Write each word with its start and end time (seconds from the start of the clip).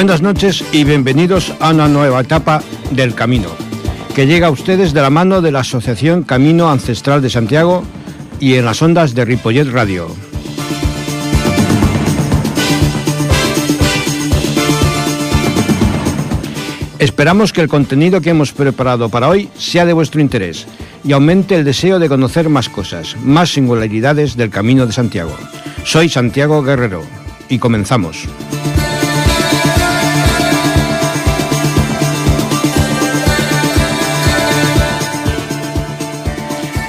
Buenas 0.00 0.22
noches 0.22 0.64
y 0.72 0.84
bienvenidos 0.84 1.52
a 1.60 1.72
una 1.72 1.86
nueva 1.86 2.22
etapa 2.22 2.62
del 2.90 3.14
Camino, 3.14 3.50
que 4.14 4.26
llega 4.26 4.46
a 4.46 4.50
ustedes 4.50 4.94
de 4.94 5.02
la 5.02 5.10
mano 5.10 5.42
de 5.42 5.52
la 5.52 5.60
Asociación 5.60 6.22
Camino 6.22 6.70
Ancestral 6.70 7.20
de 7.20 7.28
Santiago 7.28 7.84
y 8.40 8.54
en 8.54 8.64
las 8.64 8.80
ondas 8.80 9.14
de 9.14 9.26
Ripollet 9.26 9.70
Radio. 9.70 10.08
Esperamos 16.98 17.52
que 17.52 17.60
el 17.60 17.68
contenido 17.68 18.22
que 18.22 18.30
hemos 18.30 18.52
preparado 18.52 19.10
para 19.10 19.28
hoy 19.28 19.50
sea 19.58 19.84
de 19.84 19.92
vuestro 19.92 20.22
interés 20.22 20.66
y 21.04 21.12
aumente 21.12 21.56
el 21.56 21.64
deseo 21.64 21.98
de 21.98 22.08
conocer 22.08 22.48
más 22.48 22.70
cosas, 22.70 23.18
más 23.22 23.52
singularidades 23.52 24.34
del 24.34 24.48
Camino 24.48 24.86
de 24.86 24.94
Santiago. 24.94 25.36
Soy 25.84 26.08
Santiago 26.08 26.62
Guerrero 26.62 27.02
y 27.50 27.58
comenzamos. 27.58 28.26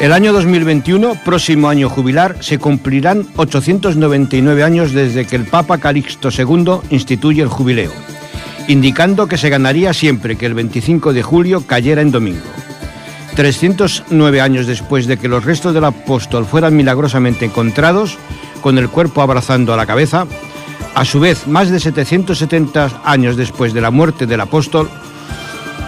El 0.02 0.14
año 0.14 0.34
2021, 0.34 1.14
próximo 1.24 1.70
año 1.70 1.88
jubilar, 1.88 2.38
se 2.40 2.58
cumplirán 2.58 3.28
899 3.36 4.64
años 4.64 4.94
desde 4.94 5.28
que 5.28 5.36
el 5.36 5.46
Papa 5.46 5.78
Calixto 5.78 6.30
II 6.36 6.80
instituye 6.90 7.44
el 7.44 7.50
jubileo, 7.50 7.92
indicando 8.68 9.28
que 9.28 9.38
se 9.38 9.50
ganaría 9.50 9.94
siempre 9.94 10.38
que 10.38 10.48
el 10.48 10.56
25 10.56 11.14
de 11.14 11.22
julio 11.22 11.68
cayera 11.68 12.02
en 12.02 12.10
domingo. 12.10 12.48
309 13.36 14.42
años 14.42 14.66
después 14.66 15.06
de 15.06 15.18
que 15.18 15.28
los 15.28 15.46
restos 15.46 15.72
del 15.76 15.86
apóstol 15.86 16.48
fueran 16.48 16.76
milagrosamente 16.76 17.46
encontrados, 17.46 18.18
con 18.62 18.80
el 18.80 18.90
cuerpo 18.90 19.22
abrazando 19.22 19.72
a 19.72 19.78
la 19.78 19.86
cabeza, 19.86 20.26
a 20.96 21.06
su 21.06 21.20
vez, 21.20 21.46
más 21.46 21.70
de 21.70 21.80
770 21.80 23.04
años 23.06 23.38
después 23.38 23.72
de 23.72 23.82
la 23.82 23.92
muerte 23.92 24.26
del 24.26 24.42
apóstol, 24.42 24.90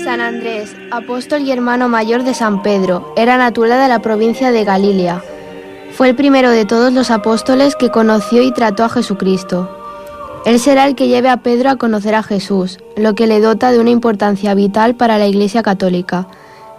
San 0.04 0.20
Andrés, 0.20 0.76
apóstol 0.92 1.40
y 1.42 1.50
hermano 1.50 1.88
mayor 1.88 2.22
de 2.22 2.34
San 2.34 2.62
Pedro, 2.62 3.12
era 3.16 3.36
natural 3.36 3.80
de 3.80 3.88
la 3.88 3.98
provincia 3.98 4.52
de 4.52 4.62
Galilea. 4.62 5.24
Fue 5.90 6.08
el 6.08 6.14
primero 6.14 6.52
de 6.52 6.66
todos 6.66 6.92
los 6.92 7.10
apóstoles 7.10 7.74
que 7.74 7.90
conoció 7.90 8.42
y 8.42 8.52
trató 8.52 8.84
a 8.84 8.88
Jesucristo. 8.88 9.68
Él 10.46 10.60
será 10.60 10.86
el 10.86 10.94
que 10.94 11.08
lleve 11.08 11.28
a 11.28 11.38
Pedro 11.38 11.70
a 11.70 11.76
conocer 11.78 12.14
a 12.14 12.22
Jesús, 12.22 12.78
lo 12.96 13.16
que 13.16 13.26
le 13.26 13.40
dota 13.40 13.72
de 13.72 13.80
una 13.80 13.90
importancia 13.90 14.54
vital 14.54 14.94
para 14.94 15.18
la 15.18 15.26
Iglesia 15.26 15.64
Católica. 15.64 16.28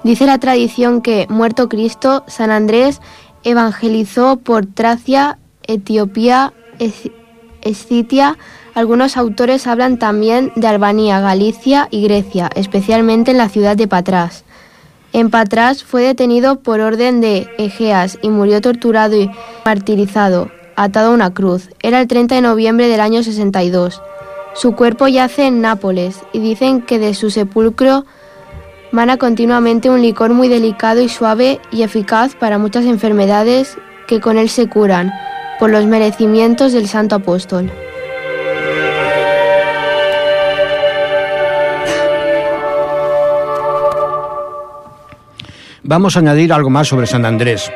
Dice 0.06 0.26
la 0.26 0.38
tradición 0.38 1.02
que, 1.02 1.28
muerto 1.30 1.68
Cristo, 1.68 2.24
San 2.28 2.52
Andrés 2.52 3.02
evangelizó 3.44 4.38
por 4.38 4.66
Tracia, 4.66 5.40
Etiopía, 5.68 6.54
Escitia, 7.62 8.38
algunos 8.74 9.18
autores 9.18 9.68
hablan 9.68 10.00
también 10.00 10.52
de 10.56 10.68
Albania, 10.68 11.20
Galicia 11.20 11.88
y 11.92 12.04
Grecia, 12.04 12.50
especialmente 12.56 13.32
en 13.32 13.38
la 13.38 13.50
ciudad 13.50 13.76
de 13.76 13.88
Patras. 13.88 14.46
En 15.12 15.30
Patras 15.30 15.84
fue 15.84 16.04
detenido 16.04 16.60
por 16.60 16.80
orden 16.80 17.20
de 17.20 17.48
Egeas 17.58 18.20
y 18.22 18.30
murió 18.30 18.62
torturado 18.62 19.16
y 19.16 19.32
martirizado, 19.66 20.52
atado 20.76 21.12
a 21.12 21.14
una 21.16 21.34
cruz. 21.34 21.70
Era 21.82 22.00
el 22.00 22.08
30 22.08 22.36
de 22.36 22.42
noviembre 22.42 22.88
del 22.88 23.02
año 23.02 23.24
62. 23.24 24.02
Su 24.54 24.76
cuerpo 24.76 25.08
yace 25.08 25.48
en 25.48 25.62
Nápoles 25.62 26.20
y 26.32 26.40
dicen 26.40 26.82
que 26.82 27.00
de 27.00 27.14
su 27.14 27.32
sepulcro 27.32 28.06
mana 28.92 29.18
continuamente 29.18 29.90
un 29.90 30.02
licor 30.02 30.32
muy 30.32 30.48
delicado 30.48 31.02
y 31.02 31.10
suave 31.10 31.60
y 31.72 31.84
eficaz 31.84 32.36
para 32.36 32.58
muchas 32.58 32.86
enfermedades 32.86 33.78
que 34.08 34.20
con 34.20 34.38
él 34.38 34.50
se 34.50 34.68
curan 34.68 35.12
por 35.60 35.70
los 35.70 35.86
merecimientos 35.86 36.72
del 36.72 36.88
Santo 36.88 37.16
Apóstol. 37.16 37.70
Vamos 45.84 46.16
a 46.16 46.20
añadir 46.20 46.54
algo 46.54 46.70
más 46.70 46.88
sobre 46.88 47.08
San 47.08 47.26
Andrés. 47.26 47.70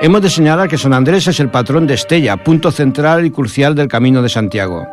Hemos 0.00 0.22
de 0.22 0.30
señalar 0.30 0.68
que 0.68 0.78
San 0.78 0.92
Andrés 0.92 1.26
es 1.26 1.40
el 1.40 1.50
patrón 1.50 1.86
de 1.86 1.94
Estella, 1.94 2.36
punto 2.36 2.70
central 2.70 3.26
y 3.26 3.30
crucial 3.30 3.74
del 3.74 3.88
Camino 3.88 4.22
de 4.22 4.28
Santiago. 4.28 4.86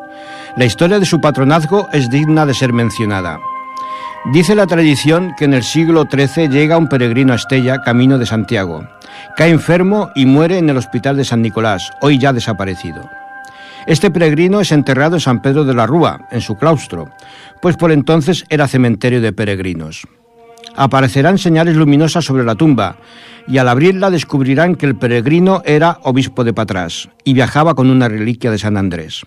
La 0.58 0.66
historia 0.66 1.00
de 1.00 1.06
su 1.06 1.22
patronazgo 1.22 1.88
es 1.94 2.10
digna 2.10 2.46
de 2.46 2.56
ser 2.56 2.74
mencionada. 2.74 3.40
Dice 4.32 4.56
la 4.56 4.66
tradición 4.66 5.36
que 5.38 5.46
en 5.46 5.54
el 5.54 5.64
siglo 5.64 6.06
XIII 6.10 6.50
llega 6.50 6.78
un 6.78 6.90
peregrino 6.90 7.34
a 7.34 7.36
Estella, 7.36 7.82
camino 7.84 8.18
de 8.18 8.26
Santiago. 8.26 8.88
Cae 9.36 9.50
enfermo 9.50 10.10
y 10.16 10.26
muere 10.26 10.58
en 10.58 10.70
el 10.70 10.78
hospital 10.78 11.18
de 11.18 11.26
San 11.26 11.42
Nicolás, 11.42 11.92
hoy 12.02 12.18
ya 12.18 12.34
desaparecido. 12.34 13.10
Este 13.88 14.10
peregrino 14.10 14.62
es 14.62 14.72
enterrado 14.72 15.16
en 15.16 15.22
San 15.22 15.42
Pedro 15.42 15.64
de 15.64 15.74
la 15.74 15.86
Rúa, 15.86 16.28
en 16.32 16.42
su 16.42 16.56
claustro, 16.56 17.10
pues 17.62 17.78
por 17.78 17.92
entonces 17.92 18.44
era 18.50 18.68
cementerio 18.68 19.22
de 19.22 19.34
peregrinos. 19.34 20.08
Aparecerán 20.76 21.38
señales 21.38 21.76
luminosas 21.76 22.26
sobre 22.26 22.44
la 22.44 22.56
tumba, 22.56 22.98
y 23.48 23.60
al 23.60 23.70
abrirla 23.70 24.10
descubrirán 24.10 24.76
que 24.76 24.88
el 24.88 24.96
peregrino 24.96 25.62
era 25.66 26.00
obispo 26.02 26.44
de 26.44 26.54
Patrás 26.54 27.10
y 27.24 27.34
viajaba 27.34 27.76
con 27.76 27.90
una 27.90 28.10
reliquia 28.10 28.52
de 28.52 28.58
San 28.58 28.76
Andrés. 28.76 29.24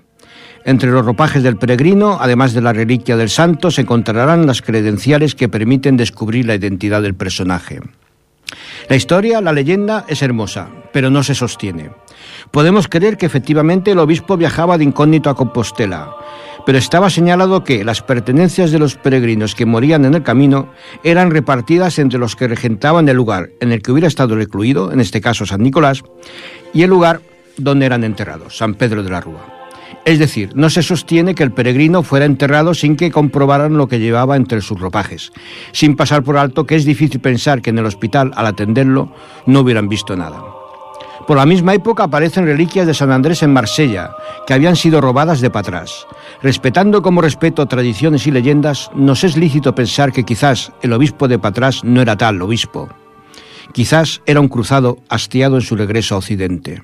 Entre 0.65 0.91
los 0.91 1.05
ropajes 1.05 1.43
del 1.43 1.57
peregrino, 1.57 2.19
además 2.21 2.53
de 2.53 2.61
la 2.61 2.73
reliquia 2.73 3.17
del 3.17 3.31
santo, 3.31 3.71
se 3.71 3.83
encontrarán 3.83 4.47
las 4.47 4.61
credenciales 4.61 5.35
que 5.35 5.49
permiten 5.49 5.97
descubrir 5.97 6.47
la 6.47 6.57
identidad 6.57 7.01
del 7.01 7.15
personaje. 7.15 7.81
La 8.89 8.97
historia, 8.97 9.41
la 9.41 9.53
leyenda, 9.53 10.05
es 10.09 10.23
hermosa, 10.23 10.69
pero 10.93 11.11
no 11.11 11.23
se 11.23 11.35
sostiene. 11.35 11.91
Podemos 12.51 12.89
creer 12.89 13.17
que 13.17 13.27
efectivamente 13.27 13.91
el 13.91 13.99
obispo 13.99 14.37
viajaba 14.37 14.79
de 14.79 14.85
incógnito 14.85 15.31
a 15.31 15.35
Compostela, 15.35 16.15
pero 16.65 16.79
estaba 16.79 17.11
señalado 17.11 17.65
que 17.65 17.85
las 17.85 18.03
pertenencias 18.03 18.71
de 18.71 18.79
los 18.79 18.97
peregrinos 18.97 19.55
que 19.55 19.67
morían 19.67 20.05
en 20.05 20.15
el 20.15 20.23
camino 20.23 20.73
eran 21.03 21.31
repartidas 21.31 21.99
entre 21.99 22.19
los 22.19 22.37
que 22.37 22.49
regentaban 22.49 23.09
el 23.09 23.17
lugar 23.17 23.51
en 23.61 23.73
el 23.73 23.83
que 23.83 23.93
hubiera 23.93 24.09
estado 24.09 24.37
recluido, 24.37 24.93
en 24.93 25.01
este 25.01 25.21
caso 25.21 25.47
San 25.47 25.63
Nicolás, 25.63 26.03
y 26.73 26.83
el 26.83 26.91
lugar 26.91 27.21
donde 27.57 27.87
eran 27.87 28.05
enterrados, 28.05 28.57
San 28.57 28.75
Pedro 28.75 29.03
de 29.03 29.11
la 29.11 29.21
Rúa. 29.21 29.58
Es 30.09 30.19
decir, 30.19 30.53
no 30.55 30.71
se 30.71 30.83
sostiene 30.83 31.35
que 31.35 31.43
el 31.43 31.53
peregrino 31.53 32.03
fuera 32.03 32.25
enterrado 32.25 32.73
sin 32.73 32.97
que 32.97 33.11
comprobaran 33.11 33.77
lo 33.77 33.89
que 33.89 34.01
llevaba 34.01 34.37
entre 34.37 34.63
sus 34.63 34.81
ropajes, 34.81 35.33
sin 35.73 35.97
pasar 35.97 36.23
por 36.23 36.39
alto 36.39 36.65
que 36.65 36.77
es 36.77 36.87
difícil 36.87 37.21
pensar 37.21 37.61
que 37.61 37.69
en 37.69 37.79
el 37.79 37.85
hospital, 37.85 38.33
al 38.35 38.47
atenderlo, 38.47 39.13
no 39.45 39.61
hubieran 39.61 39.87
visto 39.87 40.17
nada. 40.17 40.43
Por 41.27 41.37
la 41.37 41.45
misma 41.45 41.75
época 41.75 42.05
aparecen 42.05 42.47
reliquias 42.47 42.87
de 42.87 42.95
San 42.95 43.13
Andrés 43.13 43.43
en 43.43 43.53
Marsella, 43.53 44.13
que 44.47 44.55
habían 44.55 44.77
sido 44.77 45.03
robadas 45.03 45.43
de 45.43 45.51
Patrás. 45.51 46.07
Respetando 46.43 47.03
como 47.03 47.21
respeto 47.21 47.67
tradiciones 47.67 48.27
y 48.27 48.31
leyendas, 48.31 48.91
nos 48.95 49.25
es 49.25 49.37
lícito 49.37 49.75
pensar 49.75 50.11
que 50.11 50.25
quizás 50.25 50.73
el 50.81 50.95
obispo 50.95 51.29
de 51.29 51.39
Patrás 51.39 51.85
no 51.85 52.01
era 52.01 52.17
tal 52.17 52.41
obispo. 52.41 52.89
Quizás 53.75 54.23
era 54.25 54.41
un 54.41 54.49
cruzado 54.49 55.01
hastiado 55.11 55.57
en 55.57 55.63
su 55.63 55.77
regreso 55.77 56.15
a 56.15 56.19
Occidente. 56.19 56.83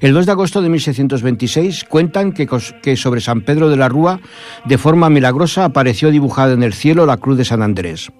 El 0.00 0.12
2 0.12 0.26
de 0.26 0.32
agosto 0.32 0.62
de 0.62 0.68
1626 0.68 1.84
cuentan 1.84 2.32
que, 2.32 2.96
sobre 2.96 3.20
San 3.20 3.40
Pedro 3.40 3.68
de 3.70 3.76
la 3.76 3.88
Rúa, 3.88 4.20
de 4.64 4.78
forma 4.78 5.10
milagrosa, 5.10 5.64
apareció 5.64 6.10
dibujada 6.10 6.52
en 6.52 6.62
el 6.62 6.74
cielo 6.74 7.06
la 7.06 7.16
cruz 7.16 7.38
de 7.38 7.44
San 7.44 7.62
Andrés. 7.62 8.10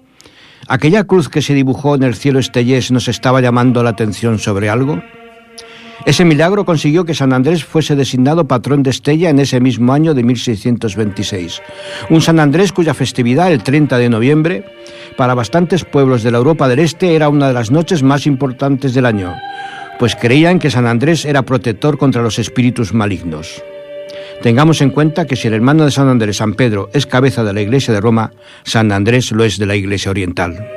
¿Aquella 0.67 1.05
cruz 1.05 1.29
que 1.29 1.41
se 1.41 1.53
dibujó 1.53 1.95
en 1.95 2.03
el 2.03 2.15
cielo 2.15 2.39
estellés 2.39 2.91
nos 2.91 3.07
estaba 3.07 3.41
llamando 3.41 3.83
la 3.83 3.91
atención 3.91 4.39
sobre 4.39 4.69
algo? 4.69 5.01
Ese 6.05 6.25
milagro 6.25 6.63
consiguió 6.63 7.05
que 7.05 7.13
San 7.13 7.33
Andrés 7.33 7.65
fuese 7.65 7.95
designado 7.95 8.47
patrón 8.47 8.83
de 8.83 8.91
Estella 8.91 9.29
en 9.29 9.39
ese 9.39 9.59
mismo 9.59 9.93
año 9.93 10.13
de 10.13 10.23
1626. 10.23 11.61
Un 12.09 12.21
San 12.21 12.39
Andrés 12.39 12.71
cuya 12.71 12.93
festividad, 12.93 13.51
el 13.51 13.63
30 13.63 13.97
de 13.97 14.09
noviembre, 14.09 14.63
para 15.17 15.33
bastantes 15.33 15.83
pueblos 15.83 16.23
de 16.23 16.31
la 16.31 16.37
Europa 16.37 16.67
del 16.67 16.79
Este 16.79 17.15
era 17.15 17.29
una 17.29 17.47
de 17.47 17.53
las 17.53 17.71
noches 17.71 18.03
más 18.03 18.27
importantes 18.27 18.93
del 18.93 19.05
año, 19.05 19.35
pues 19.99 20.15
creían 20.15 20.59
que 20.59 20.71
San 20.71 20.85
Andrés 20.85 21.25
era 21.25 21.43
protector 21.43 21.97
contra 21.97 22.21
los 22.21 22.39
espíritus 22.39 22.93
malignos. 22.93 23.63
Tengamos 24.41 24.81
en 24.81 24.91
cuenta 24.91 25.25
que 25.25 25.35
si 25.35 25.47
el 25.47 25.55
hermano 25.55 25.85
de 25.85 25.91
San 25.91 26.07
Andrés, 26.07 26.37
San 26.37 26.53
Pedro, 26.53 26.89
es 26.93 27.07
cabeza 27.07 27.43
de 27.43 27.53
la 27.53 27.61
Iglesia 27.61 27.93
de 27.93 28.01
Roma, 28.01 28.31
San 28.63 28.91
Andrés 28.91 29.31
lo 29.31 29.43
es 29.43 29.57
de 29.57 29.65
la 29.65 29.75
Iglesia 29.75 30.11
Oriental. 30.11 30.67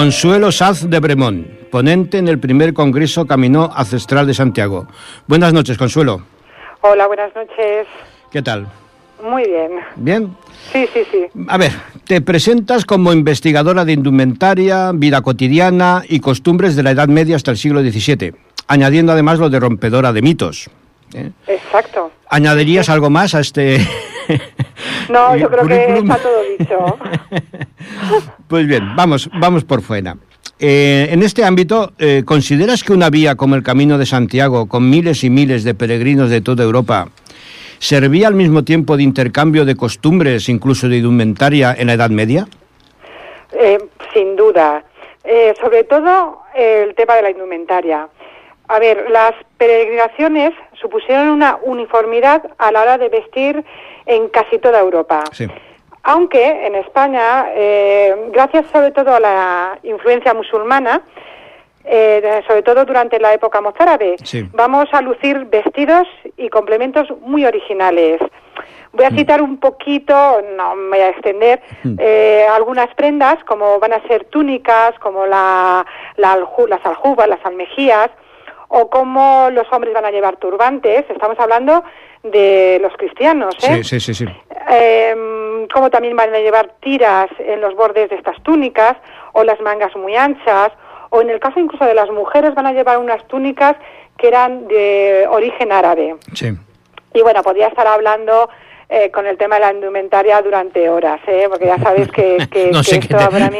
Consuelo 0.00 0.50
Saz 0.50 0.88
de 0.88 0.98
Bremón, 0.98 1.46
ponente 1.70 2.16
en 2.16 2.26
el 2.26 2.38
primer 2.38 2.72
Congreso 2.72 3.26
Camino 3.26 3.70
Ancestral 3.74 4.26
de 4.26 4.32
Santiago. 4.32 4.86
Buenas 5.26 5.52
noches, 5.52 5.76
Consuelo. 5.76 6.22
Hola, 6.80 7.06
buenas 7.06 7.34
noches. 7.34 7.86
¿Qué 8.32 8.40
tal? 8.40 8.66
Muy 9.22 9.44
bien. 9.44 9.72
¿Bien? 9.96 10.34
Sí, 10.72 10.88
sí, 10.94 11.00
sí. 11.10 11.26
A 11.48 11.58
ver, 11.58 11.72
te 12.06 12.22
presentas 12.22 12.86
como 12.86 13.12
investigadora 13.12 13.84
de 13.84 13.92
indumentaria, 13.92 14.90
vida 14.94 15.20
cotidiana 15.20 16.02
y 16.08 16.20
costumbres 16.20 16.76
de 16.76 16.82
la 16.82 16.92
Edad 16.92 17.08
Media 17.08 17.36
hasta 17.36 17.50
el 17.50 17.58
siglo 17.58 17.82
XVII, 17.82 18.32
añadiendo 18.68 19.12
además 19.12 19.38
lo 19.38 19.50
de 19.50 19.60
rompedora 19.60 20.14
de 20.14 20.22
mitos. 20.22 20.70
¿eh? 21.12 21.30
Exacto. 21.46 22.10
¿Añadirías 22.30 22.88
algo 22.88 23.10
más 23.10 23.34
a 23.34 23.40
este 23.40 23.86
no, 25.08 25.36
yo 25.36 25.50
creo 25.50 25.66
que 25.66 25.94
está 25.98 26.16
todo 26.16 26.42
dicho. 26.58 26.98
pues 28.50 28.66
bien, 28.66 28.96
vamos, 28.96 29.30
vamos 29.32 29.64
por 29.64 29.80
fuera. 29.80 30.16
Eh, 30.58 31.06
en 31.10 31.22
este 31.22 31.44
ámbito, 31.44 31.92
eh, 31.98 32.24
¿consideras 32.26 32.82
que 32.82 32.92
una 32.92 33.08
vía 33.08 33.36
como 33.36 33.54
el 33.54 33.62
Camino 33.62 33.96
de 33.96 34.04
Santiago, 34.04 34.68
con 34.68 34.90
miles 34.90 35.22
y 35.22 35.30
miles 35.30 35.62
de 35.62 35.72
peregrinos 35.72 36.30
de 36.30 36.40
toda 36.40 36.64
Europa, 36.64 37.06
servía 37.78 38.26
al 38.26 38.34
mismo 38.34 38.64
tiempo 38.64 38.96
de 38.96 39.04
intercambio 39.04 39.64
de 39.64 39.76
costumbres, 39.76 40.48
incluso 40.48 40.88
de 40.88 40.96
indumentaria, 40.96 41.74
en 41.78 41.86
la 41.86 41.92
Edad 41.94 42.10
Media? 42.10 42.46
Eh, 43.52 43.78
sin 44.12 44.36
duda. 44.36 44.84
sobre 45.60 45.84
todo 45.84 46.42
el 46.54 46.94
tema 46.96 47.14
de 47.14 47.22
la 47.22 47.30
indumentaria. 47.30 48.08
A 48.66 48.78
ver, 48.80 49.10
las 49.10 49.32
peregrinaciones 49.58 50.52
supusieron 50.80 51.28
una 51.28 51.58
uniformidad 51.62 52.42
a 52.58 52.72
la 52.72 52.82
hora 52.82 52.98
de 52.98 53.08
vestir 53.10 53.64
en 54.06 54.28
casi 54.28 54.58
toda 54.58 54.80
Europa. 54.80 55.22
Aunque 56.02 56.66
en 56.66 56.74
España, 56.76 57.46
eh, 57.54 58.14
gracias 58.32 58.66
sobre 58.70 58.90
todo 58.90 59.14
a 59.14 59.20
la 59.20 59.78
influencia 59.82 60.32
musulmana, 60.32 61.02
eh, 61.84 62.42
sobre 62.46 62.62
todo 62.62 62.84
durante 62.84 63.18
la 63.18 63.32
época 63.34 63.60
mozárabe, 63.60 64.16
vamos 64.52 64.88
a 64.92 65.00
lucir 65.00 65.46
vestidos 65.46 66.06
y 66.36 66.48
complementos 66.48 67.08
muy 67.20 67.44
originales. 67.44 68.20
Voy 68.92 69.04
a 69.04 69.10
mm. 69.10 69.16
citar 69.16 69.42
un 69.42 69.58
poquito, 69.58 70.42
no 70.56 70.74
me 70.74 70.96
voy 70.96 71.06
a 71.06 71.10
extender, 71.10 71.62
mm. 71.84 71.94
eh, 71.98 72.46
algunas 72.50 72.92
prendas, 72.94 73.42
como 73.44 73.78
van 73.78 73.92
a 73.92 74.02
ser 74.08 74.24
túnicas, 74.24 74.98
como 74.98 75.26
la, 75.26 75.86
las 76.16 76.84
aljubas, 76.84 77.28
las 77.28 77.44
almejías, 77.44 78.10
o 78.68 78.88
como 78.88 79.48
los 79.50 79.66
hombres 79.72 79.92
van 79.94 80.04
a 80.04 80.10
llevar 80.10 80.36
turbantes. 80.36 81.04
Estamos 81.08 81.38
hablando 81.38 81.82
de 82.22 82.78
los 82.82 82.92
cristianos, 82.96 83.54
¿eh? 83.62 83.82
Sí, 83.82 84.00
sí, 84.00 84.14
sí. 84.14 84.26
Em, 84.68 85.66
como 85.68 85.90
también 85.90 86.16
van 86.16 86.34
a 86.34 86.38
llevar 86.38 86.74
tiras 86.80 87.30
en 87.38 87.60
los 87.60 87.74
bordes 87.74 88.10
de 88.10 88.16
estas 88.16 88.40
túnicas 88.42 88.96
o 89.32 89.44
las 89.44 89.60
mangas 89.60 89.94
muy 89.96 90.16
anchas, 90.16 90.72
o 91.10 91.22
en 91.22 91.30
el 91.30 91.40
caso 91.40 91.58
incluso 91.58 91.84
de 91.84 91.94
las 91.94 92.10
mujeres 92.10 92.54
van 92.54 92.66
a 92.66 92.72
llevar 92.72 92.98
unas 92.98 93.26
túnicas 93.26 93.76
que 94.16 94.28
eran 94.28 94.68
de 94.68 95.26
origen 95.30 95.72
árabe. 95.72 96.16
Sí. 96.34 96.52
Y 97.14 97.22
bueno, 97.22 97.42
podría 97.42 97.68
estar 97.68 97.86
hablando 97.86 98.48
eh, 98.92 99.08
con 99.12 99.24
el 99.24 99.38
tema 99.38 99.54
de 99.54 99.60
la 99.60 99.72
indumentaria 99.72 100.42
durante 100.42 100.90
horas, 100.90 101.20
¿eh? 101.28 101.46
porque 101.48 101.66
ya 101.66 101.78
sabes 101.78 102.10
que, 102.10 102.38
esto 102.90 103.30
para 103.30 103.48
mí 103.48 103.58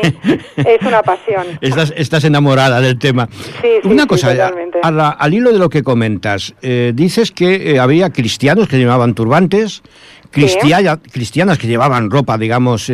es 0.56 0.82
una 0.82 1.04
pasión. 1.04 1.46
Estás, 1.60 1.92
estás 1.96 2.24
enamorada 2.24 2.80
del 2.80 2.98
tema. 2.98 3.28
Sí, 3.62 3.68
sí, 3.80 3.88
una 3.88 4.08
cosa, 4.08 4.30
al 4.82 5.34
hilo 5.34 5.52
de 5.52 5.58
lo 5.60 5.68
que 5.68 5.84
comentas, 5.84 6.52
eh, 6.62 6.90
dices 6.96 7.30
que 7.30 7.74
eh, 7.74 7.78
había 7.78 8.10
cristianos 8.10 8.66
que 8.66 8.76
llevaban 8.76 9.14
turbantes, 9.14 9.82
cristianas 10.32 11.58
que 11.58 11.68
llevaban 11.68 12.10
ropa, 12.10 12.36
digamos, 12.36 12.90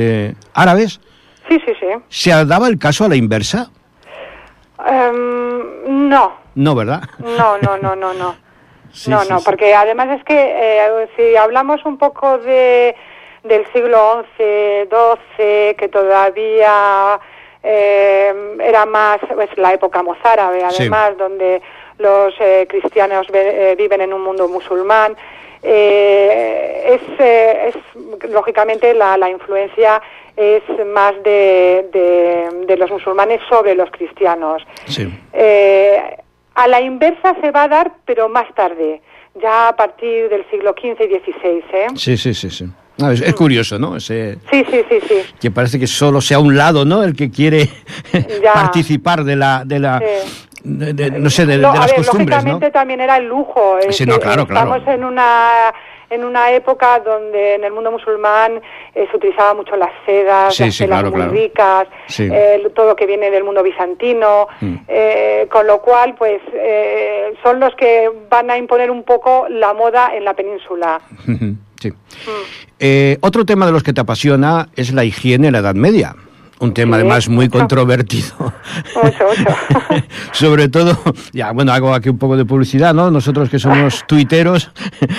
árabes. 0.52 1.00
Sí, 1.49 1.59
sí, 1.64 1.73
sí. 1.81 1.87
¿Se 2.09 2.45
daba 2.45 2.69
el 2.69 2.78
caso 2.78 3.07
a 3.07 3.09
la 3.09 3.16
inversa? 3.16 3.71
Em, 4.87 6.09
no. 6.11 6.35
No, 6.55 6.75
¿verdad? 6.75 7.02
No, 7.19 7.57
no, 7.62 7.78
no, 7.78 7.97
no, 7.97 8.12
no 8.12 8.46
no, 9.07 9.25
no, 9.25 9.41
porque 9.45 9.75
además 9.75 10.19
es 10.19 10.25
que 10.25 10.35
eh, 10.35 11.09
si 11.17 11.37
hablamos 11.37 11.85
un 11.85 11.99
poco 11.99 12.38
de 12.38 12.95
del 13.43 13.65
siglo 13.73 14.25
XI, 14.37 14.88
XII, 14.88 15.75
que 15.76 15.88
todavía 15.88 17.21
eh, 17.62 18.35
era 18.61 18.85
más 18.87 19.19
pues, 19.33 19.50
la 19.57 19.73
época 19.73 20.03
mozárabe, 20.03 20.65
además, 20.65 21.17
donde 21.17 21.62
los 21.99 22.35
eh, 22.41 22.67
cristianos 22.69 23.29
viven 23.79 24.00
en 24.00 24.12
un 24.12 24.23
mundo 24.23 24.49
musulmán, 24.49 25.17
es, 25.62 27.00
es, 27.21 27.75
lógicamente 28.29 28.93
la, 28.95 29.17
la 29.17 29.31
influencia 29.31 30.03
es 30.37 30.62
más 30.87 31.15
de, 31.23 31.88
de, 31.93 32.67
de, 32.67 32.76
los 32.76 32.91
musulmanes 32.91 33.41
sobre 33.49 33.75
los 33.75 33.91
cristianos. 33.91 34.67
Sí. 34.87 35.09
A 36.57 36.67
la 36.69 36.81
inversa 36.81 37.37
se 37.41 37.51
va 37.51 37.65
a 37.65 37.69
dar, 37.69 37.93
pero 38.07 38.29
más 38.29 38.53
tarde, 38.55 39.03
ya 39.35 39.69
a 39.69 39.77
partir 39.77 40.29
del 40.31 40.45
siglo 40.51 40.75
XV 40.77 41.03
y 41.03 41.19
XVI. 41.21 41.65
¿eh? 41.73 41.87
Sí, 41.97 42.17
sí, 42.17 42.33
sí. 42.33 42.51
sí. 42.51 42.67
es, 42.99 43.35
curioso, 43.35 43.79
¿no? 43.79 43.97
Ese, 43.97 44.39
sí, 44.51 44.65
sí, 44.71 44.85
sí, 44.89 44.99
sí. 45.07 45.15
Que 45.39 45.51
parece 45.51 45.79
que 45.79 45.87
solo 45.87 46.21
sea 46.21 46.39
un 46.39 46.57
lado, 46.57 46.87
¿no? 46.87 47.03
El 47.03 47.15
que 47.15 47.31
quiere 47.31 47.69
participar 48.55 49.23
de 49.25 49.37
la... 49.37 49.65
De 49.65 49.79
la 49.79 50.03
no 50.65 51.31
sé, 51.31 51.47
de, 51.47 51.59
las 51.59 51.93
costumbres, 51.93 52.39
lógicamente 52.39 52.73
también 52.73 53.01
era 53.01 53.19
el 53.19 53.29
lujo. 53.29 53.79
Sí, 53.91 54.05
no, 54.05 54.19
claro, 54.19 54.49
claro. 54.49 54.75
Estamos 54.75 54.95
en 54.95 55.05
una 55.05 55.73
en 56.11 56.25
una 56.25 56.53
época 56.53 57.01
donde 57.01 57.55
en 57.55 57.65
el 57.65 57.73
mundo 57.73 57.91
musulmán 57.91 58.61
eh, 58.95 59.07
se 59.11 59.17
utilizaba 59.17 59.55
mucho 59.55 59.77
las 59.77 59.91
sedas, 60.05 60.59
las 60.59 60.75
sedas 60.75 61.11
muy 61.11 61.23
ricas, 61.23 61.89
eh, 62.19 62.63
todo 62.75 62.89
lo 62.89 62.97
que 62.97 63.07
viene 63.07 63.31
del 63.31 63.45
mundo 63.45 63.63
bizantino, 63.63 64.49
mm. 64.61 64.75
eh, 64.89 65.49
con 65.51 65.67
lo 65.67 65.81
cual, 65.81 66.15
pues, 66.17 66.41
son 67.43 67.61
los 67.61 67.75
que 67.75 68.11
van 68.31 68.51
a 68.51 68.57
imponer 68.57 68.91
un 68.91 69.03
poco 69.03 69.47
la 69.49 69.75
moda 69.75 70.15
en 70.15 70.25
la 70.25 70.35
península. 70.35 71.01
sí. 71.81 71.91
Mm. 71.91 73.17
otro 73.21 73.45
tema 73.45 73.67
de 73.67 73.73
los 73.73 73.83
que 73.83 73.93
te 73.93 74.01
apasiona 74.01 74.69
es 74.77 74.93
la 74.93 75.05
higiene 75.05 75.49
en 75.49 75.53
la 75.53 75.59
Edad 75.61 75.75
Media. 75.75 76.15
Un 76.59 76.73
tema 76.73 76.97
además 76.97 77.29
muy 77.29 77.49
controvertido. 77.49 78.53
Mucho, 78.95 79.25
mucho. 79.27 79.57
Sobre 80.33 80.69
todo, 80.69 80.99
ya, 81.33 81.53
bueno, 81.53 81.73
hago 81.73 81.93
aquí 81.93 82.09
un 82.09 82.19
poco 82.19 82.37
de 82.37 82.45
publicidad, 82.45 82.95
¿no? 82.95 83.11
Nosotros 83.11 83.51
que 83.51 83.59
somos 83.59 84.05
tuiteros, 84.09 84.71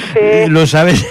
lo 0.49 0.65
sabes, 0.65 1.05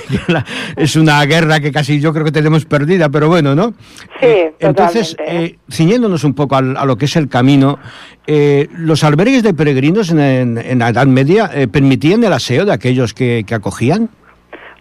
es 0.76 0.97
una 0.97 1.25
guerra 1.25 1.61
que 1.61 1.71
casi 1.71 2.00
yo 2.00 2.12
creo 2.12 2.25
que 2.25 2.33
tenemos 2.33 2.64
perdida, 2.64 3.09
pero 3.09 3.28
bueno, 3.28 3.54
¿no? 3.54 3.75
Sí, 4.21 4.26
eh, 4.26 4.54
Entonces, 4.59 5.16
eh, 5.25 5.56
ciñéndonos 5.71 6.25
un 6.25 6.35
poco 6.35 6.56
a, 6.56 6.62
lo 6.62 6.97
que 6.97 7.04
es 7.04 7.16
el 7.16 7.28
camino, 7.28 7.78
eh, 8.26 8.66
¿los 8.73 9.04
albergues 9.04 9.42
de 9.42 9.54
peregrinos 9.54 10.11
en, 10.11 10.78
la 10.78 10.88
Edad 10.88 11.06
Media 11.06 11.50
permitían 11.71 12.25
el 12.25 12.33
aseo 12.33 12.64
de 12.64 12.73
aquellos 12.73 13.14
que, 13.14 13.45
que 13.47 13.54
acogían? 13.54 14.11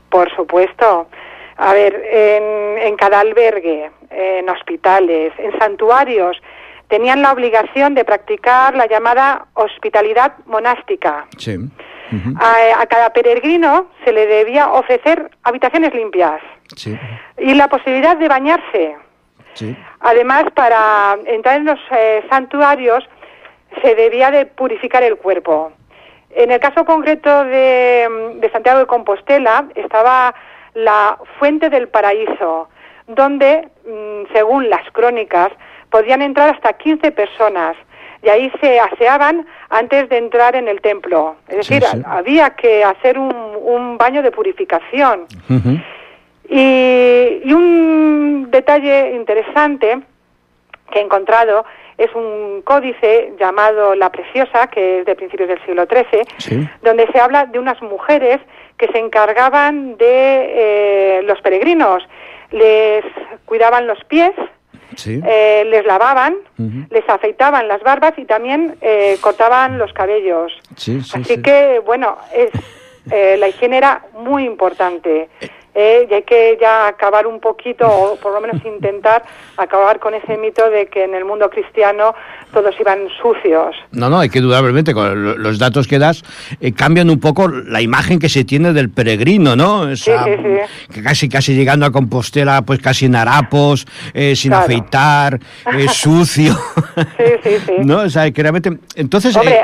Por 0.10 0.34
supuesto. 0.36 1.08
A 1.58 1.74
ver, 1.74 1.96
en, 2.12 2.78
en 2.80 2.96
cada 2.98 3.22
albergue, 3.22 3.90
en 4.10 4.50
hospitales, 4.50 5.34
en 5.38 5.58
santuarios, 5.60 6.38
tenían 6.88 7.22
la 7.22 7.32
obligación 7.32 7.96
de 7.96 8.06
practicar 8.06 8.76
la 8.76 8.88
llamada 8.88 9.48
hospitalidad 9.54 10.34
monástica. 10.46 11.26
Sí. 11.38 11.58
a, 12.40 12.86
cada 12.86 13.12
peregrino 13.12 13.88
se 14.04 14.14
le 14.14 14.28
debía 14.28 14.72
ofrecer 14.72 15.32
habitaciones 15.44 15.94
limpias 15.94 16.40
sí. 16.76 16.98
y 17.38 17.54
la 17.56 17.68
posibilidad 17.68 18.16
de 18.18 18.28
bañarse. 18.28 18.96
Sí. 19.54 19.76
Además, 20.02 20.46
para 20.54 21.18
entrar 21.26 21.58
en 21.58 21.66
los 21.66 21.80
eh, 21.92 22.24
santuarios 22.30 23.04
se 23.82 23.96
debía 23.96 24.30
de 24.32 24.46
purificar 24.46 25.02
el 25.04 25.18
cuerpo. 25.18 25.72
En 26.30 26.52
el 26.52 26.60
caso 26.60 26.86
concreto 26.86 27.46
de, 27.46 28.36
de 28.36 28.52
Santiago 28.52 28.80
de 28.80 28.86
Compostela 28.86 29.68
estaba 29.76 30.36
la 30.74 31.18
Fuente 31.40 31.70
del 31.70 31.88
Paraíso, 31.88 32.70
donde, 33.08 33.68
mm, 33.86 34.34
según 34.34 34.70
las 34.70 34.90
crónicas, 34.92 35.52
podían 35.90 36.22
entrar 36.22 36.54
hasta 36.54 36.74
15 36.74 37.12
personas 37.12 37.76
y 38.26 38.30
ahí 38.30 38.52
se 38.60 38.80
aseaban 38.80 39.46
antes 39.70 40.10
de 40.10 40.18
entrar 40.18 40.56
en 40.56 40.68
el 40.68 40.82
templo. 40.82 41.36
Es 41.48 41.58
decir, 41.58 41.84
había 42.06 42.50
que 42.52 42.84
hacer 42.84 43.20
un, 43.20 43.98
baño 43.98 44.22
de 44.22 44.32
purificación. 44.32 45.26
y, 46.50 47.54
un 47.54 48.48
detalle 48.52 49.16
interesante 49.16 50.00
que 50.92 51.00
he 51.00 51.02
encontrado 51.02 51.66
es 51.98 52.14
un 52.14 52.62
códice 52.64 53.34
llamado 53.40 53.96
La 53.96 54.12
Preciosa, 54.12 54.68
que 54.68 55.00
es 55.00 55.06
de 55.06 55.16
principios 55.16 55.48
del 55.48 55.64
siglo 55.66 55.86
XIII, 55.86 56.68
donde 56.84 57.08
se 57.12 57.20
habla 57.20 57.46
de 57.46 57.58
unas 57.58 57.82
mujeres 57.82 58.40
que 58.78 58.88
se 58.88 59.00
encargaban 59.00 59.98
de 59.98 60.08
eh, 60.08 61.22
los 61.24 61.40
peregrinos. 61.42 62.04
Les 62.52 63.04
cuidaban 63.46 63.88
los 63.88 64.04
pies, 64.06 64.32
eh, 65.06 65.64
les 65.68 65.86
lavaban, 65.86 66.36
les 66.90 67.10
afeitaban 67.10 67.68
las 67.68 67.82
barbas 67.82 68.14
y 68.18 68.26
también 68.26 68.78
eh, 68.82 69.18
cortaban 69.22 69.78
los 69.78 69.92
cabellos. 69.94 70.54
Así 71.14 71.42
que, 71.42 71.82
bueno, 71.86 72.18
es, 72.34 72.50
la 73.40 73.48
higiene 73.48 73.78
era 73.78 74.06
muy 74.14 74.46
importante. 74.46 75.30
Eh, 75.78 76.08
y 76.10 76.14
hay 76.14 76.24
que 76.24 76.58
ya 76.60 76.88
acabar 76.88 77.28
un 77.28 77.42
poquito, 77.42 77.86
o 77.86 78.16
por 78.16 78.34
lo 78.34 78.40
menos 78.40 78.64
intentar 78.64 79.24
acabar 79.58 80.00
con 80.00 80.14
ese 80.14 80.38
mito 80.38 80.70
de 80.70 80.88
que 80.88 81.04
en 81.04 81.14
el 81.14 81.26
mundo 81.26 81.50
cristiano 81.50 82.16
todos 82.54 82.74
iban 82.80 83.10
sucios. 83.22 83.76
No, 83.92 84.10
no, 84.10 84.20
hay 84.20 84.30
que 84.30 84.40
dudablemente, 84.40 84.94
con 84.94 85.44
los 85.44 85.60
datos 85.60 85.88
que 85.88 86.00
das, 86.00 86.24
eh, 86.62 86.72
cambian 86.72 87.10
un 87.10 87.20
poco 87.20 87.50
la 87.50 87.82
imagen 87.82 88.20
que 88.20 88.30
se 88.30 88.46
tiene 88.46 88.72
del 88.72 88.90
peregrino, 88.90 89.58
¿no? 89.58 89.94
sí, 89.98 90.12
sí, 90.24 90.32
sí. 90.42 90.94
Que 90.94 91.04
casi, 91.04 91.28
casi 91.28 91.54
llegando 91.54 91.86
a 91.86 91.92
Compostela, 91.92 92.62
pues 92.62 92.80
casi 92.80 93.08
en 93.08 93.16
harapos, 93.18 93.86
eh, 94.14 94.34
sin 94.38 94.54
afeitar, 94.54 95.40
sucio. 95.90 96.56
sí, 97.18 97.26
sí, 97.44 97.58
sí. 97.66 97.74
¿No? 97.84 98.00
O 98.00 98.10
sea, 98.10 98.32
que 98.32 98.42
realmente... 98.42 98.72
Entonces... 98.96 99.36
Hombre, 99.36 99.60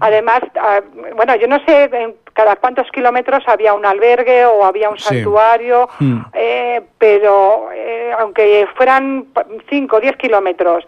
Además, 0.00 0.40
ah, 0.60 0.80
bueno, 1.14 1.36
yo 1.36 1.46
no 1.46 1.58
sé 1.64 1.84
en 1.92 2.14
cada 2.32 2.56
cuántos 2.56 2.90
kilómetros 2.90 3.42
había 3.46 3.74
un 3.74 3.86
albergue 3.86 4.44
o 4.44 4.64
había 4.64 4.90
un 4.90 4.98
santuario, 4.98 5.88
hmm. 5.98 6.18
eh, 6.34 6.82
pero 6.98 7.70
eh, 7.74 8.12
aunque 8.18 8.66
fueran 8.76 9.26
5 9.68 9.96
o 9.96 10.00
10 10.00 10.16
kilómetros, 10.16 10.84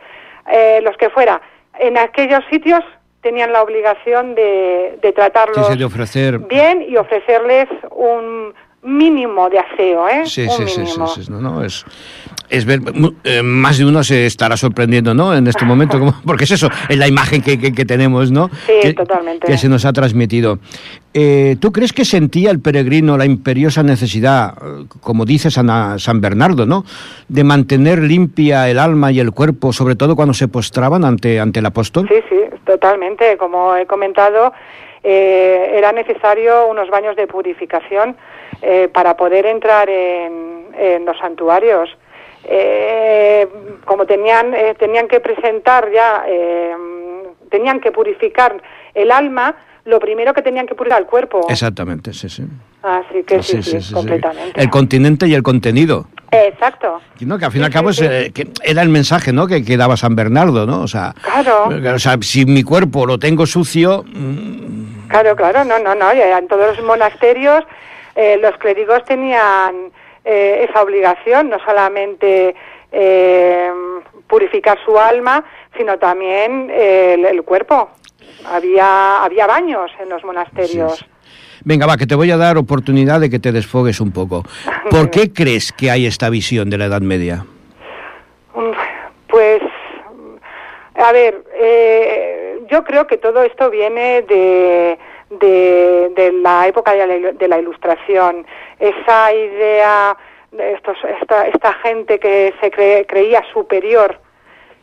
eh, 0.50 0.81
los 0.83 0.97
que 0.97 1.11
fuera, 1.11 1.41
en 1.79 1.97
aquellos 1.97 2.45
sitios 2.50 2.85
tenían 3.23 3.53
la 3.53 3.62
obligación 3.62 4.35
de, 4.35 4.99
de 5.03 5.12
tratarlos 5.12 5.77
de 5.77 5.85
ofrecer... 5.85 6.38
bien 6.38 6.85
y 6.88 6.97
ofrecerles 6.97 7.69
un 7.91 8.55
mínimo 8.83 9.50
de 9.50 9.59
aseo, 9.59 10.09
¿eh? 10.09 10.25
Sí, 10.27 10.49
sí, 10.49 10.67
sí, 10.69 10.87
sí, 10.87 11.31
no, 11.31 11.41
no, 11.41 11.65
es, 11.65 11.85
es 12.50 12.64
ver, 12.64 12.81
eh, 13.25 13.43
más 13.43 13.78
de 13.78 13.85
uno 13.85 14.02
se 14.02 14.26
estará 14.26 14.57
sorprendiendo, 14.57 15.14
¿no? 15.14 15.35
En 15.35 15.47
este 15.47 15.64
momento, 15.64 15.99
porque 16.26 16.45
es 16.45 16.52
eso, 16.52 16.69
es 16.88 16.97
la 16.97 17.09
imagen 17.09 17.43
que, 17.43 17.59
que, 17.59 17.85
tenemos, 17.85 18.31
¿no? 18.31 18.49
Sí, 18.67 18.73
que, 18.83 18.95
totalmente. 18.95 19.47
Que 19.47 19.59
se 19.59 19.69
nos 19.69 19.85
ha 19.85 19.93
transmitido. 19.93 20.59
Eh, 21.14 21.57
¿Tú 21.61 21.73
crees 21.73 21.93
que 21.93 22.05
sentía 22.05 22.50
el 22.50 22.61
peregrino 22.61 23.17
la 23.17 23.25
imperiosa 23.25 23.83
necesidad, 23.83 24.55
como 25.00 25.25
dice 25.25 25.50
San, 25.50 25.99
San 25.99 26.21
Bernardo, 26.21 26.67
¿no? 26.67 26.85
De 27.28 27.45
mantener 27.45 28.00
limpia 28.00 28.69
el 28.69 28.78
alma 28.78 29.11
y 29.12 29.21
el 29.21 29.33
cuerpo, 29.33 29.73
sobre 29.73 29.97
todo 29.97 30.17
cuando 30.17 30.35
se 30.35 30.49
postraban 30.49 31.05
ante, 31.05 31.40
ante 31.40 31.61
el 31.61 31.67
apóstol? 31.67 32.09
Sí, 32.09 32.21
sí, 32.28 32.37
totalmente. 32.64 33.37
Como 33.37 33.75
he 33.76 33.87
comentado, 33.87 34.52
eh, 35.02 35.73
era 35.75 35.93
necesario 35.93 36.67
unos 36.69 36.88
baños 36.90 37.17
de 37.17 37.26
purificación 37.26 38.17
eh, 38.62 38.88
para 38.93 39.17
poder 39.17 39.47
entrar 39.47 39.88
en, 39.88 40.67
en 40.78 41.05
los 41.05 41.19
santuarios. 41.19 41.90
Eh, 42.45 43.49
como 43.85 44.07
tenían, 44.07 44.54
eh, 44.54 44.75
tenían 44.78 45.09
que 45.09 45.21
presentar 45.21 45.90
ya, 45.92 46.25
eh, 46.26 46.75
tenían 47.50 47.80
que 47.80 47.92
purificar 47.92 48.62
el 48.95 49.11
alma, 49.11 49.54
lo 49.85 49.99
primero 49.99 50.35
que 50.35 50.42
tenían 50.42 50.66
que 50.66 50.75
purificar 50.75 51.02
el 51.02 51.07
cuerpo. 51.07 51.47
Exactamente, 51.49 52.12
sí, 52.12 52.28
sí. 52.28 52.45
Así 52.83 53.23
que 53.25 53.42
sí, 53.42 53.62
sí, 53.62 53.92
completamente. 53.92 54.61
El 54.61 54.71
continente 54.71 55.26
y 55.26 55.35
el 55.35 55.42
contenido. 55.42 56.07
Exacto. 56.30 57.00
que 57.18 57.45
al 57.45 57.50
fin 57.50 57.62
y 57.62 57.64
al 57.64 57.73
cabo 57.73 57.90
que 57.90 58.49
era 58.62 58.83
el 58.83 58.90
mensaje 58.90 59.33
¿no? 59.33 59.47
que, 59.47 59.64
que, 59.64 59.76
daba 59.78 59.97
San 59.97 60.14
Bernardo, 60.14 60.66
¿no? 60.66 60.83
O 60.83 60.88
sea, 60.88 61.14
claro. 61.23 61.95
o 61.95 61.99
sea, 61.99 62.18
si 62.21 62.45
mi 62.45 62.62
cuerpo 62.62 63.07
lo 63.07 63.18
tengo 63.18 63.47
sucio... 63.47 64.04
Mm, 64.07 65.09
claro, 65.09 65.35
claro, 65.35 65.64
no, 65.64 65.78
no, 65.78 65.95
no. 65.95 66.11
En 66.11 66.47
todos 66.49 66.76
los 66.76 66.87
monasterios 66.87 67.64
eh, 68.18 68.37
los 68.42 68.57
clérigos 68.59 69.04
tenían 69.04 69.92
eh, 70.31 70.67
esa 70.69 70.83
obligación, 70.83 71.49
no 71.49 71.59
solamente 71.65 72.55
eh, 72.93 73.71
purificar 74.27 74.79
su 74.85 74.99
alma, 74.99 75.43
sino 75.75 75.99
también 75.99 76.71
el, 76.71 77.43
cuerpo. 77.45 77.89
Había, 78.45 79.25
había 79.25 79.47
baños 79.47 79.91
en 79.99 80.11
los 80.11 80.23
monasterios. 80.25 81.03
Venga, 81.65 81.87
va, 81.87 81.97
que 81.97 82.07
te 82.07 82.15
voy 82.15 82.31
a 82.31 82.37
dar 82.37 82.59
oportunidad 82.59 83.21
de 83.21 83.31
que 83.31 83.39
te 83.39 83.53
desfogues 83.53 84.03
un 84.03 84.13
poco. 84.13 84.45
¿Por 84.91 85.09
qué 85.11 85.33
crees 85.33 85.73
que 85.73 85.91
hay 85.91 86.05
esta 86.05 86.29
visión 86.29 86.69
de 86.69 86.77
la 86.77 86.85
Edad 86.85 87.01
Media? 87.01 87.47
Pues, 89.29 89.63
a 90.95 91.13
ver, 91.13 91.43
yo 92.71 92.85
creo 92.85 93.07
que 93.07 93.17
todo 93.17 93.43
esto 93.43 93.71
viene 93.71 94.23
de, 94.23 94.99
de, 95.31 96.33
la 96.43 96.67
época 96.67 96.93
de 96.93 97.49
la, 97.49 97.59
Ilustración, 97.59 98.47
esa 98.79 99.33
idea 99.33 100.17
de 100.53 100.73
estos, 100.73 100.97
esta, 101.21 101.47
esta 101.47 101.73
gente 101.75 102.19
que 102.19 102.55
se 102.61 102.71
creía 103.07 103.43
superior 103.53 104.19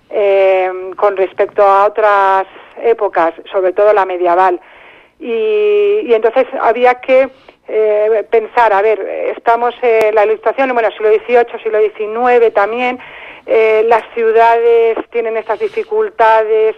eh, 0.09 0.91
con 0.95 1.17
respecto 1.17 1.63
a 1.63 1.85
otras 1.85 2.45
épocas, 2.83 3.33
sobre 3.51 3.73
todo 3.73 3.93
la 3.93 4.05
medieval. 4.05 4.59
Y, 5.19 6.13
entonces 6.13 6.45
había 6.61 6.95
que 6.95 7.29
eh, 7.67 8.27
pensar, 8.29 8.73
a 8.73 8.81
ver, 8.81 8.99
estamos 9.35 9.73
en 9.81 10.13
la 10.13 10.25
ilustración, 10.25 10.73
bueno, 10.73 10.91
siglo 10.91 11.09
XVIII, 11.09 11.61
siglo 11.63 11.79
XIX 11.79 12.53
también, 12.53 12.99
eh, 13.47 13.85
las 13.87 14.03
ciudades 14.13 14.97
tienen 15.11 15.37
estas 15.37 15.59
dificultades, 15.59 16.75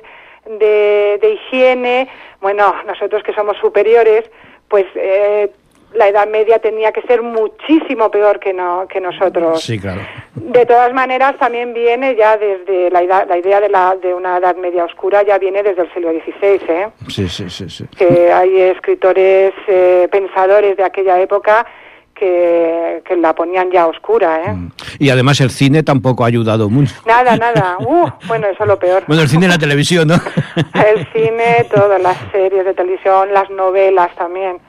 de, 0.48 1.18
de 1.22 1.30
higiene, 1.30 2.08
bueno, 2.42 2.74
nosotros 2.86 3.24
que 3.24 3.34
somos 3.34 3.58
superiores, 3.58 4.30
pues 4.70 4.86
eh, 4.96 5.52
la 5.94 6.08
Edad 6.08 6.28
Media 6.28 6.60
tenía 6.60 6.92
que 6.92 7.02
ser 7.04 7.22
muchísimo 7.22 8.12
peor 8.12 8.40
que, 8.40 8.54
no, 8.54 8.88
que 8.88 9.00
nosotros. 9.00 9.62
Sí, 9.62 9.80
claro. 9.80 10.02
De 10.36 10.66
todas 10.66 10.94
maneras, 10.94 11.38
también 11.38 11.74
viene 11.74 12.16
ya 12.16 12.38
desde 12.38 12.92
la, 12.92 13.26
la 13.26 13.38
idea 13.38 13.60
de, 13.60 13.70
la, 13.70 13.96
de 13.96 14.14
una 14.14 14.38
Edad 14.38 14.56
Media 14.56 14.86
oscura, 14.86 15.24
ya 15.24 15.38
viene 15.38 15.64
desde 15.64 15.84
el 15.84 15.94
siglo 15.94 16.12
XVI, 16.12 16.62
¿eh? 16.70 16.90
Sí, 17.08 17.28
sí, 17.30 17.50
sí. 17.50 17.70
sí. 17.70 17.86
Que 17.98 18.32
hay 18.32 18.62
escritores, 18.62 19.54
eh, 19.68 20.08
pensadores 20.12 20.78
de 20.78 20.84
aquella 20.84 21.20
época 21.20 21.66
que, 23.06 23.16
la 23.18 23.34
ponían 23.34 23.72
ya 23.72 23.88
oscura. 23.88 24.44
¿eh? 24.44 24.54
Mm. 24.54 24.72
Y 25.00 25.10
además 25.10 25.40
el 25.42 25.50
cine 25.50 25.84
tampoco 25.84 26.24
ha 26.24 26.28
ayudado 26.28 26.70
mucho. 26.70 26.96
Nada, 27.06 27.38
nada. 27.38 27.78
Uh, 27.80 28.10
bueno, 28.28 28.48
eso 28.48 28.64
es 28.64 28.68
lo 28.68 28.80
peor. 28.80 29.04
Bueno, 29.08 29.24
el 29.24 29.30
cine 29.30 29.46
y 29.46 29.50
la 29.50 29.58
televisión, 29.58 30.08
¿no? 30.08 30.16
el 30.16 31.08
cine, 31.14 31.66
todas 31.74 32.02
las 32.02 32.18
series 32.32 32.66
de 32.66 32.74
televisión, 32.74 33.34
las 33.34 33.50
novelas 33.50 34.14
también. 34.16 34.60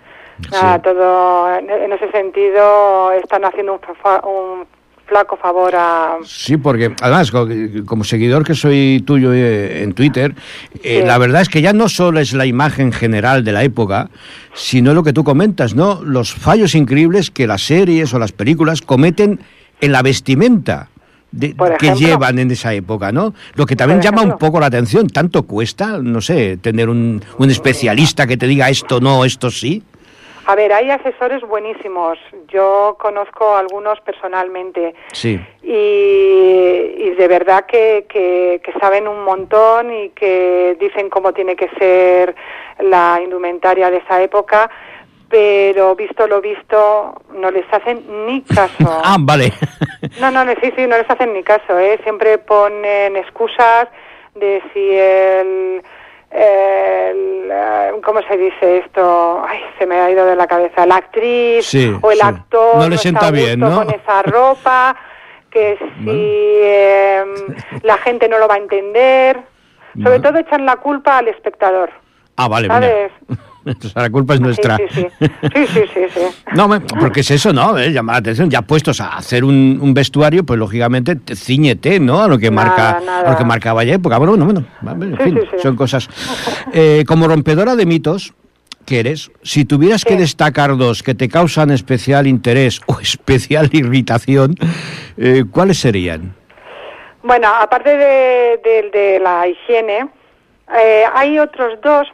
Nada, 0.51 0.81
todo 0.81 1.59
en, 1.59 1.93
ese 1.93 2.11
sentido 2.11 3.13
están 3.13 3.45
haciendo 3.45 3.75
un, 3.75 4.67
flaco 5.07 5.37
favor 5.37 5.75
a... 5.75 6.17
Sí, 6.25 6.59
porque 6.59 6.95
además, 7.01 7.33
como 7.87 8.05
seguidor 8.05 8.45
que 8.45 8.55
soy 8.55 9.03
tuyo 9.07 9.33
eh, 9.33 9.83
en 9.83 9.95
Twitter, 9.95 10.35
eh, 10.83 11.03
la 11.05 11.17
verdad 11.17 11.41
es 11.41 11.49
que 11.49 11.63
ya 11.63 11.73
no 11.73 11.89
solo 11.89 12.21
es 12.21 12.35
la 12.35 12.45
imagen 12.45 12.93
general 12.93 13.43
de 13.43 13.53
la 13.53 13.65
época, 13.65 14.11
sino 14.53 14.93
lo 14.93 15.03
que 15.03 15.15
tú 15.15 15.25
comentas, 15.25 15.75
¿no? 15.75 16.03
Los 16.03 16.35
fallos 16.35 16.75
increíbles 16.75 17.31
que 17.31 17.47
las 17.47 17.63
series 17.63 18.13
o 18.13 18.19
las 18.19 18.33
películas 18.33 18.83
cometen 18.83 19.41
en 19.81 19.93
la 19.93 20.03
vestimenta. 20.03 20.91
que 21.79 21.95
llevan 21.95 22.39
en 22.39 22.51
esa 22.51 22.75
época, 22.75 23.11
¿no? 23.11 23.35
Lo 23.55 23.65
que 23.65 23.77
también 23.77 24.03
llama 24.03 24.23
un 24.23 24.39
poco 24.39 24.61
la 24.61 24.67
atención, 24.67 25.09
¿tanto 25.09 25.45
cuesta, 25.45 25.99
no 26.03 26.21
sé, 26.21 26.59
tener 26.59 26.89
un, 26.91 27.23
un 27.39 27.51
especialista 27.51 28.27
que 28.27 28.37
te 28.37 28.47
diga 28.47 28.69
esto 28.69 29.01
no, 29.01 29.25
esto 29.25 29.51
sí? 29.51 29.83
A 30.49 30.55
ver, 30.55 30.73
hay 30.73 30.91
asesores 30.91 31.43
buenísimos. 31.43 32.19
Yo 32.49 32.97
conozco 32.99 33.55
algunos 33.55 34.01
personalmente. 34.01 34.95
Sí. 35.13 35.39
Y, 35.63 37.11
de 37.19 37.29
verdad 37.29 37.67
que, 37.67 38.07
que, 38.09 38.73
saben 38.81 39.07
un 39.09 39.25
montón 39.25 39.93
y 39.93 40.09
que 40.11 40.75
dicen 40.81 41.11
cómo 41.11 41.35
tiene 41.35 41.55
que 41.55 41.69
ser 41.79 42.35
la 42.79 43.21
indumentaria 43.23 43.91
de 43.91 43.99
esa 43.99 44.23
época. 44.23 44.71
Pero 45.29 45.95
visto 45.95 46.27
lo 46.27 46.41
visto, 46.41 47.21
no 47.35 47.51
les 47.51 47.71
hacen 47.71 48.03
ni 48.25 48.41
caso. 48.41 48.89
ah, 49.05 49.19
vale. 49.21 49.53
no, 50.19 50.31
no, 50.31 50.51
sí, 50.63 50.73
sí, 50.75 50.87
no 50.87 50.97
les 50.97 51.11
hacen 51.11 51.35
ni 51.35 51.43
caso. 51.43 51.79
¿eh? 51.79 52.01
Siempre 52.05 52.39
ponen 52.39 53.17
excusas 53.17 53.89
de 54.35 54.63
si 54.73 54.97
el 54.97 55.83
el, 56.31 57.49
eh, 57.51 57.93
¿cómo 58.05 58.21
se 58.23 58.37
dice 58.37 58.79
esto? 58.79 59.43
Ay, 59.47 59.61
se 59.79 59.87
me 59.87 59.97
ha 59.97 60.11
ido 60.11 60.27
de 60.27 60.37
la 60.37 60.47
cabeza. 60.47 60.87
La 60.87 60.97
actriz 60.97 61.75
o 62.03 62.11
el 62.11 62.21
actor 62.21 62.77
no 62.77 62.89
le 62.89 62.99
sienta 62.99 63.31
bien, 63.31 63.61
¿no? 63.61 63.85
con 63.85 63.91
esa 63.91 64.23
ropa, 64.23 64.97
que 65.51 65.79
si 65.99 66.61
em, 66.63 67.83
la 67.83 67.99
gente 67.99 68.29
no 68.29 68.39
lo 68.39 68.49
va 68.49 68.55
a 68.55 68.59
entender. 68.59 69.41
Sobre 70.01 70.21
todo 70.21 70.39
echan 70.39 70.65
la 70.65 70.77
culpa 70.77 71.19
al 71.19 71.27
espectador. 71.29 71.91
Ah, 72.37 72.47
vale, 72.47 72.69
¿sabes? 72.69 73.11
la 73.95 74.11
culpa 74.11 74.35
es 74.35 74.41
nuestra. 74.41 74.77
Sí, 74.77 74.87
sí, 74.91 75.07
sí. 75.19 75.87
sí, 75.93 76.01
sí, 76.15 76.21
No, 76.55 76.69
porque 77.01 77.21
es 77.21 77.31
eso, 77.31 77.53
¿no? 77.53 77.79
Eh, 77.79 77.91
llamar 77.91 78.15
la 78.15 78.19
atención. 78.19 78.51
Ya 78.51 78.63
puestos 78.63 79.01
a 79.01 79.17
hacer 79.17 79.45
un, 79.45 79.93
vestuario, 79.95 80.45
pues 80.45 80.59
lógicamente 80.59 81.19
ciñete, 81.35 82.01
¿no? 82.01 82.23
A 82.23 82.29
lo 82.29 82.39
que 82.39 82.51
marca, 82.51 82.99
A 82.99 83.31
lo 83.31 83.37
que 83.37 83.45
marcaba 83.45 83.85
ya 83.85 83.95
época. 83.95 84.19
Bueno, 84.19 84.37
bueno, 84.37 84.65
bueno. 84.81 85.17
En 85.17 85.19
fin, 85.19 85.41
son 85.63 85.77
cosas. 85.77 86.09
Eh, 86.73 87.05
como 87.07 87.27
rompedora 87.27 87.77
de 87.77 87.87
mitos, 87.87 88.35
que 88.87 89.01
eres, 89.01 89.31
si 89.43 89.65
tuvieras 89.65 90.05
que 90.05 90.17
destacar 90.17 90.77
dos 90.77 91.03
que 91.03 91.15
te 91.15 91.29
causan 91.29 91.71
especial 91.71 92.27
interés 92.27 92.81
o 92.87 93.01
especial 93.03 93.69
irritación, 93.73 94.55
eh, 95.17 95.45
¿cuáles 95.51 95.79
serían? 95.79 96.35
Bueno, 97.23 97.49
aparte 97.49 97.91
de, 97.91 98.91
de 98.93 99.21
la 99.21 99.47
higiene, 99.47 100.09
hay 101.15 101.39
otros 101.39 101.81
dos 101.83 102.09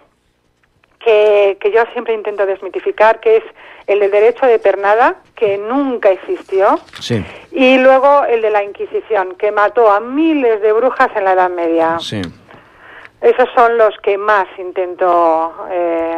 que, 1.05 1.59
que, 1.61 1.71
yo 1.71 1.85
siempre 1.93 2.15
intento 2.15 2.47
desmitificar, 2.47 3.21
que 3.21 3.37
es 3.39 3.45
el 3.87 4.01
del 4.01 4.11
derecho 4.11 4.47
de 4.47 4.59
pernada, 4.59 5.17
que 5.37 5.59
nunca 5.59 6.11
existió, 6.11 6.81
y 7.53 7.79
luego 7.79 8.25
el 8.25 8.41
de 8.41 8.51
la 8.51 8.65
Inquisición, 8.65 9.35
que 9.37 9.53
mató 9.53 9.91
a 9.91 10.01
miles 10.01 10.63
de 10.63 10.73
brujas 10.73 11.11
en 11.15 11.25
la 11.25 11.33
Edad 11.33 11.51
Media. 11.51 11.99
Esos 13.21 13.49
son 13.55 13.79
los 13.79 13.95
que 14.03 14.19
más 14.19 14.47
intento 14.59 15.55
eh, 15.71 16.17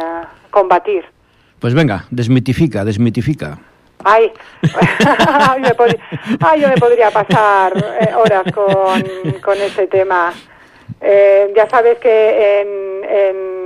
combatir. 0.49 1.05
Pues 1.59 1.73
venga, 1.73 2.05
desmitifica, 2.11 2.83
desmitifica. 2.83 3.57
Ay, 4.03 4.31
ay, 6.41 6.61
yo 6.61 6.67
me 6.69 6.77
podría 6.77 7.09
pasar 7.09 7.73
eh, 8.01 8.13
horas 8.13 8.43
con, 8.53 9.01
con 9.41 9.57
ese 9.57 9.87
tema. 9.87 10.33
Eh, 11.01 11.51
ya 11.55 11.67
sabes 11.69 11.97
que 11.99 12.61
en 12.61 13.56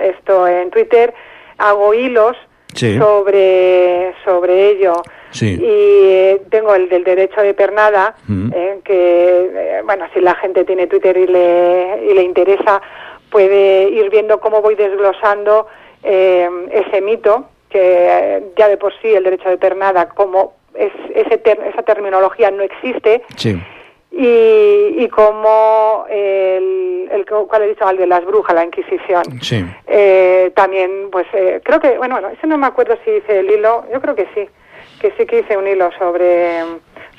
esto 0.00 0.46
en 0.46 0.70
Twitter, 0.70 1.12
hago 1.58 1.94
hilos 1.94 2.36
sobre, 2.74 4.14
sobre 4.24 4.70
ello. 4.70 4.94
Y 5.40 5.58
eh, 5.62 6.42
tengo 6.50 6.74
el 6.74 6.88
del 6.88 7.04
derecho 7.04 7.40
de 7.40 7.54
pernada, 7.54 8.14
eh, 8.54 8.80
que, 8.84 9.50
eh, 9.54 9.82
bueno, 9.84 10.06
si 10.12 10.20
la 10.20 10.34
gente 10.34 10.64
tiene 10.64 10.86
Twitter 10.86 11.16
y 11.16 11.26
le, 11.26 12.06
y 12.10 12.14
le 12.14 12.22
interesa, 12.22 12.82
puede 13.30 13.88
ir 13.88 14.10
viendo 14.10 14.40
cómo 14.40 14.60
voy 14.60 14.74
desglosando 14.74 15.66
ese 16.02 17.00
mito, 17.00 17.48
que 17.70 18.42
ya 18.56 18.68
de 18.68 18.76
por 18.76 18.92
sí 19.00 19.08
el 19.08 19.22
derecho 19.22 19.48
de 19.48 19.56
pernada, 19.56 20.08
como 20.08 20.54
es, 20.74 20.92
ese 21.14 21.40
esa 21.44 21.82
terminología 21.82 22.50
no 22.50 22.62
existe. 22.62 23.22
Sí 23.36 23.56
y, 24.12 24.94
y 25.04 25.08
como 25.08 26.04
el, 26.10 27.08
el 27.10 27.24
cual 27.26 27.62
he 27.62 27.68
dicho 27.68 27.86
al 27.86 27.96
de 27.96 28.06
las 28.06 28.24
brujas 28.24 28.54
la 28.54 28.64
inquisición. 28.64 29.22
Sí. 29.40 29.64
eh, 29.86 30.52
también 30.54 31.08
pues 31.10 31.26
eh, 31.32 31.60
creo 31.64 31.80
que 31.80 31.96
bueno 31.98 32.16
bueno 32.16 32.28
ese 32.28 32.46
no 32.46 32.58
me 32.58 32.66
acuerdo 32.66 32.96
si 33.04 33.10
hice 33.10 33.40
el 33.40 33.50
hilo 33.50 33.84
yo 33.92 34.00
creo 34.00 34.14
que 34.14 34.26
sí 34.34 34.48
que 35.00 35.12
sí 35.16 35.26
que 35.26 35.40
hice 35.40 35.56
un 35.56 35.66
hilo 35.66 35.90
sobre 35.98 36.62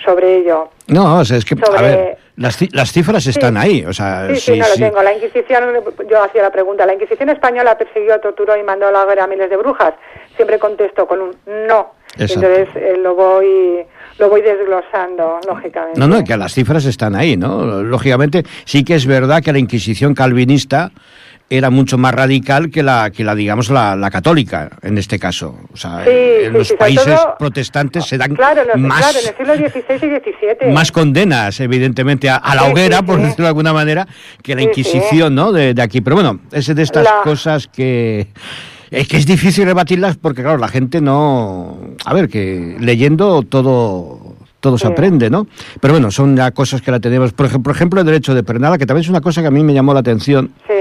sobre 0.04 0.38
ello. 0.38 0.70
No 0.88 1.20
o 1.20 1.26
sea, 1.26 1.38
es 1.38 1.46
que 1.46 1.56
a 1.56 1.82
ver 1.82 2.18
las, 2.36 2.60
las 2.74 2.92
cifras 2.92 3.26
están 3.26 3.58
ahí 3.58 3.86
o 3.86 3.94
sea 3.94 4.28
sí, 4.30 4.36
sí, 4.38 4.60
no 4.60 4.68
lo 4.68 4.76
tengo. 4.76 5.02
La 5.02 5.14
inquisición 5.14 5.84
yo 6.10 6.22
hacía 6.22 6.44
la 6.44 6.52
pregunta 6.52 6.86
la 6.86 6.94
inquisición 6.94 7.30
española 7.30 7.78
persiguió 7.78 8.20
torturó 8.20 8.56
y 8.56 8.64
mandó 8.64 8.88
a 8.88 8.92
la 8.92 9.06
guerra 9.06 9.24
a 9.24 9.28
miles 9.28 9.50
de 9.50 9.58
brujas 9.58 9.94
siempre 10.36 10.60
contesto 10.60 11.08
con 11.08 11.22
un 11.22 11.36
no 11.68 11.94
entonces 12.18 12.68
eh, 12.76 12.96
lo 13.02 13.16
voy 13.16 13.86
lo 14.20 14.30
voy 14.30 14.42
desglosando, 14.42 15.40
lógicamente. 15.48 16.00
No, 16.00 16.08
no, 16.08 16.24
que 16.24 16.38
las 16.38 16.54
cifras 16.54 16.86
están 16.86 17.16
ahí, 17.16 17.36
¿no? 17.36 17.82
Lógicamente, 17.84 18.44
sí 18.64 18.84
que 18.84 18.96
es 18.96 19.06
verdad 19.08 19.42
que 19.42 19.52
la 19.52 19.60
Inquisición 19.60 20.14
calvinista 20.14 20.92
era 21.50 21.70
mucho 21.70 21.98
más 21.98 22.14
radical 22.14 22.72
que 22.72 22.82
la, 22.84 23.12
que 23.12 23.24
la 23.24 23.36
digamos, 23.36 23.70
la, 23.70 23.96
la 23.96 24.10
católica, 24.10 24.70
en 24.82 24.98
este 24.98 25.20
caso. 25.20 25.58
O 25.72 25.78
sea, 25.78 26.04
en 26.06 26.54
los 26.54 26.72
países 26.74 27.20
protestantes 27.38 28.06
se 28.06 28.18
dan 28.18 28.36
más... 28.78 29.16
en 29.16 29.28
el 29.28 29.36
siglo 29.36 29.56
XVI 29.56 29.96
y 29.96 30.66
XVII. 30.66 30.74
Más 30.74 30.92
condenas, 30.92 31.60
evidentemente, 31.60 32.30
a, 32.30 32.42
la 32.56 32.64
hoguera, 32.66 33.02
por 33.04 33.20
decirlo 33.20 33.44
de 33.44 33.50
alguna 33.50 33.74
manera, 33.74 34.08
que 34.42 34.56
la 34.56 34.62
Inquisición, 34.62 35.36
¿no?, 35.36 35.52
de, 35.52 35.74
de, 35.74 35.82
aquí. 35.82 36.02
Pero 36.02 36.16
bueno, 36.16 36.40
es 36.52 36.74
de 36.74 36.82
estas 36.82 37.08
cosas 37.24 37.68
que 37.68 38.28
es 38.94 39.08
que 39.08 39.18
es 39.18 39.26
difícil 39.26 39.66
rebatirlas 39.66 40.18
porque, 40.18 40.42
claro, 40.44 40.58
la 40.58 40.68
gente 40.68 41.02
no... 41.02 41.80
A 42.06 42.14
ver, 42.14 42.30
que 42.30 42.78
leyendo 42.80 43.42
todo 43.42 44.34
todo 44.60 44.78
se 44.78 44.88
aprende, 44.88 45.30
¿no? 45.30 45.46
Pero 45.82 45.96
bueno, 45.96 46.10
son 46.10 46.38
ya 46.38 46.52
cosas 46.52 46.82
que 46.82 46.90
la 46.90 47.02
tenemos. 47.02 47.34
Por 47.34 47.48
ejemplo, 47.48 47.64
por 47.64 47.76
ejemplo, 47.76 48.00
el 48.00 48.06
derecho 48.06 48.34
de 48.34 48.44
pernada, 48.44 48.78
que 48.78 48.86
también 48.86 49.04
es 49.04 49.10
una 49.10 49.20
cosa 49.20 49.42
que 49.42 49.48
a 49.48 49.52
mí 49.52 49.62
me 49.62 49.74
llamó 49.74 49.94
la 49.94 50.00
atención. 50.00 50.52
Sí. 50.66 50.74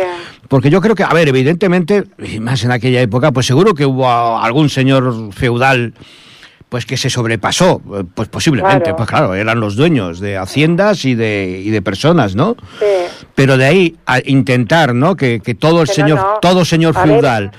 Porque 0.47 0.71
yo 0.71 0.81
creo 0.81 0.95
que, 0.95 1.03
a 1.03 1.13
ver, 1.13 1.27
evidentemente, 1.29 2.05
y 2.19 2.39
más 2.39 2.63
en 2.63 2.71
aquella 2.71 3.01
época, 3.01 3.33
pues 3.33 3.45
seguro 3.47 3.75
que 3.75 3.85
hubo 3.85 4.09
algún 4.09 4.71
señor 4.71 5.33
feudal 5.33 5.95
pues 6.69 6.87
que 6.87 6.97
se 6.97 7.11
sobrepasó, 7.11 7.83
pues 8.15 8.29
posiblemente, 8.29 8.95
pues 8.95 9.07
claro, 9.07 9.35
eran 9.35 9.61
los 9.61 9.77
dueños 9.77 10.21
de 10.21 10.39
haciendas 10.39 11.05
y 11.05 11.15
de, 11.15 11.61
y 11.63 11.69
de 11.69 11.83
personas, 11.83 12.35
¿no? 12.35 12.57
Sí. 12.79 12.87
Pero 13.35 13.59
de 13.59 13.67
ahí 13.67 13.97
a 14.07 14.21
intentar, 14.25 14.95
¿no? 14.95 15.17
Que, 15.17 15.41
que 15.41 15.55
todo 15.55 15.83
el 15.83 15.89
señor, 15.89 16.39
todo 16.41 16.65
señor 16.65 16.95
feudal... 16.95 17.51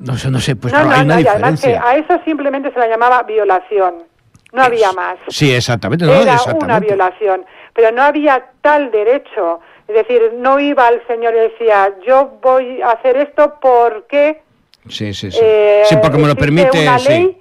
No 0.00 0.16
sé, 0.16 0.30
no 0.30 0.40
sé, 0.40 0.56
pues 0.56 0.72
no, 0.72 0.90
hay 0.90 1.02
una 1.02 1.16
diferencia. 1.16 1.82
a 1.86 1.96
eso 1.96 2.20
simplemente 2.24 2.72
se 2.72 2.78
la 2.78 2.88
llamaba 2.88 3.22
violación. 3.22 4.04
No 4.52 4.62
había 4.62 4.92
más. 4.92 5.16
Sí, 5.28 5.52
exactamente. 5.52 6.04
Era 6.04 6.36
una 6.60 6.78
violación. 6.78 7.44
Pero 7.74 7.90
no 7.90 8.02
había 8.02 8.44
tal 8.60 8.90
derecho. 8.92 9.60
Es 9.88 9.96
decir, 9.96 10.20
no 10.36 10.60
iba 10.60 10.88
el 10.88 11.04
señor 11.06 11.34
y 11.34 11.40
decía, 11.40 11.92
yo 12.06 12.38
voy 12.40 12.80
a 12.80 12.92
hacer 12.92 13.16
esto 13.16 13.54
porque... 13.60 14.42
Sí, 14.88 15.12
sí, 15.12 15.30
sí. 15.30 15.40
Eh, 15.42 15.82
sí, 15.86 15.96
porque 16.00 16.18
me 16.18 16.28
lo 16.28 16.36
permite... 16.36 16.82
Una 16.82 16.98
ley 16.98 17.38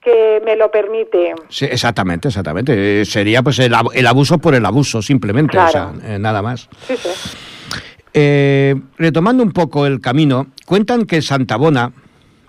que 0.00 0.40
me 0.44 0.56
lo 0.56 0.70
permite. 0.70 1.34
Sí, 1.48 1.66
exactamente, 1.66 2.28
exactamente. 2.28 3.00
Eh, 3.02 3.04
sería 3.04 3.42
pues 3.42 3.58
el, 3.58 3.74
abuso 3.74 4.38
por 4.38 4.54
el 4.54 4.64
abuso, 4.64 5.02
simplemente, 5.02 5.58
o 5.58 5.68
sea, 5.68 5.92
eh, 6.04 6.16
nada 6.18 6.42
más. 6.42 6.68
Sí, 6.86 6.96
sí. 6.96 7.08
Eh, 8.18 8.74
retomando 8.96 9.42
un 9.42 9.52
poco 9.52 9.84
el 9.84 10.00
camino, 10.00 10.46
cuentan 10.64 11.04
que 11.04 11.20
Santa 11.20 11.58
Bona, 11.58 11.92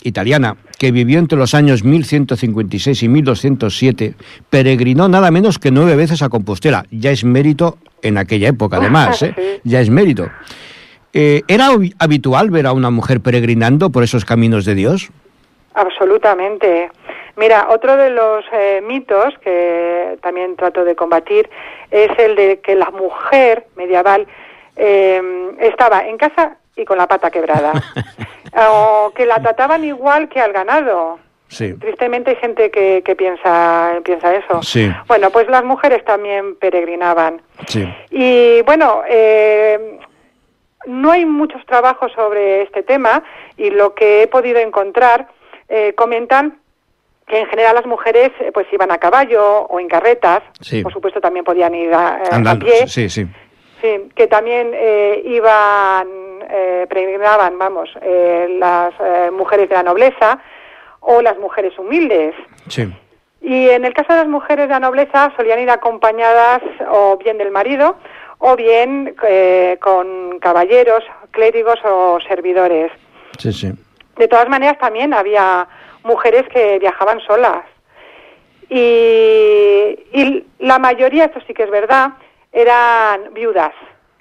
italiana, 0.02 0.56
que 0.80 0.94
vivió 0.94 1.20
entre 1.20 1.38
los 1.38 1.54
años 1.54 1.84
1156 1.84 3.04
y 3.04 3.10
1207, 3.10 4.14
peregrinó 4.50 5.10
nada 5.10 5.30
menos 5.30 5.60
que 5.60 5.70
nueve 5.70 5.98
veces 5.98 6.22
a 6.22 6.30
Compostela. 6.30 6.86
Ya 6.90 7.12
es 7.12 7.26
mérito 7.26 7.80
en 8.02 8.18
aquella 8.18 8.48
época, 8.48 8.78
además, 8.78 9.22
¿eh? 9.24 9.60
ya 9.66 9.82
es 9.82 9.90
mérito. 9.90 10.30
Eh, 11.12 11.42
¿Era 11.50 11.72
habitual 12.00 12.50
ver 12.50 12.66
a 12.66 12.72
una 12.72 12.90
mujer 12.90 13.20
peregrinando 13.20 13.90
por 13.90 14.04
esos 14.04 14.24
caminos 14.24 14.64
de 14.64 14.74
Dios? 14.74 15.10
Absolutamente. 15.74 16.92
Mira, 17.36 17.68
otro 17.70 17.98
de 17.98 18.10
los 18.12 18.46
mitos 18.88 19.34
que 19.44 20.18
también 20.22 20.56
trato 20.56 20.86
de 20.86 20.96
combatir 20.96 21.50
es 21.92 22.10
el 22.20 22.38
de 22.38 22.62
que 22.62 22.76
la 22.76 22.90
mujer 22.90 23.68
medieval 23.76 24.28
eh, 24.78 25.22
estaba 25.60 26.06
en 26.08 26.18
casa 26.18 26.58
y 26.76 26.86
con 26.86 26.98
la 26.98 27.08
pata 27.08 27.30
quebrada. 27.32 27.74
o 28.70 29.12
que 29.16 29.26
la 29.26 29.42
trataban 29.42 29.84
igual 29.84 30.30
que 30.30 30.40
al 30.40 30.54
ganado. 30.54 31.20
Sí. 31.50 31.74
Tristemente 31.76 32.32
hay 32.32 32.36
gente 32.38 32.70
que, 32.72 33.02
que 33.06 33.16
piensa, 33.16 33.94
piensa 34.04 34.36
eso. 34.36 34.62
Sí. 34.62 34.92
Bueno, 35.08 35.30
pues 35.30 35.48
las 35.48 35.64
mujeres 35.64 36.04
también 36.04 36.56
peregrinaban. 36.58 37.42
Sí. 37.68 37.88
Y 38.12 38.62
bueno, 38.64 39.02
eh, 39.08 39.98
no 40.86 41.12
hay 41.12 41.26
muchos 41.26 41.66
trabajos 41.66 42.12
sobre 42.14 42.64
este 42.64 42.84
tema 42.84 43.24
y 43.56 43.70
lo 43.70 43.94
que 43.96 44.24
he 44.24 44.28
podido 44.28 44.60
encontrar 44.60 45.28
eh, 45.70 45.94
comentan 45.96 46.60
que 47.28 47.40
en 47.40 47.48
general 47.48 47.76
las 47.76 47.86
mujeres 47.86 48.32
eh, 48.40 48.52
pues 48.54 48.68
iban 48.72 48.92
a 48.92 48.98
caballo 48.98 49.44
o 49.64 49.80
en 49.80 49.88
carretas, 49.90 50.42
Sí. 50.62 50.82
por 50.82 50.94
supuesto 50.94 51.20
también 51.22 51.44
podían 51.44 51.76
ir 51.76 51.94
a, 51.94 52.22
eh, 52.24 52.30
a 52.32 52.36
Andando. 52.36 52.66
pie, 52.66 52.88
Sí, 52.88 53.10
sí. 53.10 53.26
Sí, 53.82 54.10
que 54.16 54.28
también 54.28 54.72
eh, 54.74 55.22
iban, 55.26 56.08
eh, 56.50 56.86
peregrinaban, 56.90 57.60
vamos, 57.60 57.90
eh, 58.02 58.56
las 58.58 58.94
eh, 59.00 59.30
mujeres 59.32 59.70
de 59.70 59.76
la 59.76 59.84
nobleza 59.84 60.40
o 61.00 61.22
las 61.22 61.38
mujeres 61.38 61.78
humildes. 61.78 62.34
Sí. 62.68 62.92
Y 63.42 63.70
en 63.70 63.86
el 63.86 63.94
caso 63.94 64.14
de 64.14 64.20
las 64.20 64.28
mujeres 64.28 64.68
de 64.68 64.74
la 64.74 64.80
nobleza 64.80 65.32
solían 65.38 65.60
ir 65.60 65.70
acompañadas 65.70 66.62
o 66.90 67.18
bien 67.18 67.38
del 67.38 67.52
marido 67.52 67.98
o 68.40 68.56
bien 68.56 69.16
eh, 69.28 69.78
con 69.80 70.40
caballeros, 70.40 71.04
clérigos 71.32 71.80
o 71.84 72.20
servidores. 72.28 72.92
Sí, 73.38 73.54
sí. 73.54 73.72
De 74.16 74.28
todas 74.28 74.50
maneras 74.50 74.80
también 74.80 75.14
había 75.14 75.68
mujeres 76.04 76.48
que 76.50 76.80
viajaban 76.80 77.20
solas. 77.22 77.64
Y, 78.70 80.00
y 80.12 80.46
la 80.60 80.80
mayoría, 80.80 81.26
esto 81.26 81.40
sí 81.48 81.54
que 81.54 81.64
es 81.64 81.70
verdad, 81.70 82.14
eran 82.52 83.34
viudas. 83.34 83.74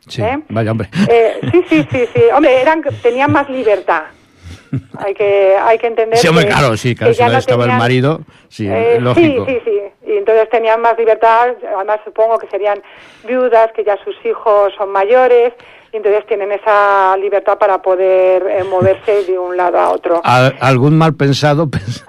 Sí. 0.09 0.23
¿eh? 0.23 0.39
Vaya, 0.49 0.71
hombre. 0.71 0.89
Eh, 1.09 1.41
sí, 1.51 1.65
sí, 1.69 1.89
sí, 1.91 2.09
sí. 2.15 2.23
Hombre, 2.35 2.61
eran, 2.61 2.83
tenían 3.03 3.33
más 3.33 3.49
libertad. 3.49 4.05
Hay 4.99 5.15
que, 5.15 5.57
hay 5.61 5.79
que 5.79 5.87
entender 5.87 6.19
Sí, 6.19 6.29
hombre, 6.29 6.45
que- 6.45 6.51
claro, 6.53 6.77
sí, 6.77 6.95
claro, 6.95 7.13
si 7.13 7.19
ya 7.21 7.29
no 7.29 7.39
estaba 7.39 7.65
el 7.65 7.73
marido, 7.73 8.21
sí, 8.49 8.69
Eh, 8.69 8.99
lógico. 9.01 9.47
Sí, 9.47 9.53
sí, 9.55 9.61
sí. 9.65 10.13
Y 10.13 10.17
entonces 10.19 10.49
tenían 10.51 10.81
más 10.81 10.99
libertad, 10.99 11.51
además 11.77 12.01
supongo 12.05 12.39
que 12.39 12.47
serían 12.49 12.83
viudas, 13.27 13.71
que 13.73 13.85
ya 13.85 13.97
sus 14.05 14.15
hijos 14.25 14.73
son 14.77 14.91
mayores, 14.91 15.53
y 15.93 15.97
entonces 15.99 16.27
tienen 16.27 16.53
esa 16.53 17.17
libertad 17.17 17.59
para 17.59 17.81
poder 17.83 18.43
eh, 18.49 18.65
moverse 18.65 19.25
de 19.25 19.39
un 19.39 19.57
lado 19.57 19.79
a 19.79 19.91
otro. 19.91 20.21
A- 20.25 20.53
algún 20.61 20.97
mal 20.99 21.15
pensado 21.15 21.67
pens- 21.71 22.05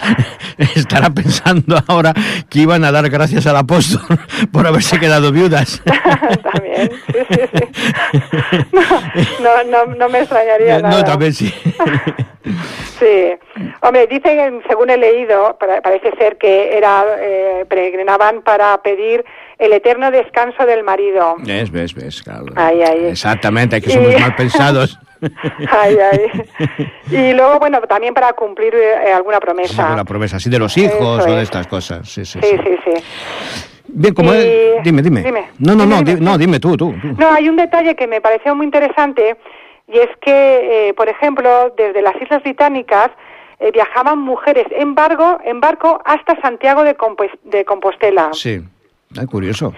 estará 0.76 1.10
pensando 1.10 1.78
ahora 1.88 2.14
que 2.50 2.60
iban 2.60 2.84
a 2.84 2.92
dar 2.92 3.10
gracias 3.10 3.46
al 3.48 3.58
apóstol 3.58 4.02
por 4.52 4.66
haberse 4.68 5.00
quedado 5.00 5.32
viudas. 5.32 5.82
también, 6.52 6.92
sí, 7.08 7.14
sí, 7.30 7.42
sí. 7.54 8.58
No, 8.74 9.64
no, 9.64 9.86
no, 9.86 9.96
no 9.96 10.10
me 10.10 10.20
extrañaría 10.20 10.80
nada. 10.80 10.98
no, 10.98 11.04
también 11.04 11.34
sí. 11.34 11.54
Sí. 13.00 13.34
Hombre, 13.82 14.08
dicen, 14.08 14.62
según 14.68 14.90
he 14.90 14.98
leído, 14.98 15.58
parece 15.84 16.12
ser 16.18 16.38
que 16.38 16.78
era 16.78 17.06
eh, 17.20 17.66
peregrinaban 17.70 18.42
para 18.42 18.78
pedir 18.82 19.24
el 19.58 19.74
eterno 19.74 20.12
descanso 20.12 20.66
del 20.66 20.84
marido. 20.84 21.36
¿Ves, 21.40 21.72
ves, 21.72 21.94
ves? 21.94 22.22
Claro. 22.24 22.46
Ay, 22.56 22.82
ay. 22.84 23.06
Exactamente, 23.08 23.82
que 23.82 23.90
somos 23.90 24.14
Y- 24.14 24.18
mal 24.22 24.36
pensados. 24.36 25.00
Ay, 25.72 25.98
ay. 26.12 26.88
Y 27.12 27.34
luego, 27.34 27.58
bueno, 27.60 27.82
también 27.82 28.14
para 28.14 28.34
cumplir 28.34 28.76
eh, 28.76 29.12
alguna 29.14 29.38
Sí, 29.38 29.42
promesa. 29.46 29.96
la 29.96 30.04
promesa, 30.06 30.38
así 30.38 30.50
de 30.50 30.60
los 30.60 30.78
hijos 30.78 31.20
Eso 31.22 31.30
o 31.30 31.32
de 31.36 31.38
es. 31.38 31.44
estas 31.44 31.66
cosas. 31.68 32.08
Sí, 32.08 32.24
sí, 32.26 32.40
Sí, 32.42 32.50
sí. 32.50 32.58
sí, 32.64 32.78
sí. 32.86 33.04
Bien, 33.88 34.14
como 34.14 34.34
Y- 34.34 34.38
es- 34.38 34.84
Dime, 34.84 35.02
dime. 35.02 35.24
dime. 35.24 35.48
No, 35.60 35.74
no, 35.74 35.84
Dime, 35.84 35.96
no, 35.96 36.02
dime, 36.04 36.16
di- 36.20 36.26
no, 36.26 36.34
sí. 36.34 36.40
dime 36.40 36.60
tú, 36.60 36.78
tú. 36.78 36.94
tú. 37.02 37.08
No, 37.18 37.32
hay 37.32 37.50
un 37.50 37.56
detalle 37.56 37.96
que 37.96 38.06
me 38.06 38.22
pareció 38.22 38.54
muy 38.54 38.66
interesante 38.66 39.38
y 39.88 39.98
es 39.98 40.10
que, 40.22 40.90
eh, 40.90 40.94
por 40.94 41.08
ejemplo, 41.10 41.74
desde 41.78 42.02
las 42.02 42.14
Islas 42.22 42.44
Británicas 42.44 43.10
eh, 43.60 43.72
viajaban 43.72 44.20
mujeres 44.20 44.66
en 44.72 44.96
barco, 44.96 45.40
en 45.44 45.60
barco 45.60 46.02
hasta 46.06 46.40
Santiago 46.42 46.84
de, 46.84 46.96
Compos- 46.96 47.38
de 47.44 47.66
Compostela. 47.66 48.30
Sí. 48.34 48.62
Ay, 49.20 49.26
curioso. 49.26 49.74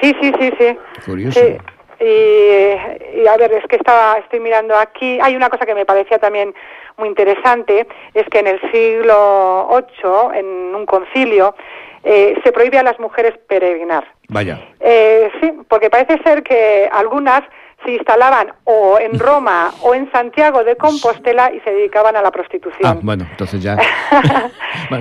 Sí, 0.00 0.14
sí, 0.20 0.32
sí, 0.40 0.50
sí. 0.58 0.78
Curioso. 1.04 1.40
Sí. 1.40 1.56
Y, 2.00 3.20
y, 3.22 3.26
a 3.26 3.36
ver, 3.36 3.52
es 3.52 3.64
que 3.66 3.76
estaba, 3.76 4.18
estoy 4.18 4.40
mirando 4.40 4.76
aquí. 4.76 5.18
Hay 5.22 5.36
una 5.36 5.48
cosa 5.48 5.64
que 5.64 5.74
me 5.74 5.86
parecía 5.86 6.18
también 6.18 6.54
muy 6.96 7.08
interesante, 7.08 7.86
es 8.12 8.24
que 8.28 8.40
en 8.40 8.46
el 8.48 8.60
siglo 8.72 9.68
VIII, 9.70 10.38
en 10.38 10.46
un 10.74 10.86
concilio, 10.86 11.54
eh, 12.02 12.34
se 12.44 12.52
prohíbe 12.52 12.78
a 12.78 12.82
las 12.82 12.98
mujeres 13.00 13.34
peregrinar. 13.48 14.04
Vaya. 14.28 14.60
Eh, 14.80 15.30
sí, 15.40 15.52
porque 15.68 15.88
parece 15.90 16.18
ser 16.22 16.42
que 16.42 16.88
algunas 16.92 17.42
se 17.84 17.92
instalaban 17.92 18.48
o 18.64 18.98
en 18.98 19.18
Roma 19.18 19.72
o 19.82 19.94
en 19.94 20.10
Santiago 20.10 20.64
de 20.64 20.76
Compostela 20.76 21.52
y 21.54 21.60
se 21.60 21.70
dedicaban 21.70 22.16
a 22.16 22.22
la 22.22 22.30
prostitución. 22.30 22.80
Ah, 22.84 22.96
bueno, 23.02 23.26
entonces 23.30 23.62
ya. 23.62 23.76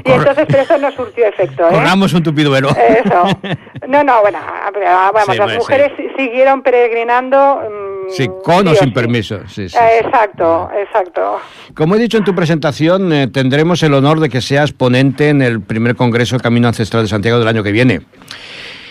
Y 0.06 0.12
entonces, 0.12 0.46
pero 0.48 0.64
eso 0.64 0.78
no 0.78 0.92
surtió 0.92 1.26
efecto, 1.28 1.64
¿eh? 1.68 1.72
Corramos 1.72 2.14
un 2.14 2.24
tupido 2.24 2.52
velo. 2.52 2.70
Eso. 2.70 3.24
No, 3.88 4.02
no, 4.04 4.22
bueno, 4.22 4.40
vamos, 4.40 5.22
Sí, 5.24 5.28
las 5.28 5.38
bueno, 5.38 5.60
mujeres 5.60 5.92
siguieron 6.18 6.62
peregrinando. 6.62 7.62
mm, 8.08 8.10
Sí, 8.12 8.30
con 8.44 8.68
o 8.68 8.72
sí 8.72 8.78
sin 8.78 8.90
sí. 8.90 8.94
permiso. 8.94 9.40
Sí, 9.48 9.68
sí, 9.70 9.78
Eh, 9.78 10.00
sí. 10.02 10.06
exacto, 10.06 10.70
exacto. 10.78 11.40
Como 11.76 11.96
he 11.96 12.00
dicho 12.00 12.18
en 12.18 12.24
tu 12.24 12.34
presentación, 12.34 13.12
eh, 13.14 13.28
tendremos 13.28 13.84
el 13.84 13.94
honor 13.94 14.20
de 14.20 14.30
que 14.30 14.42
seas 14.42 14.72
ponente 14.72 15.30
en 15.30 15.42
el 15.42 15.62
primer 15.62 15.96
Congreso 15.96 16.40
Camino 16.40 16.68
Ancestral 16.70 17.04
de 17.04 17.10
Santiago 17.10 17.40
del 17.40 17.48
año 17.48 17.62
que 17.64 17.72
viene. 17.72 18.02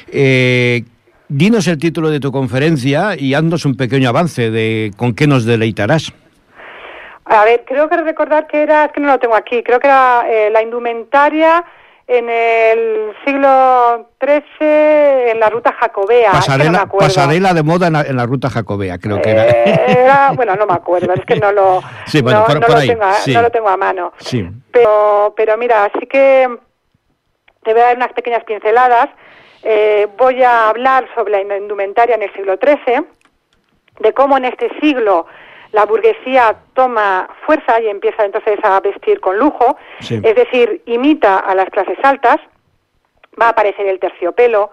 Eh, 0.09 0.85
dinos 1.33 1.67
el 1.67 1.79
título 1.79 2.11
de 2.11 2.21
tu 2.21 2.31
conferencia 2.31 3.15
y 3.19 3.35
haznos 3.35 3.65
un 3.65 3.77
pequeño 3.77 4.09
avance 4.09 4.51
de 4.51 4.93
con 4.97 5.15
qué 5.15 5.27
nos 5.27 5.45
deleitarás. 5.45 6.13
A 7.25 7.45
ver, 7.45 7.65
creo 7.67 7.89
que 7.89 7.97
recordar 7.97 8.47
que 8.47 8.63
era, 8.63 8.87
es 8.87 8.93
que 8.93 9.01
no 9.01 9.07
lo 9.09 9.19
tengo 9.19 9.35
aquí, 9.35 9.63
creo 9.63 9.81
que 9.81 9.87
era 9.87 10.25
eh, 10.29 10.51
la 10.51 10.63
indumentaria 10.63 11.65
en 12.07 12.29
el 12.29 13.13
siglo 13.25 14.09
XIII 14.21 15.31
en 15.31 15.41
la 15.41 15.49
ruta 15.49 15.73
jacobea. 15.73 16.33
es 16.33 16.45
que 16.47 16.65
no 16.65 16.73
me 16.73 16.87
Pasarela, 16.99 17.55
de 17.55 17.63
moda 17.63 17.87
en 17.87 17.93
la, 17.95 18.03
en 18.03 18.17
la 18.17 18.27
ruta 18.27 18.51
jacobea, 18.51 18.99
creo 18.99 19.23
que 19.23 19.31
era. 19.31 19.47
Eh, 19.49 19.87
era- 20.03 20.33
bueno, 20.37 20.55
no 20.57 20.67
me 20.67 20.75
acuerdo, 20.75 21.13
es 21.15 21.25
que 21.25 21.37
no 21.37 21.53
lo, 21.53 21.81
Sí, 22.07 22.21
bueno, 22.21 22.41
no, 22.41 22.47
por- 22.47 22.55
no 22.57 22.61
por 22.67 22.71
lo 22.75 22.77
ahí, 22.81 22.89
tengo, 22.89 23.05
sí. 23.25 23.33
no 23.33 23.41
lo 23.43 23.51
tengo 23.51 23.69
a 23.69 23.77
mano. 23.77 24.13
Sí. 24.19 24.47
Pero, 24.73 25.33
pero 25.37 25.57
mira, 25.57 25.85
así 25.85 26.07
que 26.07 26.49
te 27.63 27.73
voy 27.73 27.81
a 27.81 27.85
dar 27.87 27.97
unas 27.97 28.13
pequeñas 28.13 28.45
pinceladas. 28.45 29.09
Eh, 29.65 30.09
voy 30.19 30.43
a 30.43 30.69
hablar 30.69 31.07
sobre 31.15 31.45
la 31.45 31.57
indumentaria 31.57 32.17
en 32.17 32.23
el 32.23 32.33
siglo 32.33 32.57
XIII, 32.57 33.05
de 34.01 34.13
cómo 34.13 34.37
en 34.37 34.47
este 34.47 34.69
siglo 34.81 35.27
la 35.71 35.85
burguesía 35.87 36.57
toma 36.75 37.29
fuerza 37.47 37.81
y 37.81 37.89
empieza 37.89 38.25
entonces 38.25 38.59
a 38.63 38.81
vestir 38.81 39.21
con 39.21 39.39
lujo, 39.39 39.77
Sí. 40.01 40.21
es 40.23 40.35
decir, 40.35 40.83
imita 40.87 41.39
a 41.39 41.55
las 41.55 41.71
clases 41.71 41.97
altas, 42.03 42.37
va 43.41 43.47
a 43.47 43.51
aparecer 43.51 43.87
el 43.87 43.99
terciopelo, 43.99 44.71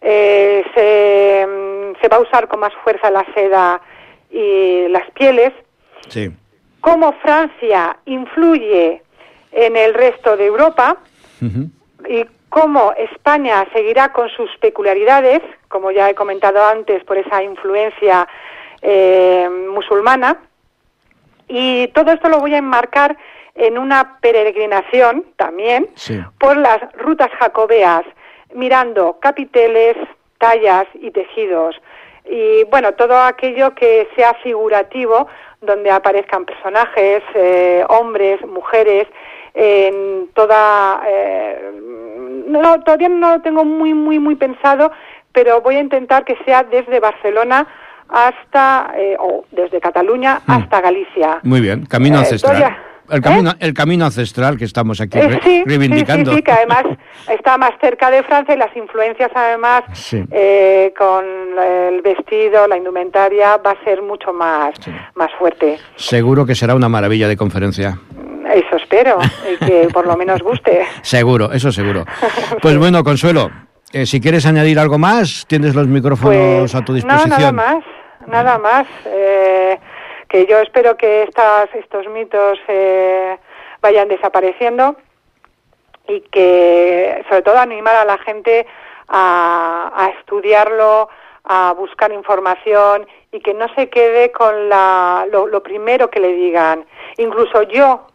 eh, 0.00 0.64
se, 0.74 1.46
mm, 1.46 2.00
se 2.00 2.08
va 2.08 2.16
a 2.16 2.20
usar 2.20 2.48
con 2.48 2.58
más 2.60 2.72
fuerza 2.82 3.10
la 3.10 3.24
seda 3.34 3.80
y 4.30 4.88
las 4.88 5.08
pieles, 5.12 5.52
Sí. 6.08 6.30
cómo 6.80 7.12
Francia 7.22 7.98
influye 8.06 9.02
en 9.52 9.76
el 9.76 9.94
resto 9.94 10.36
de 10.36 10.46
Europa 10.46 10.96
Ujú. 11.40 11.68
y 12.08 12.24
cómo 12.52 12.92
España 12.98 13.66
seguirá 13.72 14.12
con 14.12 14.28
sus 14.28 14.50
peculiaridades, 14.58 15.40
como 15.68 15.90
ya 15.90 16.10
he 16.10 16.14
comentado 16.14 16.62
antes, 16.62 17.02
por 17.04 17.16
esa 17.16 17.42
influencia 17.42 18.28
eh, 18.82 19.48
musulmana. 19.70 20.36
Y 21.48 21.88
todo 21.88 22.12
esto 22.12 22.28
lo 22.28 22.40
voy 22.40 22.52
a 22.54 22.58
enmarcar 22.58 23.16
en 23.54 23.78
una 23.78 24.18
peregrinación 24.20 25.24
también 25.36 25.88
Sí. 25.94 26.20
por 26.38 26.58
las 26.58 26.78
rutas 26.92 27.30
jacobeas, 27.40 28.04
mirando 28.54 29.18
capiteles, 29.18 29.96
tallas 30.38 30.86
y 30.94 31.10
tejidos. 31.10 31.74
Y 32.26 32.64
bueno, 32.64 32.92
todo 32.92 33.18
aquello 33.18 33.74
que 33.74 34.08
sea 34.14 34.34
figurativo, 34.42 35.26
donde 35.62 35.90
aparezcan 35.90 36.44
personajes, 36.44 37.22
eh, 37.34 37.82
hombres, 37.88 38.44
mujeres, 38.46 39.06
en 39.54 40.28
toda... 40.34 41.02
eh, 41.06 41.88
no, 42.46 42.80
todavía 42.82 43.08
no 43.08 43.30
lo 43.36 43.40
tengo 43.42 43.64
muy, 43.64 43.94
muy, 43.94 44.18
muy 44.18 44.34
pensado, 44.36 44.92
pero 45.32 45.60
voy 45.62 45.76
a 45.76 45.80
intentar 45.80 46.24
que 46.24 46.36
sea 46.44 46.62
desde 46.64 47.00
Barcelona 47.00 47.66
hasta, 48.08 48.92
eh, 48.96 49.16
o 49.18 49.44
desde 49.50 49.80
Cataluña 49.80 50.40
Mm. 50.46 50.50
hasta 50.52 50.80
Galicia. 50.80 51.38
Muy 51.42 51.60
bien, 51.60 51.86
camino 51.86 52.16
Eh, 52.16 52.20
ancestral. 52.20 52.56
todavía- 52.56 52.82
El 53.10 53.20
camino, 53.20 53.50
el 53.58 53.74
camino 53.74 54.04
ancestral 54.06 54.56
que 54.56 54.64
estamos 54.64 54.98
aquí 55.00 55.18
Eh, 55.18 55.28
re- 55.28 55.40
sí, 55.42 55.64
reivindicando. 55.66 56.30
Sí, 56.30 56.36
sí, 56.36 56.36
sí, 56.36 56.42
que 56.44 56.52
además 56.52 56.84
está 57.28 57.58
más 57.58 57.72
cerca 57.80 58.10
de 58.10 58.22
Francia 58.22 58.54
y 58.54 58.58
las 58.58 58.74
influencias 58.76 59.30
además 59.34 59.82
eh, 60.30 60.94
con 60.96 61.24
el 61.58 62.00
vestido, 62.00 62.66
la 62.68 62.76
indumentaria 62.78 63.56
va 63.58 63.72
a 63.72 63.84
ser 63.84 64.00
mucho 64.02 64.32
más, 64.32 64.74
más 65.14 65.30
fuerte. 65.38 65.78
Seguro 65.96 66.46
que 66.46 66.54
será 66.54 66.74
una 66.74 66.88
maravilla 66.88 67.28
de 67.28 67.36
conferencia. 67.36 67.98
Eso 68.52 68.76
espero, 68.76 69.18
y 69.50 69.56
que 69.64 69.88
por 69.92 70.06
lo 70.06 70.16
menos 70.16 70.42
guste. 70.42 70.86
Seguro, 71.02 71.52
eso 71.52 71.72
seguro. 71.72 72.04
Pues 72.62 72.76
bueno, 72.78 73.02
Consuelo, 73.02 73.50
eh, 73.92 74.06
si 74.06 74.20
quieres 74.20 74.46
añadir 74.46 74.78
algo 74.78 74.98
más, 74.98 75.46
tienes 75.48 75.74
los 75.74 75.86
micrófonos 75.86 76.60
Pues, 76.60 76.74
a 76.74 76.84
tu 76.84 76.92
no, 76.92 76.96
disposición. 76.96 77.30
nada 77.30 77.52
más, 77.52 77.84
nada 78.26 78.58
más. 78.58 78.86
Eh, 79.06 79.78
que 80.28 80.46
yo 80.46 80.58
espero 80.60 80.96
que 80.96 81.24
estas, 81.24 81.68
estos 81.74 82.06
mitos 82.08 82.58
eh, 82.68 83.36
vayan 83.82 84.08
desapareciendo 84.08 84.96
y 86.08 86.20
que 86.20 87.22
sobre 87.28 87.42
todo 87.42 87.58
animar 87.58 87.94
a 87.96 88.04
la 88.04 88.18
gente 88.18 88.66
a, 89.08 90.10
estudiarlo, 90.18 91.08
a 91.44 91.74
buscar 91.76 92.12
información 92.12 93.06
y 93.30 93.40
que 93.40 93.52
no 93.54 93.66
se 93.74 93.90
quede 93.90 94.32
con 94.32 94.68
la, 94.68 95.26
lo, 95.30 95.62
primero 95.62 96.08
que 96.10 96.20
le 96.20 96.32
digan. 96.32 96.86
Incluso 97.18 97.62
yo, 97.64 98.06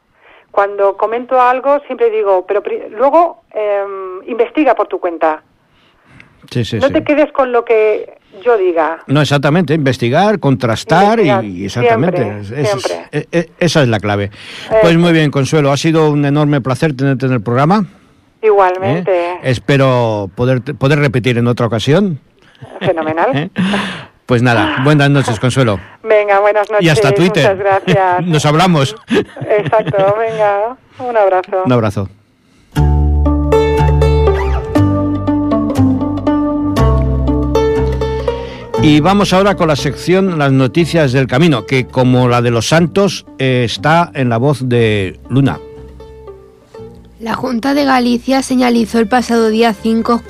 cuando 0.57 0.97
comento 0.97 1.39
algo, 1.39 1.79
siempre 1.85 2.09
digo, 2.09 2.43
pero 2.47 2.63
luego 2.89 3.43
em, 3.53 4.27
investiga 4.27 4.73
por 4.73 4.87
tu 4.87 4.99
cuenta. 4.99 5.43
no 6.81 6.89
te 6.89 7.03
quedes 7.03 7.31
con 7.31 7.51
lo 7.51 7.63
que 7.63 8.17
yo 8.43 8.57
diga. 8.57 9.03
No, 9.05 9.21
exactamente, 9.21 9.75
investigar, 9.75 10.39
contrastar 10.39 11.19
y, 11.19 11.63
exactamente. 11.63 12.41
esa 13.59 13.83
es 13.83 13.87
la 13.87 13.99
clave. 13.99 14.31
Pues 14.81 14.97
muy 14.97 15.13
bien, 15.13 15.29
Consuelo, 15.29 15.71
ha 15.71 15.77
sido 15.77 16.09
un 16.09 16.25
enorme 16.25 16.59
placer 16.59 16.97
tenerte 16.97 17.27
en 17.27 17.33
el 17.33 17.41
programa. 17.41 17.85
Igualmente. 18.41 19.11
¿Eh? 19.11 19.39
Espero 19.43 20.31
poder, 20.33 20.63
poder 20.63 20.97
repetir 20.97 21.37
en 21.37 21.45
otra 21.45 21.67
ocasión. 21.67 22.19
Fenomenal. 22.79 23.51
Pues 24.27 24.43
nada, 24.43 24.81
buenas 24.83 25.09
noches, 25.09 25.39
Consuelo. 25.39 25.79
Venga, 26.03 26.41
buenas 26.41 26.69
noches. 26.69 26.85
Y 26.85 26.89
hasta 26.89 27.13
Twitter. 27.13 27.55
Muchas 27.55 27.57
gracias. 27.57 28.25
Nos 28.27 28.45
hablamos. 28.45 28.93
Exacto, 29.09 30.15
venga, 30.19 30.75
un 30.99 31.15
abrazo. 31.15 31.63
Un 31.65 31.71
abrazo. 31.71 32.09
Y 38.83 38.99
vamos 38.99 39.31
ahora 39.31 39.55
con 39.55 39.69
la 39.69 39.75
sección 39.77 40.37
Las 40.37 40.51
noticias 40.51 41.13
del 41.13 41.27
camino, 41.27 41.65
que 41.65 41.87
como 41.87 42.27
la 42.27 42.41
de 42.41 42.51
los 42.51 42.67
santos 42.67 43.25
eh, 43.39 43.63
está 43.65 44.11
en 44.13 44.27
la 44.27 44.37
voz 44.37 44.67
de 44.67 45.21
Luna. 45.29 45.57
La 47.21 47.33
Junta 47.33 47.73
de 47.73 47.85
Galicia 47.85 48.43
señalizó 48.43 48.99
el 48.99 49.07
pasado 49.07 49.47
día 49.47 49.73
5 49.73 50.21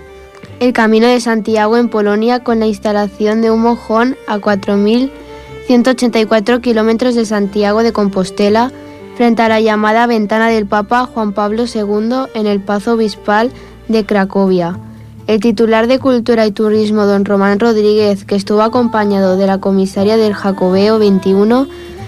el 0.60 0.74
Camino 0.74 1.08
de 1.08 1.22
Santiago 1.22 1.78
en 1.78 1.88
Polonia 1.89 2.43
con 2.43 2.60
la 2.60 2.67
instalación 2.67 3.41
de 3.41 3.50
un 3.52 3.62
mojón 3.62 4.17
a 4.28 4.39
4.184 4.39 6.60
kilómetros 6.62 7.15
de 7.15 7.26
Santiago 7.26 7.82
de 7.84 7.93
Compostela 7.93 8.72
frente 9.15 9.43
a 9.43 9.50
la 9.50 9.62
llamada 9.62 10.08
Ventana 10.08 10.50
del 10.50 10.65
Papa 10.65 11.06
Juan 11.06 11.34
Pablo 11.34 11.65
II 11.65 12.26
en 12.34 12.48
el 12.48 12.60
Pazo 12.60 12.93
Obispal 12.93 13.52
de 13.88 14.04
Cracovia. 14.06 14.80
El 15.28 15.39
titular 15.41 15.86
de 15.88 16.00
Cultura 16.00 16.48
y 16.48 16.52
Turismo, 16.52 17.06
don 17.06 17.24
Román 17.26 17.60
Rodríguez, 17.60 18.26
que 18.26 18.36
estuvo 18.36 18.62
acompañado 18.62 19.38
de 19.38 19.46
la 19.46 19.60
comisaria 19.60 20.17
del 20.17 20.34
Jacobeo 20.34 20.98
21, 21.00 21.67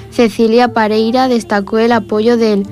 Cecilia 0.09 0.73
Pareira, 0.73 1.27
destacó 1.27 1.77
el 1.79 1.91
apoyo 1.91 2.37
del 2.37 2.65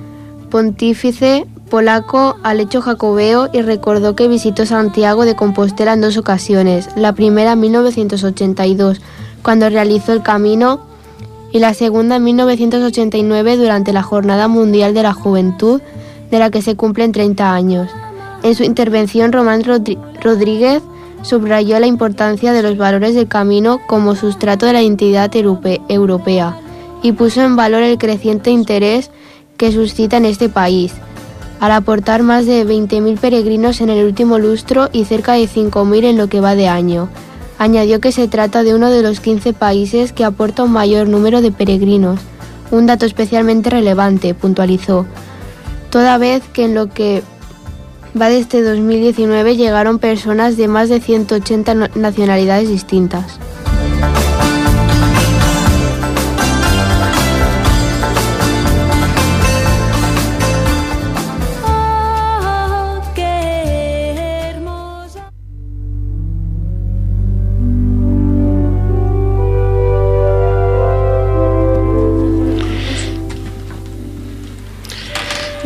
pontífice 0.49 1.45
polaco 1.69 2.38
al 2.43 2.60
hecho 2.60 2.82
jacobeo 2.82 3.49
y 3.53 3.62
recordó 3.62 4.15
que 4.15 4.27
visitó 4.27 4.65
Santiago 4.65 5.25
de 5.25 5.36
Compostela 5.36 5.93
en 5.93 6.01
dos 6.01 6.17
ocasiones, 6.17 6.89
la 6.95 7.13
primera 7.13 7.53
en 7.53 7.60
1982, 7.60 9.01
cuando 9.43 9.69
realizó 9.69 10.13
el 10.13 10.23
camino, 10.23 10.82
y 11.51 11.60
la 11.60 11.73
segunda 11.73 12.17
en 12.17 12.23
1989 12.23 13.58
durante 13.58 13.93
la 13.93 14.03
Jornada 14.03 14.47
Mundial 14.47 14.93
de 14.93 15.03
la 15.03 15.13
Juventud, 15.13 15.82
de 16.30 16.39
la 16.39 16.49
que 16.49 16.62
se 16.62 16.75
cumplen 16.75 17.12
30 17.12 17.53
años. 17.53 17.89
En 18.43 18.53
su 18.53 18.63
intervención, 18.63 19.32
Román 19.32 19.63
Rodríguez 19.63 20.84
subrayó 21.21 21.80
la 21.80 21.88
importancia 21.88 22.53
de 22.53 22.62
los 22.62 22.77
valores 22.77 23.15
del 23.15 23.27
camino 23.27 23.80
como 23.88 24.15
sustrato 24.15 24.65
de 24.65 24.73
la 24.73 24.82
identidad 24.82 25.32
europea 25.36 26.60
y 27.01 27.13
puso 27.13 27.41
en 27.41 27.56
valor 27.56 27.82
el 27.82 27.97
creciente 27.97 28.51
interés 28.51 29.10
que 29.58 29.71
suscita 29.71 30.17
en 30.17 30.25
este 30.25 30.49
país, 30.49 30.93
al 31.59 31.71
aportar 31.71 32.23
más 32.23 32.45
de 32.45 32.65
20.000 32.65 33.17
peregrinos 33.17 33.81
en 33.81 33.89
el 33.89 34.05
último 34.05 34.39
lustro 34.39 34.89
y 34.91 35.05
cerca 35.05 35.33
de 35.33 35.47
5.000 35.47 36.03
en 36.03 36.17
lo 36.17 36.27
que 36.27 36.41
va 36.41 36.55
de 36.55 36.67
año. 36.67 37.09
Añadió 37.57 37.99
que 37.99 38.11
se 38.11 38.27
trata 38.27 38.63
de 38.63 38.75
uno 38.75 38.89
de 38.89 39.01
los 39.01 39.19
15 39.19 39.53
países 39.53 40.13
que 40.13 40.23
aporta 40.23 40.63
un 40.63 40.71
mayor 40.71 41.07
número 41.07 41.41
de 41.41 41.51
peregrinos, 41.51 42.19
un 42.69 42.85
dato 42.85 43.05
especialmente 43.05 43.69
relevante, 43.69 44.33
puntualizó, 44.33 45.05
toda 45.89 46.17
vez 46.17 46.43
que 46.53 46.65
en 46.65 46.75
lo 46.75 46.89
que 46.89 47.23
va 48.19 48.29
desde 48.29 48.41
este 48.41 48.61
2019 48.63 49.55
llegaron 49.55 49.99
personas 49.99 50.57
de 50.57 50.67
más 50.67 50.89
de 50.89 50.99
180 50.99 51.73
nacionalidades 51.95 52.69
distintas. 52.69 53.39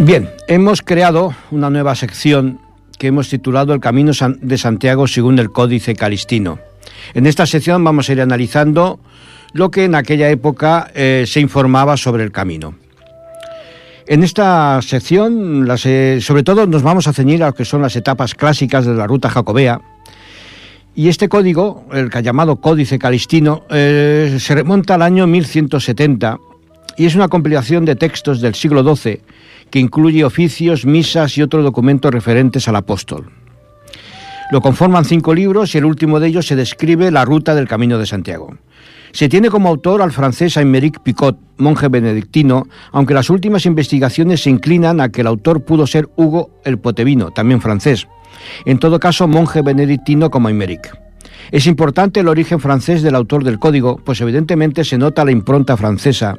Bien, 0.04 0.32
hemos 0.48 0.82
creado 0.82 1.36
una 1.52 1.70
nueva 1.70 1.94
sección 1.94 2.60
que 2.98 3.06
hemos 3.06 3.30
titulado 3.30 3.72
El 3.76 3.80
Camino 3.80 4.12
de 4.42 4.58
Santiago 4.58 5.06
según 5.06 5.38
el 5.38 5.52
Códice 5.52 5.94
Calistino. 5.94 6.58
En 7.14 7.28
esta 7.28 7.46
sección 7.46 7.84
vamos 7.84 8.10
a 8.10 8.14
ir 8.14 8.22
analizando 8.22 9.00
lo 9.54 9.70
que 9.70 9.86
en 9.86 9.94
aquella 9.94 10.32
época 10.32 10.90
eh, 10.96 11.26
se 11.28 11.40
informaba 11.40 11.98
sobre 11.98 12.24
el 12.24 12.32
camino. 12.32 12.74
En 14.08 14.24
esta 14.24 14.82
sección, 14.82 15.68
eh, 15.86 16.18
sobre 16.20 16.42
todo, 16.42 16.66
nos 16.66 16.82
vamos 16.82 17.08
a 17.08 17.14
ceñir 17.14 17.44
a 17.44 17.48
lo 17.48 17.54
que 17.54 17.64
son 17.64 17.84
las 17.84 17.96
etapas 17.96 18.34
clásicas 18.34 18.88
de 18.88 18.96
la 18.96 19.06
ruta 19.06 19.30
jacobea. 19.30 19.82
Y 20.96 21.10
este 21.10 21.30
código, 21.30 21.86
el 21.94 22.10
llamado 22.24 22.56
Códice 22.56 22.98
Calistino, 22.98 23.66
eh, 23.70 24.38
se 24.40 24.56
remonta 24.56 24.96
al 24.96 25.04
año 25.04 25.28
1170 25.28 26.40
y 26.98 27.06
es 27.06 27.14
una 27.14 27.28
compilación 27.28 27.86
de 27.86 27.96
textos 27.96 28.42
del 28.42 28.56
siglo 28.56 28.96
XII 28.96 29.22
que 29.72 29.80
incluye 29.80 30.24
oficios, 30.24 30.86
misas 30.86 31.38
y 31.38 31.42
otros 31.42 31.64
documentos 31.64 32.12
referentes 32.12 32.68
al 32.68 32.76
apóstol. 32.76 33.32
Lo 34.52 34.62
conforman 34.62 35.06
cinco 35.06 35.34
libros 35.34 35.74
y 35.74 35.78
el 35.78 35.86
último 35.86 36.20
de 36.20 36.28
ellos 36.28 36.46
se 36.46 36.58
describe 36.58 37.10
la 37.10 37.24
ruta 37.24 37.56
del 37.56 37.70
Camino 37.70 37.98
de 37.98 38.06
Santiago. 38.06 38.58
Se 39.14 39.30
tiene 39.30 39.50
como 39.50 39.70
autor 39.70 40.02
al 40.02 40.12
francés 40.12 40.58
Aymeric 40.58 41.00
Picot, 41.02 41.38
monje 41.58 41.88
benedictino, 41.88 42.68
aunque 42.92 43.14
las 43.14 43.30
últimas 43.30 43.66
investigaciones 43.66 44.44
se 44.44 44.50
inclinan 44.50 45.00
a 45.00 45.10
que 45.10 45.22
el 45.22 45.28
autor 45.28 45.64
pudo 45.64 45.88
ser 45.88 46.10
Hugo 46.16 46.50
el 46.66 46.80
Potevino, 46.80 47.32
también 47.32 47.62
francés. 47.62 48.08
En 48.66 48.78
todo 48.78 49.00
caso, 49.00 49.28
monje 49.28 49.62
benedictino 49.62 50.30
como 50.30 50.48
Aymeric. 50.48 50.98
Es 51.52 51.68
importante 51.68 52.22
el 52.22 52.30
origen 52.30 52.62
francés 52.62 53.02
del 53.02 53.14
autor 53.14 53.44
del 53.44 53.60
código, 53.60 53.98
pues 53.98 54.22
evidentemente 54.22 54.86
se 54.86 54.98
nota 54.98 55.26
la 55.26 55.32
impronta 55.32 55.76
francesa 55.76 56.38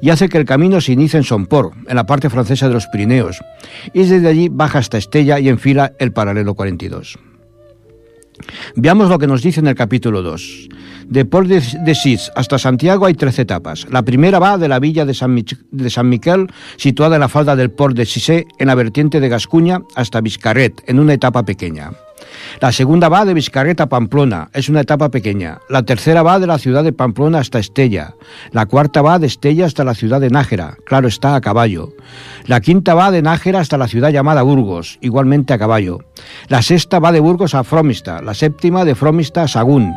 y 0.00 0.08
hace 0.08 0.30
que 0.30 0.38
el 0.38 0.46
camino 0.46 0.80
se 0.80 0.92
inicie 0.92 1.18
en 1.18 1.24
Somport, 1.24 1.74
en 1.86 1.94
la 1.94 2.06
parte 2.06 2.30
francesa 2.30 2.66
de 2.66 2.74
los 2.74 2.86
Pirineos, 2.86 3.38
y 3.92 4.04
desde 4.04 4.26
allí 4.26 4.48
baja 4.50 4.78
hasta 4.78 4.96
Estella 4.96 5.38
y 5.38 5.50
enfila 5.50 5.92
el 5.98 6.12
paralelo 6.12 6.54
42. 6.54 7.18
Veamos 8.76 9.10
lo 9.10 9.18
que 9.18 9.26
nos 9.26 9.42
dice 9.42 9.60
en 9.60 9.66
el 9.66 9.74
capítulo 9.74 10.22
2. 10.22 10.68
De 11.06 11.24
Port 11.24 11.48
de 11.48 11.94
Sis 11.94 12.30
hasta 12.34 12.58
Santiago 12.58 13.06
hay 13.06 13.14
trece 13.14 13.42
etapas. 13.42 13.86
La 13.90 14.02
primera 14.02 14.38
va 14.38 14.58
de 14.58 14.68
la 14.68 14.78
villa 14.78 15.04
de 15.04 15.14
San, 15.14 15.36
de 15.70 15.90
San 15.90 16.08
Miquel, 16.08 16.48
situada 16.76 17.16
en 17.16 17.20
la 17.20 17.28
falda 17.28 17.56
del 17.56 17.70
Port 17.70 17.96
de 17.96 18.06
Sisé, 18.06 18.46
en 18.58 18.66
la 18.66 18.74
vertiente 18.74 19.20
de 19.20 19.28
Gascuña, 19.28 19.82
hasta 19.94 20.20
Viscarret, 20.20 20.82
en 20.86 20.98
una 20.98 21.14
etapa 21.14 21.44
pequeña. 21.44 21.92
La 22.60 22.72
segunda 22.72 23.08
va 23.08 23.24
de 23.24 23.34
Vizcarret 23.34 23.80
a 23.80 23.86
Pamplona, 23.86 24.48
es 24.52 24.68
una 24.68 24.80
etapa 24.80 25.10
pequeña. 25.10 25.58
La 25.68 25.82
tercera 25.82 26.22
va 26.22 26.38
de 26.38 26.46
la 26.46 26.58
ciudad 26.58 26.84
de 26.84 26.92
Pamplona 26.92 27.38
hasta 27.38 27.58
Estella. 27.58 28.14
La 28.52 28.66
cuarta 28.66 29.02
va 29.02 29.18
de 29.18 29.26
Estella 29.26 29.66
hasta 29.66 29.84
la 29.84 29.94
ciudad 29.94 30.20
de 30.20 30.30
Nájera, 30.30 30.76
claro 30.86 31.08
está, 31.08 31.34
a 31.34 31.40
caballo. 31.40 31.92
La 32.46 32.60
quinta 32.60 32.94
va 32.94 33.10
de 33.10 33.22
Nájera 33.22 33.60
hasta 33.60 33.78
la 33.78 33.88
ciudad 33.88 34.10
llamada 34.10 34.42
Burgos, 34.42 34.98
igualmente 35.00 35.52
a 35.52 35.58
caballo. 35.58 36.00
La 36.48 36.62
sexta 36.62 36.98
va 36.98 37.12
de 37.12 37.20
Burgos 37.20 37.54
a 37.54 37.64
Fromista, 37.64 38.22
la 38.22 38.34
séptima 38.34 38.84
de 38.84 38.94
Fromista 38.94 39.42
a 39.42 39.48
Sagún. 39.48 39.94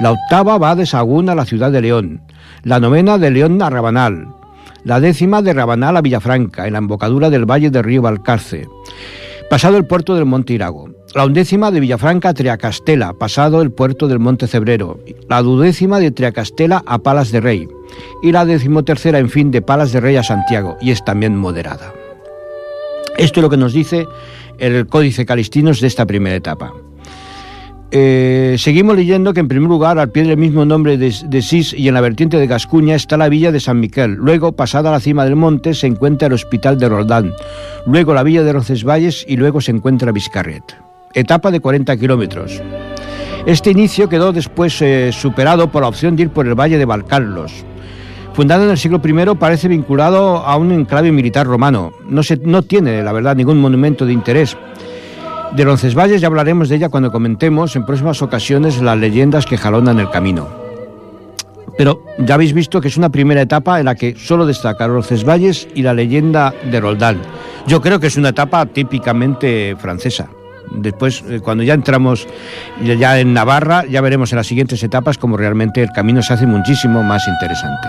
La 0.00 0.12
octava 0.12 0.58
va 0.58 0.74
de 0.74 0.86
Sagún 0.86 1.28
a 1.28 1.34
la 1.34 1.44
ciudad 1.44 1.70
de 1.70 1.82
León. 1.82 2.22
La 2.62 2.80
novena 2.80 3.18
de 3.18 3.30
León 3.30 3.60
a 3.62 3.70
Rabanal. 3.70 4.28
La 4.82 4.98
décima 4.98 5.42
de 5.42 5.52
Rabanal 5.52 5.96
a 5.98 6.00
Villafranca, 6.00 6.66
en 6.66 6.72
la 6.72 6.78
embocadura 6.78 7.28
del 7.28 7.44
valle 7.44 7.70
del 7.70 7.84
río 7.84 8.00
Valcarce. 8.00 8.66
Pasado 9.50 9.76
el 9.76 9.84
puerto 9.84 10.14
del 10.14 10.26
Monte 10.26 10.52
Irago. 10.52 10.90
La 11.12 11.26
undécima 11.26 11.72
de 11.72 11.80
Villafranca 11.80 12.28
a 12.28 12.34
Triacastela, 12.34 13.14
pasado 13.14 13.62
el 13.62 13.72
puerto 13.72 14.06
del 14.06 14.20
Monte 14.20 14.46
Cebrero. 14.46 15.00
La 15.28 15.42
duodécima 15.42 15.98
de 15.98 16.12
Triacastela 16.12 16.84
a 16.86 16.98
Palas 16.98 17.32
de 17.32 17.40
Rey. 17.40 17.68
Y 18.22 18.30
la 18.30 18.44
decimotercera, 18.44 19.18
en 19.18 19.28
fin, 19.28 19.50
de 19.50 19.60
Palas 19.60 19.90
de 19.90 19.98
Rey 19.98 20.14
a 20.14 20.22
Santiago, 20.22 20.76
y 20.80 20.92
es 20.92 21.04
también 21.04 21.36
moderada. 21.36 21.92
Esto 23.18 23.40
es 23.40 23.42
lo 23.42 23.50
que 23.50 23.56
nos 23.56 23.72
dice 23.72 24.06
el 24.58 24.86
Códice 24.86 25.26
Calistinos 25.26 25.80
de 25.80 25.88
esta 25.88 26.06
primera 26.06 26.36
etapa. 26.36 26.72
Eh, 27.92 28.54
seguimos 28.58 28.94
leyendo 28.94 29.34
que 29.34 29.40
en 29.40 29.48
primer 29.48 29.68
lugar, 29.68 29.98
al 29.98 30.10
pie 30.10 30.22
del 30.22 30.36
mismo 30.36 30.64
nombre 30.64 30.96
de, 30.96 31.12
de 31.24 31.42
Sis 31.42 31.72
y 31.72 31.88
en 31.88 31.94
la 31.94 32.00
vertiente 32.00 32.36
de 32.36 32.46
Gascuña 32.46 32.94
está 32.94 33.16
la 33.16 33.28
villa 33.28 33.50
de 33.50 33.58
San 33.58 33.80
Miquel. 33.80 34.14
Luego, 34.14 34.52
pasada 34.52 34.92
la 34.92 35.00
cima 35.00 35.24
del 35.24 35.36
monte, 35.36 35.74
se 35.74 35.88
encuentra 35.88 36.28
el 36.28 36.34
hospital 36.34 36.78
de 36.78 36.88
Roldán. 36.88 37.32
Luego 37.86 38.14
la 38.14 38.22
villa 38.22 38.44
de 38.44 38.52
Roncesvalles 38.52 39.24
y 39.26 39.36
luego 39.36 39.60
se 39.60 39.72
encuentra 39.72 40.12
Vizcarret. 40.12 40.62
Etapa 41.14 41.50
de 41.50 41.58
40 41.58 41.96
kilómetros. 41.96 42.62
Este 43.46 43.70
inicio 43.70 44.08
quedó 44.08 44.32
después 44.32 44.80
eh, 44.82 45.10
superado 45.12 45.72
por 45.72 45.82
la 45.82 45.88
opción 45.88 46.14
de 46.14 46.24
ir 46.24 46.30
por 46.30 46.46
el 46.46 46.54
valle 46.54 46.78
de 46.78 46.84
Valcarlos. 46.84 47.64
Fundado 48.34 48.64
en 48.64 48.70
el 48.70 48.78
siglo 48.78 49.00
I, 49.04 49.34
parece 49.36 49.66
vinculado 49.66 50.38
a 50.38 50.56
un 50.56 50.70
enclave 50.70 51.10
militar 51.10 51.46
romano. 51.46 51.92
No, 52.08 52.22
se, 52.22 52.36
no 52.36 52.62
tiene, 52.62 53.02
la 53.02 53.12
verdad, 53.12 53.34
ningún 53.34 53.58
monumento 53.58 54.06
de 54.06 54.12
interés. 54.12 54.56
De 55.52 55.64
Roncesvalles 55.64 56.20
ya 56.20 56.28
hablaremos 56.28 56.68
de 56.68 56.76
ella 56.76 56.88
cuando 56.88 57.10
comentemos 57.10 57.74
en 57.74 57.84
próximas 57.84 58.22
ocasiones 58.22 58.80
las 58.80 58.96
leyendas 58.96 59.46
que 59.46 59.58
jalonan 59.58 59.98
el 59.98 60.08
camino. 60.08 60.48
Pero 61.76 62.04
ya 62.18 62.34
habéis 62.34 62.52
visto 62.52 62.80
que 62.80 62.88
es 62.88 62.96
una 62.96 63.08
primera 63.08 63.40
etapa 63.40 63.80
en 63.80 63.86
la 63.86 63.94
que 63.94 64.14
solo 64.16 64.46
destaca 64.46 64.86
Roncesvalles 64.86 65.66
y 65.74 65.82
la 65.82 65.94
leyenda 65.94 66.54
de 66.70 66.80
Roldán. 66.80 67.20
Yo 67.66 67.80
creo 67.80 67.98
que 67.98 68.08
es 68.08 68.16
una 68.16 68.28
etapa 68.28 68.66
típicamente 68.66 69.74
francesa. 69.76 70.28
Después, 70.70 71.24
eh, 71.28 71.40
cuando 71.40 71.64
ya 71.64 71.74
entramos 71.74 72.28
ya 72.80 73.18
en 73.18 73.34
Navarra, 73.34 73.84
ya 73.86 74.00
veremos 74.00 74.32
en 74.32 74.36
las 74.36 74.46
siguientes 74.46 74.82
etapas 74.82 75.18
cómo 75.18 75.36
realmente 75.36 75.82
el 75.82 75.90
camino 75.90 76.22
se 76.22 76.34
hace 76.34 76.46
muchísimo 76.46 77.02
más 77.02 77.26
interesante. 77.26 77.88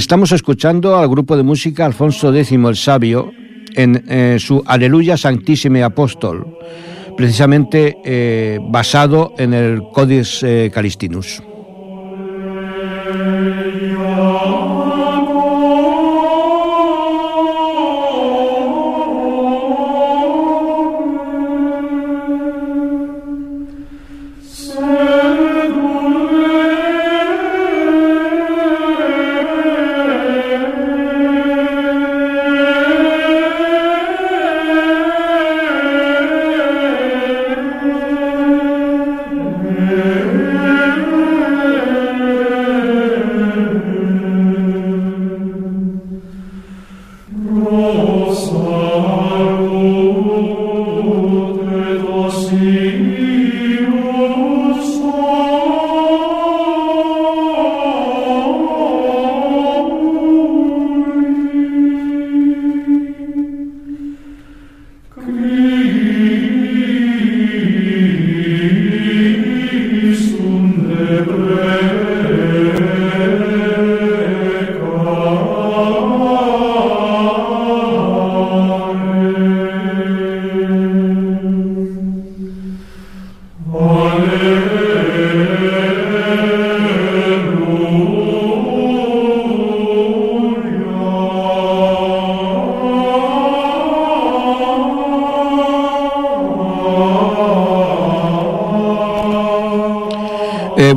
Estamos 0.00 0.32
escuchando 0.32 0.96
al 0.96 1.10
grupo 1.10 1.36
de 1.36 1.42
música 1.42 1.84
Alfonso 1.84 2.34
X 2.34 2.52
el 2.52 2.76
Sabio 2.76 3.32
en 3.74 4.02
eh, 4.08 4.38
su 4.40 4.62
Aleluya 4.64 5.18
Sanctissime 5.18 5.82
Apóstol, 5.82 6.56
precisamente 7.18 7.98
eh, 8.02 8.58
basado 8.62 9.34
en 9.36 9.52
el 9.52 9.82
Codex 9.92 10.42
eh, 10.42 10.70
Calistinus. 10.72 11.42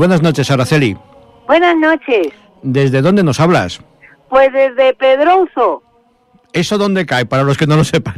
Buenas 0.04 0.22
noches, 0.22 0.52
Araceli. 0.52 0.98
Buenas 1.48 1.78
noches. 1.78 2.28
¿Desde 2.62 3.02
dónde 3.02 3.24
nos 3.24 3.40
hablas? 3.40 3.80
Pues 4.28 4.52
desde 4.52 4.94
Pedroso. 4.96 5.82
¿Eso 6.52 6.78
dónde 6.78 7.06
cae, 7.06 7.26
para 7.26 7.44
los 7.44 7.58
que 7.58 7.66
no 7.68 7.78
lo 7.78 7.86
sepan? 7.86 8.14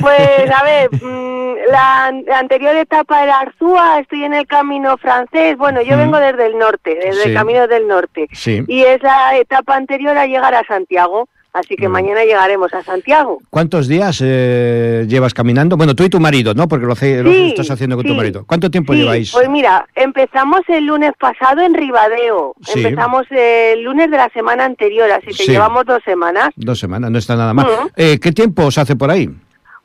Pues 0.00 0.50
a 0.54 0.62
ver, 0.64 0.90
mm, 1.02 1.54
la, 1.72 2.12
anterior 2.38 2.76
etapa 2.76 3.22
era 3.24 3.40
Arzúa, 3.40 4.00
estoy 4.00 4.24
en 4.24 4.34
el 4.34 4.46
camino 4.46 4.98
francés. 4.98 5.56
Bueno, 5.56 5.80
yo 5.80 5.96
Mm. 5.96 6.00
vengo 6.00 6.18
desde 6.18 6.44
el 6.46 6.58
norte, 6.58 6.94
desde 7.02 7.22
Sí. 7.22 7.28
el 7.30 7.34
camino 7.34 7.66
del 7.66 7.88
norte. 7.88 8.28
Sí. 8.32 8.62
Y 8.68 8.82
es 8.82 9.02
la 9.02 9.38
etapa 9.38 9.76
anterior 9.76 10.18
a 10.18 10.26
llegar 10.26 10.54
a 10.54 10.62
Santiago. 10.64 11.26
Así 11.52 11.74
que 11.76 11.88
Mm. 11.88 11.92
mañana 11.92 12.24
llegaremos 12.24 12.72
a 12.74 12.82
Santiago. 12.84 13.38
¿Cuántos 13.50 13.88
días 13.88 14.20
eh, 14.24 15.04
llevas 15.08 15.34
caminando? 15.34 15.76
Bueno, 15.76 15.94
tú 15.96 16.04
y 16.04 16.08
tu 16.08 16.20
marido, 16.20 16.54
¿no? 16.54 16.68
Porque 16.68 16.86
lo, 16.86 16.92
hace- 16.92 17.22
lo 17.22 17.32
Sí, 17.32 17.48
estás 17.48 17.70
haciendo 17.72 17.96
con 17.96 18.06
tu 18.06 18.14
marido. 18.14 18.44
¿Cuánto 18.46 18.70
tiempo 18.70 18.92
Sí, 18.92 19.00
lleváis? 19.00 19.32
Pues 19.32 19.48
mira, 19.48 19.86
empezamos 19.96 20.60
el 20.68 20.86
lunes 20.86 21.12
pasado 21.18 21.60
en 21.62 21.74
Ribadeo. 21.74 22.54
Sí. 22.62 22.80
Empezamos 22.84 23.26
el 23.30 23.82
lunes 23.82 24.10
de 24.10 24.16
la 24.16 24.28
semana 24.32 24.64
anterior, 24.64 25.10
así 25.10 25.36
que 25.36 25.50
llevamos 25.52 25.84
dos 25.86 26.00
semanas. 26.04 26.50
Dos 26.56 26.78
semanas, 26.78 27.10
no 27.10 27.18
está 27.18 27.34
nada 27.36 27.52
mal. 27.52 27.66
Ujú. 27.66 27.90
Eh, 27.96 28.18
¿Qué 28.20 28.30
tiempo 28.32 28.64
os 28.66 28.78
hace 28.78 28.94
por 28.94 29.10
ahí? 29.10 29.28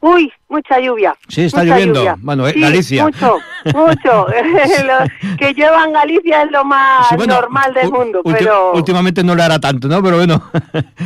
Uy, 0.01 0.31
mucha 0.49 0.79
lluvia. 0.79 1.15
Sí, 1.29 1.45
está 1.45 1.59
mucha 1.63 1.71
lloviendo. 1.73 1.99
lluvia. 2.01 2.15
Bueno, 2.19 2.47
eh, 2.47 2.51
Sí, 2.53 2.61
Galicia. 2.61 3.03
Mucho, 3.05 3.37
mucho. 3.73 4.27
Lo- 4.85 5.37
que 5.37 5.53
llueva 5.53 5.83
en 5.85 5.93
Galicia 5.93 6.43
es 6.43 6.51
lo 6.51 6.63
más 6.63 7.07
Sí, 7.09 7.15
bueno, 7.15 7.33
normal 7.35 7.73
del 7.73 7.91
mundo, 7.91 8.21
pero 8.23 8.73
Últimamente 8.73 9.23
no 9.23 9.33
le 9.35 9.43
hará 9.43 9.59
tanto, 9.59 9.87
¿no? 9.87 10.03
Pero 10.03 10.17
bueno, 10.17 10.41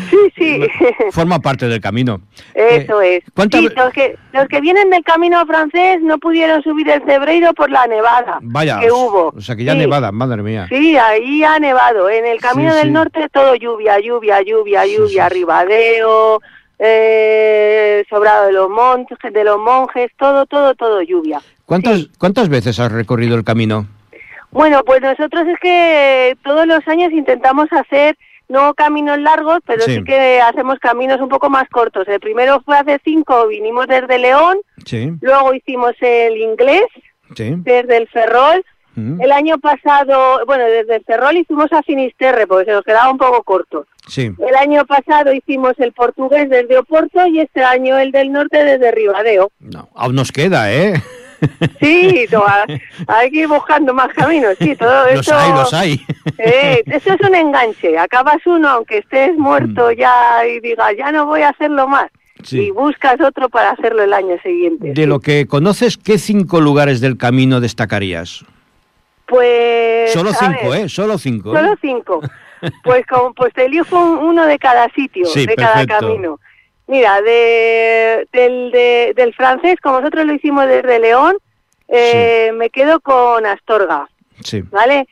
sí, 0.10 0.18
sí. 0.38 0.68
forma 1.12 1.40
parte 1.40 1.68
del 1.68 1.80
camino. 1.80 2.22
Eso 2.54 3.02
Eh, 3.02 3.18
es. 3.18 3.24
¿cuántas 3.34 3.62
Sí, 3.62 3.70
los 3.76 3.94
que, 3.94 4.18
los 4.34 4.48
que 4.48 4.60
vienen 4.62 4.90
del 4.90 5.04
camino 5.04 5.46
francés 5.46 6.02
no 6.02 6.18
pudieron 6.18 6.62
subir 6.64 6.90
el 6.90 7.02
Cebreiro 7.04 7.54
por 7.54 7.70
la 7.72 7.88
nevada 7.88 8.40
Vaya, 8.42 8.80
que 8.80 8.92
hubo. 8.92 9.34
o 9.36 9.42
sea 9.42 9.56
que 9.56 9.64
ya 9.64 9.74
nevada, 9.76 10.12
madre 10.12 10.42
mía. 10.44 10.66
Sí, 10.70 10.98
ahí 10.98 11.44
ha 11.44 11.58
nevado. 11.60 12.10
En 12.10 12.26
el 12.26 12.40
camino 12.42 12.76
del 12.76 12.92
norte 12.92 13.28
todo 13.32 13.56
lluvia, 13.56 14.00
lluvia, 14.00 14.42
lluvia, 14.42 14.86
lluvia. 14.86 15.30
Ribadeo, 15.30 16.42
eh, 16.80 18.04
Sobrado 18.10 18.48
de 18.48 18.54
los 18.54 18.70
montes, 18.70 19.18
de 19.32 19.44
los 19.44 19.60
monjes, 19.60 20.10
todo, 20.18 20.46
todo, 20.46 20.74
todo 20.76 21.02
lluvia. 21.02 21.42
¿Cuántas, 21.66 21.98
Sí. 22.00 22.12
¿Cuántas 22.18 22.50
veces 22.50 22.80
has 22.80 22.92
recorrido 22.92 23.36
el 23.36 23.44
camino? 23.44 23.86
Bueno, 24.52 24.84
pues 24.84 25.02
nosotros 25.02 25.48
es 25.48 25.60
que 25.60 26.36
todos 26.44 26.66
los 26.66 26.88
años 26.88 27.12
intentamos 27.12 27.68
hacer 27.72 28.18
no 28.48 28.74
caminos 28.74 29.20
largos, 29.20 29.60
pero 29.68 29.82
Sí. 29.84 29.98
sí, 29.98 30.04
que 30.04 30.42
hacemos 30.42 30.80
caminos 30.80 31.22
un 31.22 31.30
poco 31.30 31.52
más 31.52 31.70
cortos. 31.70 32.08
El 32.08 32.20
primero 32.20 32.60
fue 32.66 32.76
hace 32.78 33.00
cinco, 33.04 33.48
vinimos 33.48 33.86
desde 33.86 34.18
León, 34.18 34.58
Sí, 34.86 35.12
luego 35.22 35.54
hicimos 35.54 35.94
el 36.02 36.36
inglés 36.38 36.86
sí. 37.36 37.54
desde 37.58 37.98
el 37.98 38.08
Ferrol. 38.08 38.66
Mm, 39.16 39.22
El 39.22 39.32
año 39.32 39.58
pasado, 39.60 40.46
bueno, 40.46 40.66
desde 40.66 41.00
Ferrol 41.02 41.38
hicimos 41.38 41.72
a 41.74 41.82
Finisterre, 41.84 42.48
porque 42.48 42.66
se 42.66 42.72
nos 42.72 42.84
quedaba 42.84 43.12
un 43.12 43.18
poco 43.18 43.44
corto. 43.44 43.86
Sí. 44.08 44.32
El 44.48 44.56
año 44.56 44.86
pasado 44.86 45.34
hicimos 45.34 45.74
el 45.80 45.92
portugués 45.94 46.50
desde 46.50 46.78
Oporto 46.78 47.26
y 47.28 47.40
este 47.40 47.64
año 47.64 47.98
el 47.98 48.12
del 48.12 48.32
norte 48.32 48.64
desde 48.64 48.92
Ribadeo. 48.92 49.52
No, 49.60 49.90
aún 49.96 50.16
nos 50.16 50.32
queda, 50.32 50.72
¿eh? 50.74 50.94
Sí, 51.80 52.26
a- 52.36 52.66
hay 53.08 53.32
que 53.32 53.40
ir 53.40 53.48
buscando 53.48 53.94
más 53.94 54.10
caminos, 54.14 54.56
sí, 54.60 54.76
todo 54.76 55.06
Los 55.14 55.26
eso... 55.26 55.38
hay, 55.38 55.52
los 55.52 55.74
hay. 55.74 56.02
Eh, 56.38 56.84
eso 56.86 57.14
es 57.14 57.22
un 57.28 57.36
enganche, 57.36 57.98
acabas 57.98 58.38
uno 58.46 58.70
aunque 58.70 59.00
estés 59.00 59.36
muerto 59.38 59.92
ya 59.92 60.46
y 60.48 60.60
digas, 60.62 60.94
ya 60.98 61.12
no 61.12 61.26
voy 61.26 61.42
a 61.42 61.50
hacerlo 61.50 61.86
más. 61.88 62.06
Mm. 62.40 62.44
Sí. 62.44 62.60
Y 62.68 62.72
buscas 62.72 63.20
otro 63.20 63.50
para 63.50 63.72
hacerlo 63.72 64.04
el 64.04 64.14
año 64.14 64.38
siguiente. 64.42 64.94
De 64.94 65.06
lo 65.06 65.20
que 65.20 65.48
conoces, 65.48 65.98
¿qué 65.98 66.18
cinco 66.18 66.62
lugares 66.62 67.02
del 67.02 67.18
camino 67.18 67.60
destacarías? 67.60 68.46
Pues... 69.30 70.12
Solo 70.12 70.32
cinco, 70.34 70.70
ver, 70.72 70.82
¿eh? 70.86 70.90
Solo 70.90 71.18
cinco. 71.18 71.54
Solo 71.56 71.76
cinco. 71.80 72.20
Pues, 72.84 73.06
como, 73.06 73.34
pues 73.34 73.54
te 73.54 73.66
elijo 73.66 73.98
un- 73.98 74.18
uno 74.18 74.46
de 74.46 74.58
cada 74.60 74.90
sitio, 74.90 75.26
Sí, 75.28 75.46
de 75.46 75.56
cada 75.56 75.86
camino. 75.86 76.40
Mira, 76.88 77.22
de, 77.22 78.28
del, 78.34 78.72
de- 78.72 79.14
del 79.16 79.34
francés, 79.36 79.76
como 79.82 80.00
nosotros 80.00 80.26
lo 80.26 80.34
hicimos 80.34 80.66
desde 80.68 81.00
León, 81.00 81.38
eh, 81.88 82.52
me 82.56 82.70
quedo 82.72 83.00
con 83.00 83.46
Astorga, 83.46 84.10
Sí. 84.44 84.64
¿vale? 84.72 85.08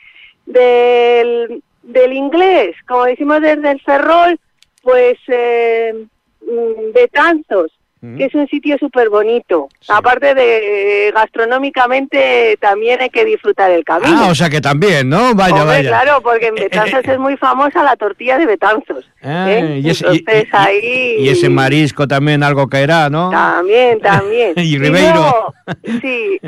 Del, 0.45 1.63
del 1.83 2.13
inglés, 2.13 2.75
como 2.87 3.05
lo 3.05 3.11
hicimos 3.11 3.41
desde 3.41 3.71
el 3.71 3.81
Ferrol, 3.81 4.39
pues 4.81 5.17
eh, 5.27 5.93
mm, 6.41 6.93
Betanzos, 6.93 7.71
Mm. 7.71 7.76
Que 7.99 8.25
es 8.25 8.35
un 8.35 8.47
sitio 8.47 8.77
súper 8.77 9.09
bonito. 9.09 9.69
Sí. 9.79 9.91
Aparte 9.93 10.33
de 10.35 11.07
eh, 11.07 11.11
gastronómicamente, 11.11 12.57
también 12.61 13.01
hay 13.01 13.09
que 13.09 13.25
disfrutar 13.25 13.71
el 13.71 13.83
camino. 13.83 14.15
Ah, 14.25 14.27
o 14.29 14.35
sea 14.35 14.49
que 14.49 14.61
también, 14.61 15.09
¿no? 15.09 15.33
Vaya, 15.33 15.55
Hombre, 15.63 15.77
vaya. 15.77 15.89
claro, 15.89 16.21
porque 16.21 16.47
en 16.47 16.55
Betanzos 16.55 17.03
es 17.05 17.17
muy 17.19 17.37
famosa 17.37 17.83
la 17.83 17.95
tortilla 17.95 18.37
de 18.37 18.45
Betanzos. 18.45 19.09
Ah, 19.23 19.47
¿eh? 19.49 19.79
y, 19.83 19.89
ese, 19.89 20.05
Entonces 20.07 20.45
y- 20.45 20.55
ahí... 20.55 21.15
y 21.19 21.29
ese 21.29 21.49
marisco 21.49 22.07
también 22.07 22.43
algo 22.43 22.67
caerá, 22.67 23.09
¿no? 23.09 23.29
También, 23.31 23.99
también. 24.01 24.53
Y 24.57 24.77
Ribeiro. 24.77 25.13
luego, 25.15 25.53
sí, 26.01 26.39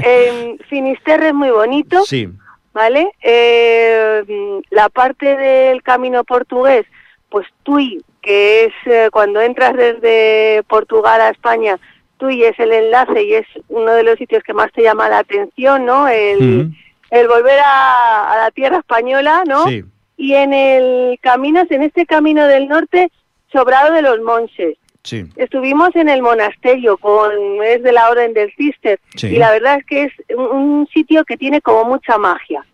Finisterre 0.70 1.30
es 1.30 1.34
muy 1.34 1.50
bonito, 1.50 2.04
Sí. 2.06 2.30
¿vale? 2.74 3.10
Eh, 3.22 4.24
la 4.70 4.90
parte 4.90 5.36
del 5.36 5.82
camino 5.84 6.24
portugués, 6.24 6.86
pues 7.30 7.48
Tui, 7.64 8.02
que 8.22 8.66
es 8.66 8.74
eh, 8.86 9.10
cuando 9.12 9.42
entras 9.42 9.76
desde 9.76 10.64
Portugal 10.68 11.22
a 11.22 11.30
España, 11.30 11.78
Tui 12.18 12.44
es 12.44 12.60
el 12.60 12.72
enlace 12.74 13.24
y 13.24 13.34
es 13.36 13.48
uno 13.70 13.94
de 13.94 14.04
los 14.04 14.18
sitios 14.18 14.44
que 14.44 14.54
más 14.54 14.72
te 14.74 14.82
llama 14.84 15.08
la 15.10 15.20
atención, 15.20 15.86
¿no? 15.86 16.08
El, 16.08 16.72
el 17.12 17.28
volver 17.28 17.60
a, 17.60 18.34
a 18.34 18.38
la 18.38 18.52
tierra 18.52 18.78
española, 18.80 19.44
¿no? 19.48 19.66
Sí. 19.68 19.84
Y 20.18 20.34
en 20.34 20.54
el 20.54 21.18
camino, 21.22 21.64
en 21.70 21.82
este 21.84 22.06
camino 22.06 22.46
del 22.46 22.68
norte, 22.68 23.10
Sobrado 23.54 23.94
de 23.94 24.02
los 24.02 24.20
Monses. 24.20 24.78
Sí. 25.04 25.24
Estuvimos 25.38 25.96
en 25.96 26.10
el 26.10 26.22
monasterio, 26.22 26.98
con 26.98 27.32
es 27.64 27.82
de 27.84 27.94
la 27.94 28.10
Orden 28.10 28.34
del 28.34 28.54
Cister, 28.56 29.00
Sí. 29.16 29.28
y 29.28 29.38
la 29.38 29.52
verdad 29.52 29.78
es 29.80 29.86
que 29.86 30.04
es 30.04 30.14
un, 30.38 30.46
un 30.46 30.88
sitio 30.94 31.24
que 31.24 31.38
tiene 31.38 31.62
como 31.62 31.86
mucha 31.86 32.18
magia. 32.18 32.66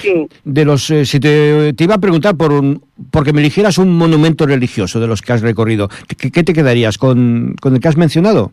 Sí. 0.00 0.28
De 0.44 0.64
los, 0.64 0.88
eh, 0.90 1.04
si 1.04 1.18
te, 1.20 1.72
te 1.74 1.84
iba 1.84 1.94
a 1.96 1.98
preguntar 1.98 2.36
por 2.36 2.52
un, 2.52 2.84
porque 3.10 3.32
me 3.32 3.40
eligieras 3.40 3.78
un 3.78 3.96
monumento 3.96 4.46
religioso 4.46 5.00
de 5.00 5.06
los 5.06 5.22
que 5.22 5.32
has 5.32 5.42
recorrido, 5.42 5.88
¿qué, 6.18 6.30
qué 6.30 6.42
te 6.44 6.52
quedarías 6.52 6.98
con, 6.98 7.54
con 7.60 7.74
el 7.74 7.80
que 7.80 7.88
has 7.88 7.96
mencionado? 7.96 8.52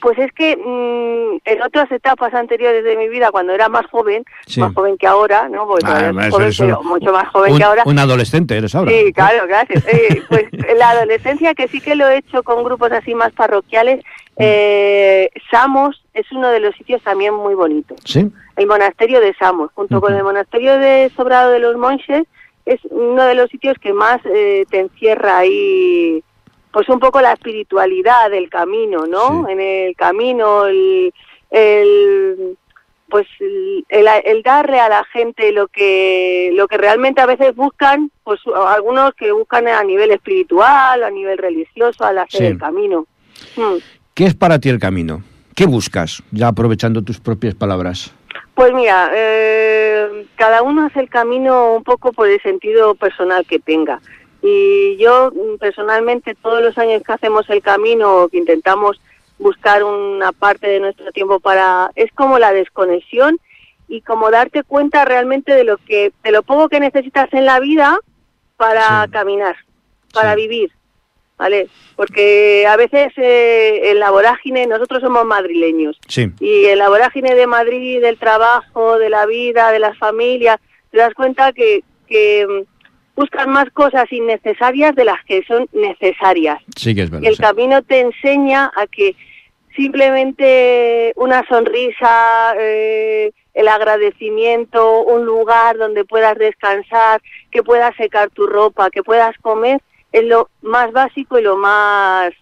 Pues 0.00 0.18
es 0.18 0.30
que 0.32 0.54
mm, 0.56 1.38
en 1.48 1.62
otras 1.62 1.90
etapas 1.90 2.34
anteriores 2.34 2.84
de 2.84 2.94
mi 2.96 3.08
vida, 3.08 3.30
cuando 3.30 3.54
era 3.54 3.70
más 3.70 3.86
joven, 3.86 4.22
Sí. 4.46 4.60
más 4.60 4.74
joven 4.74 4.98
que 4.98 5.06
ahora, 5.06 5.48
¿no? 5.48 5.66
Porque 5.66 5.86
joven, 5.86 6.48
eso- 6.48 6.64
pero 6.64 6.82
mucho 6.82 7.10
más 7.10 7.26
joven 7.28 7.52
un, 7.52 7.58
que 7.58 7.64
ahora. 7.64 7.82
un 7.86 7.98
adolescente 7.98 8.54
eres 8.54 8.74
ahora. 8.74 8.90
Sí, 8.92 9.12
claro, 9.14 9.46
gracias. 9.48 9.82
Eh, 9.88 10.22
pues 10.28 10.44
en 10.52 10.78
la 10.78 10.90
adolescencia, 10.90 11.54
que 11.54 11.68
sí 11.68 11.80
que 11.80 11.94
lo 11.94 12.06
he 12.06 12.18
hecho 12.18 12.42
con 12.42 12.62
grupos 12.64 12.92
así 12.92 13.14
más 13.14 13.32
parroquiales, 13.32 14.00
Mm. 14.36 14.40
eh, 14.40 15.30
Samos 15.50 16.02
es 16.14 16.30
uno 16.32 16.48
de 16.50 16.60
los 16.60 16.74
sitios 16.76 17.02
también 17.02 17.34
muy 17.34 17.54
bonitos. 17.54 17.98
Sí. 18.04 18.30
El 18.56 18.66
monasterio 18.66 19.20
de 19.20 19.34
Samos, 19.34 19.70
junto 19.74 20.00
con 20.00 20.14
el 20.14 20.22
monasterio 20.22 20.78
de 20.78 21.10
Sobrado 21.16 21.50
de 21.50 21.58
los 21.58 21.76
Monches, 21.76 22.22
es 22.64 22.80
uno 22.90 23.24
de 23.24 23.34
los 23.34 23.50
sitios 23.50 23.76
que 23.78 23.92
más 23.92 24.20
eh, 24.24 24.64
te 24.70 24.78
encierra 24.80 25.38
ahí, 25.38 26.22
pues 26.72 26.88
un 26.88 26.98
poco 27.00 27.20
la 27.20 27.32
espiritualidad 27.32 28.30
del 28.30 28.48
camino, 28.48 29.06
¿no? 29.06 29.44
Sí. 29.46 29.52
En 29.52 29.60
el 29.60 29.96
camino, 29.96 30.66
el, 30.66 31.12
el 31.50 32.56
pues 33.10 33.26
el, 33.38 33.84
el- 33.90 34.08
el 34.24 34.42
darle 34.42 34.80
a 34.80 34.88
la 34.88 35.04
gente 35.04 35.52
lo 35.52 35.68
que 35.68 36.50
lo 36.54 36.66
que 36.66 36.76
realmente 36.78 37.20
a 37.20 37.26
veces 37.26 37.54
buscan, 37.54 38.10
pues 38.24 38.40
algunos 38.66 39.14
que 39.14 39.30
buscan 39.30 39.68
a 39.68 39.84
nivel 39.84 40.10
espiritual, 40.10 41.02
a 41.04 41.10
nivel 41.10 41.38
religioso, 41.38 42.04
al 42.04 42.18
hacer 42.18 42.40
Sí. 42.40 42.46
el 42.46 42.58
camino. 42.58 43.06
Mm. 43.56 43.76
¿Qué 44.14 44.24
es 44.24 44.34
para 44.34 44.58
ti 44.58 44.68
el 44.68 44.78
camino? 44.78 45.22
¿Qué 45.54 45.66
buscas? 45.66 46.22
Ya 46.32 46.48
aprovechando 46.48 47.02
tus 47.02 47.20
propias 47.20 47.54
palabras. 47.54 48.12
Pues 48.54 48.72
mira, 48.72 49.10
eh, 49.14 50.26
cada 50.36 50.62
uno 50.62 50.86
hace 50.86 51.00
el 51.00 51.08
camino 51.08 51.74
un 51.74 51.84
poco 51.84 52.12
por 52.12 52.28
el 52.28 52.40
sentido 52.42 52.94
personal 52.94 53.44
que 53.46 53.58
tenga. 53.58 54.00
Y 54.42 54.96
yo 54.96 55.30
mm, 55.32 55.58
personalmente 55.58 56.34
todos 56.34 56.60
los 56.62 56.76
años 56.78 57.02
que 57.04 57.12
hacemos 57.12 57.48
el 57.50 57.62
camino, 57.62 58.28
que 58.28 58.38
intentamos 58.38 59.00
buscar 59.38 59.82
una 59.84 60.32
parte 60.32 60.66
de 60.68 60.80
nuestro 60.80 61.10
tiempo 61.12 61.40
para, 61.40 61.90
es 61.94 62.10
como 62.12 62.38
la 62.38 62.52
desconexión 62.52 63.38
y 63.88 64.00
como 64.02 64.30
darte 64.30 64.62
cuenta 64.62 65.04
realmente 65.04 65.52
de 65.52 65.64
lo 65.64 65.76
que, 65.78 66.12
de 66.22 66.30
lo 66.32 66.42
poco 66.42 66.68
que 66.68 66.80
necesitas 66.80 67.32
en 67.32 67.44
la 67.44 67.60
vida 67.60 67.98
para 68.56 69.04
Sí. 69.04 69.10
caminar, 69.10 69.56
para 70.12 70.34
Sí. 70.34 70.42
vivir. 70.42 70.70
¿Vale? 71.36 71.66
Porque 71.96 72.64
a 72.68 72.76
veces 72.76 73.12
eh, 73.16 73.90
en 73.90 73.98
la 73.98 74.10
vorágine 74.12 74.66
nosotros 74.68 75.00
somos 75.02 75.24
madrileños 75.24 75.98
Sí. 76.06 76.30
y 76.38 76.66
en 76.66 76.78
la 76.78 76.88
vorágine 76.88 77.34
de 77.34 77.46
Madrid, 77.48 78.00
del 78.00 78.18
trabajo, 78.18 78.98
de 78.98 79.10
la 79.10 79.26
vida, 79.26 79.72
de 79.72 79.80
las 79.80 79.98
familias, 79.98 80.60
te 80.92 80.98
das 80.98 81.12
cuenta 81.14 81.52
que, 81.52 81.82
que 82.06 82.46
mm, 82.48 83.20
buscan 83.20 83.50
más 83.50 83.68
cosas 83.70 84.04
innecesarias 84.12 84.94
de 84.94 85.04
las 85.06 85.24
que 85.24 85.42
son 85.44 85.66
necesarias. 85.72 86.58
Sí 86.76 86.94
que 86.94 87.02
es 87.02 87.08
Y 87.08 87.10
verdad. 87.10 87.28
el 87.28 87.34
sí. 87.36 87.42
camino 87.42 87.82
te 87.82 87.98
enseña 88.00 88.70
a 88.76 88.86
que 88.86 89.16
simplemente 89.74 91.12
una 91.16 91.44
sonrisa, 91.48 92.54
eh, 92.58 93.32
el 93.54 93.68
agradecimiento, 93.68 95.02
un 95.02 95.24
lugar 95.24 95.78
donde 95.78 96.04
puedas 96.04 96.36
descansar, 96.38 97.20
que 97.50 97.62
puedas 97.62 97.94
secar 97.96 98.30
tu 98.30 98.46
ropa, 98.46 98.90
que 98.90 99.02
puedas 99.02 99.36
comer, 99.38 99.80
es 100.14 100.24
lo 100.24 100.48
más 100.62 100.92
básico 100.92 101.38
y 101.38 101.42
lo 101.42 101.56
más 101.56 102.32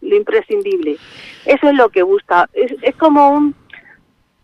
lo 0.00 0.14
imprescindible. 0.16 0.96
Eso 1.44 1.68
es 1.68 1.74
lo 1.74 1.88
que 1.90 2.02
busca. 2.02 2.48
Es, 2.52 2.72
es 2.82 2.94
como 2.96 3.30
un 3.30 3.54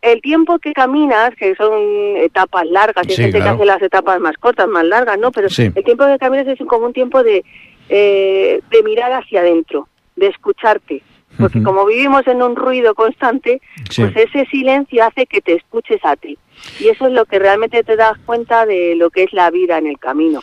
el 0.03 0.20
tiempo 0.20 0.59
que 0.59 0.75
caminas, 0.75 1.31
que 1.37 1.55
son 1.55 1.72
etapas 2.18 2.66
largas, 2.66 3.07
hay 3.09 3.14
Sí, 3.14 3.22
gente 3.22 3.39
claro. 3.39 3.57
que 3.57 3.62
hace 3.62 3.64
las 3.72 3.81
etapas 3.83 4.20
más 4.20 4.37
cortas, 4.37 4.68
más 4.68 4.85
largas, 4.85 5.18
¿no? 5.18 5.31
Pero 5.33 5.49
Sí. 5.49 5.70
el 5.75 5.83
tiempo 5.85 6.05
que 6.05 6.18
caminas 6.18 6.47
es 6.47 6.59
como 6.68 6.85
un 6.87 6.93
tiempo 6.93 7.22
de, 7.22 7.43
eh, 7.89 8.61
de 8.70 8.83
mirar 8.83 9.12
hacia 9.12 9.41
adentro, 9.41 9.89
de 10.16 10.27
escucharte. 10.27 11.03
Porque 11.39 11.62
como 11.62 11.87
vivimos 11.87 12.27
en 12.27 12.43
un 12.43 12.55
ruido 12.55 12.95
constante, 12.95 13.61
Sí. 13.89 14.03
pues 14.03 14.14
ese 14.29 14.45
silencio 14.51 15.03
hace 15.05 15.25
que 15.27 15.41
te 15.41 15.55
escuches 15.55 16.01
a 16.05 16.16
ti. 16.16 16.37
Y 16.81 16.89
eso 16.89 17.07
es 17.07 17.12
lo 17.12 17.25
que 17.25 17.39
realmente 17.39 17.83
te 17.83 17.97
das 17.97 18.18
cuenta 18.27 18.66
de 18.66 18.95
lo 18.97 19.09
que 19.11 19.22
es 19.25 19.33
la 19.33 19.51
vida 19.51 19.79
en 19.79 19.87
el 19.87 19.99
camino. 19.99 20.41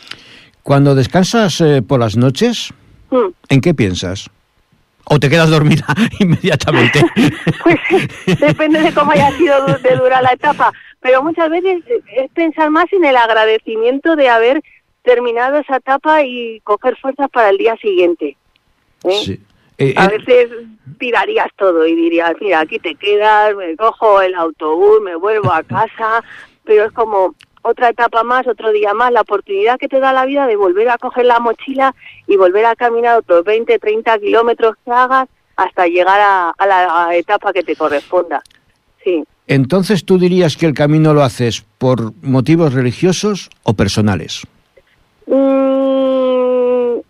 Cuando 0.62 0.94
descansas 0.94 1.60
eh, 1.60 1.82
por 1.82 2.00
las 2.00 2.16
noches. 2.16 2.72
¿en 3.50 3.60
qué 3.60 3.74
piensas? 3.74 4.30
¿O 5.04 5.18
te 5.18 5.28
quedas 5.28 5.50
dormida 5.50 5.84
inmediatamente? 6.18 7.00
Pues 7.62 8.40
depende 8.40 8.80
de 8.80 8.94
cómo 8.94 9.12
haya 9.12 9.30
sido 9.36 9.66
de 9.66 9.96
dura 9.96 10.22
la 10.22 10.32
etapa, 10.32 10.72
pero 11.00 11.22
muchas 11.22 11.50
veces 11.50 11.82
eh, 11.88 12.00
es 12.16 12.30
pensar 12.32 12.70
más 12.70 12.86
en 12.92 13.04
el 13.04 13.16
agradecimiento 13.16 14.16
de 14.16 14.28
haber 14.30 14.62
terminado 15.02 15.58
esa 15.58 15.76
etapa 15.76 16.22
y 16.24 16.60
coger 16.60 16.96
fuerzas 16.96 17.28
para 17.30 17.50
el 17.50 17.58
día 17.58 17.76
siguiente. 17.76 18.36
¿eh? 19.04 19.22
Sí. 19.24 19.40
Eh, 19.78 19.94
A 19.96 20.08
veces 20.08 20.48
tirarías 20.98 21.48
todo 21.56 21.86
y 21.86 21.94
dirías, 21.94 22.32
mira, 22.40 22.60
aquí 22.60 22.78
te 22.78 22.94
quedas, 22.94 23.54
me 23.56 23.76
cojo 23.76 24.20
el 24.22 24.34
autobús, 24.34 25.00
me 25.02 25.16
vuelvo 25.16 25.52
a 25.52 25.62
casa, 25.76 26.22
pero 26.64 26.84
es 26.86 26.92
como 26.92 27.34
otra 27.62 27.88
etapa 27.90 28.22
más, 28.24 28.46
otro 28.46 28.72
día 28.72 28.92
más, 28.94 29.12
la 29.12 29.20
oportunidad 29.22 29.78
que 29.78 29.88
te 29.88 30.00
da 30.00 30.12
la 30.12 30.26
vida 30.26 30.46
de 30.46 30.56
volver 30.56 30.88
a 30.90 30.98
coger 30.98 31.24
la 31.26 31.38
mochila 31.40 31.94
y 32.26 32.36
volver 32.36 32.66
a 32.66 32.76
caminar 32.76 33.18
otros 33.18 33.44
20, 33.44 33.78
30 33.78 34.18
kilómetros 34.18 34.74
que 34.84 34.90
hagas 34.90 35.28
hasta 35.56 35.86
llegar 35.86 36.20
a, 36.20 36.50
a 36.50 36.66
la 36.66 37.16
etapa 37.16 37.52
que 37.52 37.62
te 37.62 37.76
corresponda. 37.76 38.42
Sí. 39.04 39.24
Entonces 39.46 40.04
tú 40.04 40.18
dirías 40.18 40.56
que 40.56 40.66
el 40.66 40.74
camino 40.74 41.12
lo 41.14 41.22
haces 41.22 41.64
por 41.78 42.12
motivos 42.22 42.72
religiosos 42.74 43.50
o 43.64 43.74
personales. 43.74 44.42
Mm, 45.26 47.00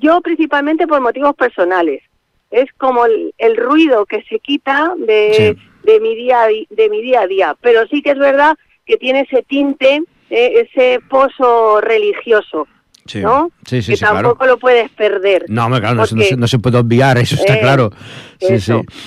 yo 0.00 0.20
principalmente 0.22 0.86
por 0.86 1.00
motivos 1.00 1.34
personales. 1.36 2.02
Es 2.50 2.70
como 2.76 3.06
el, 3.06 3.32
el 3.38 3.56
ruido 3.56 4.04
que 4.06 4.22
se 4.24 4.38
quita 4.38 4.92
de, 4.98 5.54
Sí. 5.56 5.62
de 5.90 6.00
mi 6.00 6.14
día 6.14 6.40
de 6.68 6.88
mi 6.90 7.00
día 7.00 7.22
a 7.22 7.26
día. 7.26 7.56
Pero 7.60 7.86
sí 7.88 8.02
que 8.02 8.10
es 8.10 8.18
verdad 8.18 8.56
que 8.92 8.98
tiene 8.98 9.20
ese 9.20 9.42
tinte, 9.42 10.02
eh, 10.28 10.66
ese 10.68 11.00
pozo 11.08 11.80
religioso, 11.80 12.66
Sí, 13.06 13.20
¿no? 13.20 13.50
sí, 13.66 13.80
sí, 13.80 13.92
que 13.92 13.98
claro. 13.98 14.16
tampoco 14.16 14.44
lo 14.46 14.58
puedes 14.58 14.90
perder. 14.90 15.46
No, 15.48 15.66
claro, 15.68 15.94
no, 15.94 16.04
se- 16.06 16.14
no 16.14 16.22
se, 16.22 16.36
no 16.36 16.46
se 16.46 16.58
puede 16.58 16.76
obviar, 16.78 17.16
eso 17.16 17.36
está 17.36 17.54
Eh, 17.56 17.60
claro. 17.60 17.90
Sí, 18.38 18.54
eso. 18.54 18.82
sí. 18.82 18.98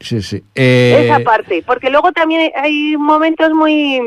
Sí, 0.00 0.22
sí. 0.22 0.42
Eh, 0.54 1.02
Esa 1.04 1.20
parte, 1.20 1.62
porque 1.64 1.90
luego 1.90 2.10
también 2.10 2.50
hay 2.56 2.96
momentos 2.96 3.50
muy, 3.52 4.00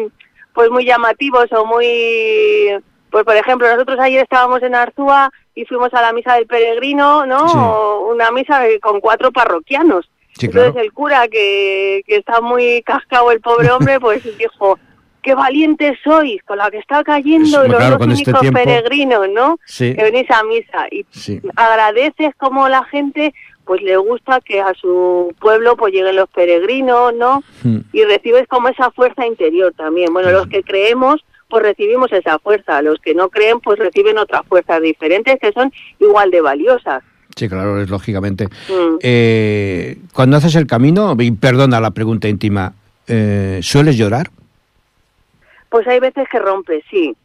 pues 0.53 0.69
muy 0.71 0.83
llamativos 0.85 1.45
o 1.53 1.65
muy, 1.65 2.71
pues 3.11 3.23
por 3.23 3.35
ejemplo, 3.37 3.67
nosotros 3.71 3.97
ayer 4.01 4.23
estábamos 4.23 4.61
en 4.63 4.75
Arzúa 4.75 5.31
y 5.55 5.63
fuimos 5.65 5.93
a 5.93 6.01
la 6.01 6.11
misa 6.11 6.33
del 6.35 6.47
peregrino, 6.47 7.25
¿no? 7.27 7.47
Sí. 7.47 7.57
Una 8.11 8.29
misa 8.31 8.63
con 8.81 8.99
cuatro 8.99 9.31
parroquianos. 9.31 10.09
Sí, 10.37 10.47
Entonces 10.47 10.71
claro. 10.73 10.85
el 10.87 10.93
cura, 10.93 11.27
que, 11.27 12.01
que 12.07 12.15
está 12.17 12.41
muy 12.41 12.81
cascado 12.81 13.31
el 13.31 13.39
pobre 13.39 13.69
hombre, 13.71 13.99
pues 13.99 14.23
dijo, 14.39 14.79
qué 15.23 15.33
valientes 15.33 15.97
sois, 16.03 16.43
con 16.43 16.57
la 16.57 16.69
que 16.69 16.77
está 16.77 17.03
cayendo 17.03 17.65
y 17.65 17.69
los 17.69 17.77
claro, 17.77 17.97
dos 17.97 18.19
este 18.19 18.31
únicos 18.31 18.51
peregrinos, 18.51 19.27
¿no? 19.33 19.59
Sí. 19.65 19.95
Que 19.95 20.03
venís 20.03 20.29
a 20.29 20.43
misa. 20.43 20.85
Y 20.91 21.05
Sí. 21.09 21.41
agradeces 21.55 22.35
como 22.37 22.69
la 22.69 22.83
gente 22.85 23.33
pues 23.65 23.81
le 23.81 23.95
gusta 23.95 24.41
que 24.41 24.59
a 24.59 24.73
su 24.73 25.33
pueblo 25.39 25.77
pues 25.77 25.93
lleguen 25.93 26.17
los 26.17 26.29
peregrinos, 26.29 27.13
¿no? 27.15 27.43
Mm. 27.63 27.77
Y 27.93 28.03
recibes 28.03 28.45
como 28.49 28.67
esa 28.67 28.91
fuerza 28.91 29.25
interior 29.25 29.73
también. 29.75 30.11
Bueno, 30.13 30.31
los 30.31 30.47
que 30.47 30.61
creemos 30.63 31.23
pues 31.49 31.63
recibimos 31.63 32.11
esa 32.11 32.39
fuerza, 32.39 32.81
los 32.81 32.99
que 32.99 33.13
no 33.13 33.29
creen 33.29 33.59
pues 33.59 33.79
reciben 33.79 34.17
otras 34.17 34.41
fuerzas 34.47 34.81
diferentes 34.81 35.37
que 35.39 35.51
son 35.53 35.71
igual 35.99 36.29
de 36.31 36.41
valiosas. 36.41 37.03
Sí, 37.35 37.47
claro, 37.47 37.79
es 37.81 37.89
lógicamente. 37.89 38.47
Mm. 38.47 38.97
Eh, 39.01 39.97
cuando 40.13 40.37
haces 40.37 40.55
el 40.55 40.67
camino, 40.67 41.15
y 41.19 41.31
perdona 41.31 41.79
la 41.79 41.91
pregunta 41.91 42.27
íntima, 42.27 42.73
eh, 43.07 43.59
¿sueles 43.61 43.97
llorar? 43.97 44.29
Pues 45.73 45.87
hay 45.87 45.99
veces 45.99 46.27
que 46.31 46.37
rompes, 46.37 46.83
sí. 46.91 47.15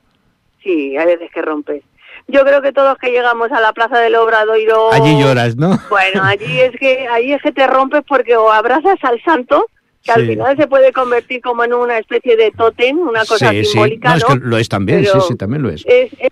Sí, 0.62 0.96
hay 0.96 1.04
veces 1.04 1.30
que 1.34 1.42
rompes. 1.42 1.82
Yo 2.28 2.40
creo 2.46 2.62
que 2.62 2.72
todos 2.72 2.96
que 2.96 3.10
llegamos 3.10 3.52
a 3.52 3.60
la 3.60 3.74
Plaza 3.74 3.98
del 3.98 4.14
Obradoiro... 4.14 4.90
Allí 4.90 5.20
lloras, 5.20 5.56
¿no? 5.56 5.78
Bueno, 5.90 6.22
allí 6.24 6.58
es 6.60 6.72
que 6.80 7.06
allí 7.08 7.34
es 7.34 7.42
que 7.42 7.52
te 7.52 7.66
rompes 7.66 8.04
porque 8.08 8.38
o 8.38 8.50
abrazas 8.50 8.96
al 9.02 9.22
santo, 9.22 9.66
que 10.02 10.12
al 10.12 10.26
final 10.26 10.56
se 10.56 10.66
puede 10.66 10.94
convertir 10.94 11.42
como 11.42 11.62
en 11.62 11.74
una 11.74 11.98
especie 11.98 12.38
de 12.38 12.50
tótem, 12.52 12.98
una 12.98 13.26
cosa 13.26 13.50
sí, 13.50 13.58
sí. 13.58 13.70
simbólica, 13.72 14.08
No, 14.12 14.16
es 14.16 14.22
¿no? 14.26 14.28
que 14.40 14.46
lo 14.46 14.56
es 14.56 14.68
también, 14.70 15.00
Pero 15.02 15.20
sí, 15.20 15.26
sí, 15.28 15.36
también 15.36 15.62
lo 15.62 15.68
es. 15.68 15.84
es- 15.86 16.10
es- 16.18 16.30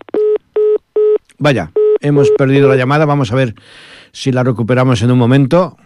Vaya, 1.37 1.71
hemos 2.01 2.31
perdido 2.31 2.67
la 2.67 2.77
llamada, 2.77 3.05
vamos 3.05 3.31
a 3.31 3.37
ver 3.37 3.55
si 4.11 4.33
la 4.33 4.43
recuperamos 4.43 5.03
en 5.03 5.11
un 5.11 5.19
momento. 5.19 5.77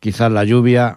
Quizás 0.00 0.32
la 0.32 0.42
lluvia. 0.42 0.96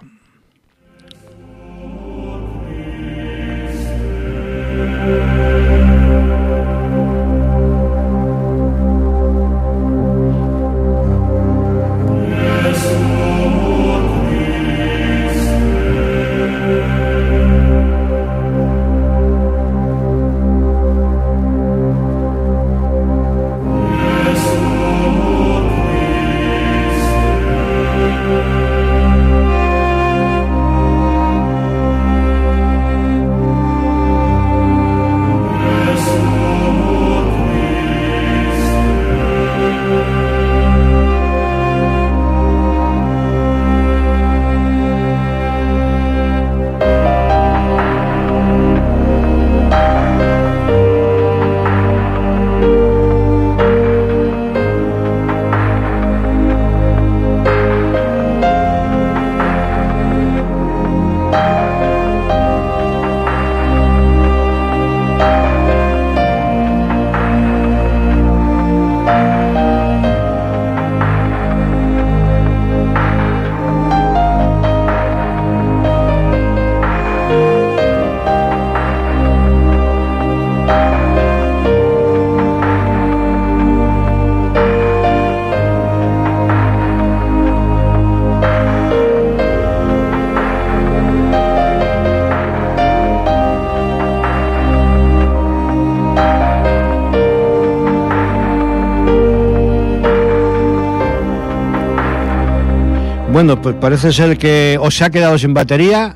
Bueno, 103.31 103.61
pues 103.61 103.75
parece 103.79 104.11
ser 104.11 104.37
que 104.37 104.77
o 104.81 104.91
se 104.91 105.05
ha 105.05 105.09
quedado 105.09 105.37
sin 105.37 105.53
batería 105.53 106.15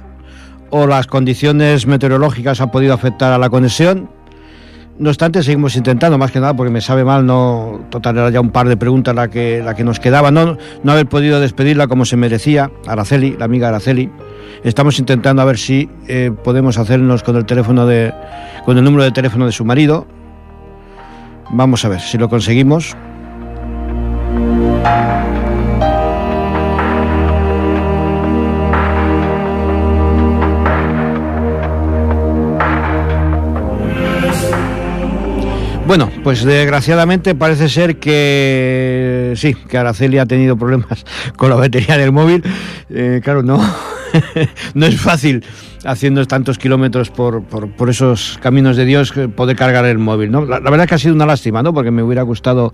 o 0.70 0.86
las 0.86 1.08
condiciones 1.08 1.88
meteorológicas 1.88 2.60
han 2.60 2.72
podido 2.72 2.94
afectar 2.94 3.32
a 3.32 3.38
la 3.38 3.50
conexión. 3.50 4.10
No 5.00 5.10
obstante, 5.10 5.42
seguimos 5.42 5.78
intentando, 5.78 6.18
más 6.18 6.32
que 6.32 6.42
nada 6.42 6.54
porque 6.54 6.72
me 6.72 6.82
sabe 6.82 7.06
mal, 7.06 7.26
no, 7.26 7.86
total, 7.90 8.18
era 8.18 8.30
ya 8.32 8.42
un 8.42 8.50
par 8.50 8.68
de 8.68 8.76
preguntas 8.76 9.16
la 9.16 9.30
que, 9.30 9.62
la 9.64 9.76
que 9.76 9.86
nos 9.86 10.02
quedaba, 10.02 10.30
no, 10.30 10.58
no 10.84 10.92
haber 10.92 11.06
podido 11.08 11.40
despedirla 11.40 11.88
como 11.88 12.04
se 12.04 12.18
merecía, 12.18 12.70
Araceli, 12.86 13.38
la 13.40 13.46
amiga 13.46 13.70
Araceli. 13.70 14.10
Estamos 14.66 15.00
intentando 15.00 15.42
a 15.42 15.46
ver 15.46 15.58
si 15.58 15.90
eh, 16.10 16.32
podemos 16.44 16.78
hacernos 16.78 17.24
con 17.24 17.38
el 17.38 17.46
teléfono 17.46 17.86
de, 17.86 18.14
con 18.66 18.78
el 18.78 18.84
número 18.84 19.04
de 19.04 19.12
teléfono 19.12 19.46
de 19.46 19.54
su 19.54 19.64
marido. 19.64 20.06
Vamos 21.50 21.86
a 21.86 21.90
ver 21.90 22.02
si 22.02 22.18
lo 22.18 22.28
conseguimos. 22.28 22.96
Bueno, 35.88 36.10
pues 36.24 36.44
desgraciadamente 36.44 37.36
parece 37.36 37.70
ser 37.70 38.00
que 38.00 39.34
sí, 39.36 39.54
que 39.54 39.78
Araceli 39.78 40.18
ha 40.18 40.26
tenido 40.26 40.58
problemas 40.58 41.06
con 41.38 41.52
la 41.52 41.56
batería 41.56 41.96
del 41.98 42.12
móvil. 42.12 42.44
Eh, 42.90 43.22
claro, 43.24 43.44
no, 43.44 43.60
no 44.74 44.86
es 44.88 45.00
fácil 45.00 45.46
haciendo 45.86 46.26
tantos 46.26 46.58
kilómetros 46.58 47.12
por, 47.12 47.44
por, 47.44 47.90
esos 47.92 48.40
caminos 48.42 48.78
de 48.78 48.86
Dios 48.86 49.14
poder 49.36 49.56
cargar 49.56 49.86
el 49.86 50.00
móvil, 50.00 50.32
¿no? 50.32 50.44
La, 50.44 50.60
la 50.60 50.72
verdad 50.72 50.88
que 50.88 50.96
ha 50.96 50.98
sido 50.98 51.14
una 51.14 51.28
lástima, 51.28 51.62
¿no? 51.62 51.72
Porque 51.72 51.92
me 51.92 52.02
hubiera 52.02 52.24
gustado 52.24 52.74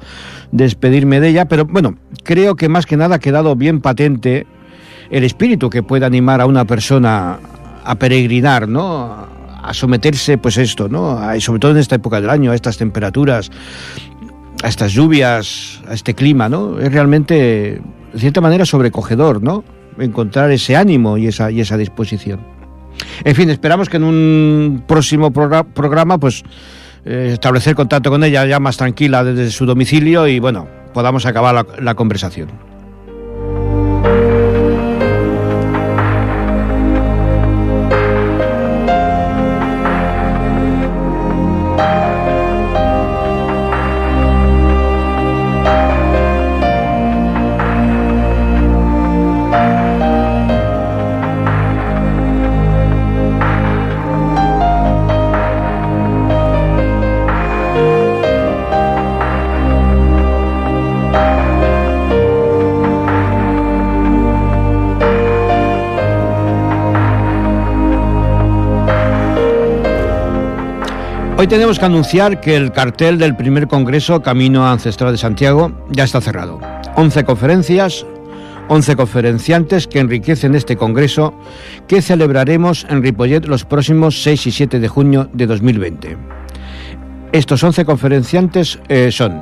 despedirme 0.53 1.19
de 1.19 1.29
ella, 1.29 1.45
pero 1.49 1.65
bueno, 1.65 1.97
creo 2.23 2.55
que 2.55 2.69
más 2.69 2.85
que 2.85 2.95
nada 2.95 3.15
ha 3.15 3.19
quedado 3.19 3.57
bien 3.57 3.81
patente 3.81 4.47
el 5.09 5.25
espíritu 5.25 5.69
que 5.69 5.83
puede 5.83 6.05
animar 6.05 6.39
a 6.39 6.45
una 6.45 6.63
persona 6.63 7.39
a 7.83 7.95
peregrinar, 7.95 8.69
¿no? 8.69 9.40
A 9.63 9.73
someterse 9.73 10.37
pues 10.37 10.57
esto, 10.57 10.87
¿no? 10.89 11.11
A- 11.17 11.39
sobre 11.39 11.59
todo 11.59 11.71
en 11.71 11.77
esta 11.77 11.95
época 11.95 12.19
del 12.21 12.29
año, 12.29 12.51
a 12.51 12.55
estas 12.55 12.77
temperaturas, 12.77 13.49
a 14.63 14.67
estas 14.67 14.91
lluvias, 14.93 15.81
a 15.87 15.93
este 15.93 16.13
clima, 16.13 16.49
¿no? 16.49 16.79
Es 16.79 16.91
realmente, 16.91 17.81
de 18.13 18.19
cierta 18.19 18.41
manera, 18.41 18.65
sobrecogedor, 18.65 19.41
¿no? 19.41 19.63
Encontrar 19.99 20.51
ese 20.51 20.75
ánimo 20.75 21.17
y 21.17 21.27
esa, 21.27 21.51
y 21.51 21.61
esa 21.61 21.77
disposición. 21.77 22.39
En 23.23 23.35
fin, 23.35 23.49
esperamos 23.49 23.89
que 23.89 23.97
en 23.97 24.03
un 24.03 24.83
próximo 24.87 25.31
progra- 25.31 25.63
programa, 25.65 26.17
pues, 26.17 26.43
eh, 27.05 27.29
establecer 27.33 27.73
contacto 27.75 28.09
con 28.11 28.23
ella 28.23 28.45
ya 28.45 28.59
más 28.59 28.77
tranquila 28.77 29.23
desde 29.23 29.49
su 29.51 29.65
domicilio 29.65 30.27
y, 30.27 30.39
bueno, 30.39 30.67
podamos 30.93 31.25
acabar 31.25 31.65
la 31.81 31.95
conversación. 31.95 32.70
Hoy 71.41 71.47
tenemos 71.47 71.79
que 71.79 71.85
anunciar 71.85 72.39
que 72.39 72.55
el 72.55 72.71
cartel 72.71 73.17
del 73.17 73.35
primer 73.35 73.67
Congreso 73.67 74.21
Camino 74.21 74.67
Ancestral 74.67 75.13
de 75.13 75.17
Santiago 75.17 75.71
ya 75.89 76.03
está 76.03 76.21
cerrado. 76.21 76.59
11 76.95 77.23
conferencias, 77.23 78.05
11 78.67 78.95
conferenciantes 78.95 79.87
que 79.87 79.97
enriquecen 79.97 80.53
este 80.53 80.75
Congreso 80.75 81.33
que 81.87 82.03
celebraremos 82.03 82.85
en 82.91 83.01
Ripollet 83.01 83.47
los 83.47 83.65
próximos 83.65 84.21
6 84.21 84.45
y 84.45 84.51
7 84.51 84.79
de 84.79 84.87
junio 84.87 85.31
de 85.33 85.47
2020. 85.47 86.15
Estos 87.31 87.63
11 87.63 87.85
conferenciantes 87.85 88.77
eh, 88.87 89.09
son 89.11 89.41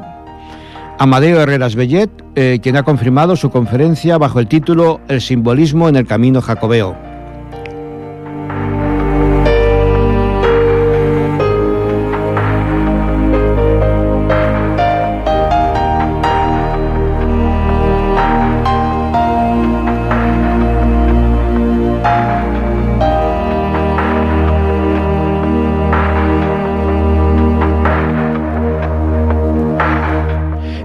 Amadeo 1.00 1.42
Herreras 1.42 1.76
Bellet, 1.76 2.10
eh, 2.36 2.60
quien 2.64 2.78
ha 2.78 2.84
confirmado 2.84 3.36
su 3.36 3.50
conferencia 3.50 4.18
bajo 4.18 4.40
el 4.40 4.48
título 4.48 5.02
El 5.10 5.20
simbolismo 5.20 5.90
en 5.90 5.98
el 5.98 6.08
camino 6.08 6.42
jacobeo 6.42 7.09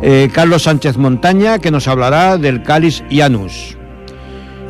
Eh, 0.07 0.29
Carlos 0.31 0.65
Sánchez 0.65 0.99
Montaña, 0.99 1.59
que 1.59 1.71
nos 1.71 1.89
hablará 1.89 2.37
del 2.37 2.63
cáliz 2.63 3.03
Janus. 3.11 3.79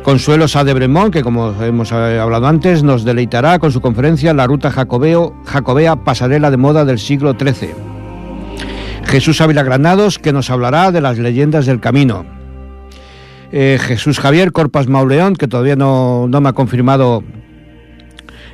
Consuelo 0.01 0.47
Sadebremont, 0.47 1.11
que 1.11 1.23
como 1.23 1.61
hemos 1.61 1.91
eh, 1.91 2.19
hablado 2.21 2.47
antes, 2.47 2.83
nos 2.83 3.03
deleitará 3.03 3.59
con 3.59 3.73
su 3.73 3.81
conferencia 3.81 4.33
La 4.33 4.47
Ruta 4.47 4.71
Jacobeo, 4.71 5.35
Jacobea, 5.43 5.97
pasarela 5.97 6.51
de 6.51 6.55
moda 6.55 6.85
del 6.85 6.99
siglo 6.99 7.35
XIII. 7.37 7.71
Jesús 9.03 9.41
Ávila 9.41 9.63
Granados, 9.63 10.19
que 10.19 10.31
nos 10.31 10.49
hablará 10.49 10.93
de 10.93 11.01
las 11.01 11.17
leyendas 11.17 11.65
del 11.65 11.81
camino. 11.81 12.25
Eh, 13.51 13.77
Jesús 13.81 14.21
Javier 14.21 14.53
Corpas 14.53 14.87
Mauleón, 14.87 15.35
que 15.35 15.49
todavía 15.49 15.75
no, 15.75 16.29
no 16.29 16.39
me 16.39 16.47
ha 16.47 16.53
confirmado 16.53 17.25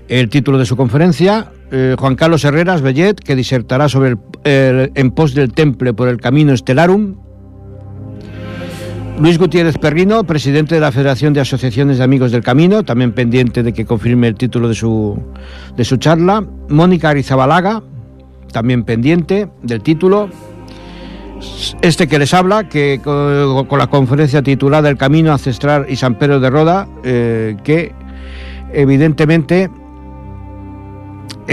el 0.07 0.29
título 0.29 0.57
de 0.57 0.65
su 0.65 0.75
conferencia, 0.75 1.51
eh, 1.71 1.95
Juan 1.97 2.15
Carlos 2.15 2.43
Herreras 2.43 2.81
Bellet, 2.81 3.15
que 3.19 3.35
disertará 3.35 3.87
sobre 3.87 4.17
el, 4.43 4.91
en 4.93 5.11
pos 5.11 5.33
del 5.33 5.53
temple 5.53 5.93
por 5.93 6.09
el 6.09 6.17
camino 6.17 6.53
Estelarum. 6.53 7.15
Luis 9.19 9.37
Gutiérrez 9.37 9.77
Perrino, 9.77 10.23
presidente 10.23 10.75
de 10.75 10.81
la 10.81 10.91
Federación 10.91 11.31
de 11.33 11.41
Asociaciones 11.41 11.99
de 11.99 12.03
Amigos 12.03 12.31
del 12.31 12.43
Camino, 12.43 12.83
también 12.83 13.13
pendiente 13.13 13.61
de 13.61 13.71
que 13.71 13.85
confirme 13.85 14.27
el 14.27 14.35
título 14.35 14.67
de 14.67 14.73
su, 14.73 15.17
de 15.77 15.85
su 15.85 15.97
charla. 15.97 16.43
Mónica 16.69 17.09
Arizabalaga, 17.09 17.83
también 18.51 18.83
pendiente 18.83 19.47
del 19.61 19.81
título. 19.81 20.29
Este 21.81 22.07
que 22.07 22.19
les 22.19 22.33
habla, 22.33 22.67
que 22.67 22.99
con, 23.03 23.77
la 23.77 23.87
conferencia 23.87 24.41
titulada 24.41 24.89
El 24.89 24.97
Camino 24.97 25.31
Ancestral 25.31 25.85
y 25.87 25.95
San 25.95 26.15
Pedro 26.15 26.39
de 26.39 26.49
Roda, 26.49 26.87
eh, 27.03 27.57
que 27.63 27.93
evidentemente 28.73 29.69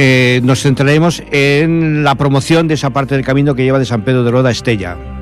eh, 0.01 0.41
nos 0.45 0.63
centraremos 0.63 1.25
en 1.33 2.05
la 2.05 2.15
promoción 2.15 2.69
de 2.69 2.75
esa 2.75 2.91
parte 2.91 3.17
del 3.17 3.25
camino 3.25 3.57
que 3.57 3.65
lleva 3.65 3.81
de 3.81 3.85
San 3.85 4.03
Pedro 4.03 4.23
de 4.23 4.31
Roda 4.31 4.51
a 4.51 4.53
Estella. 4.53 5.18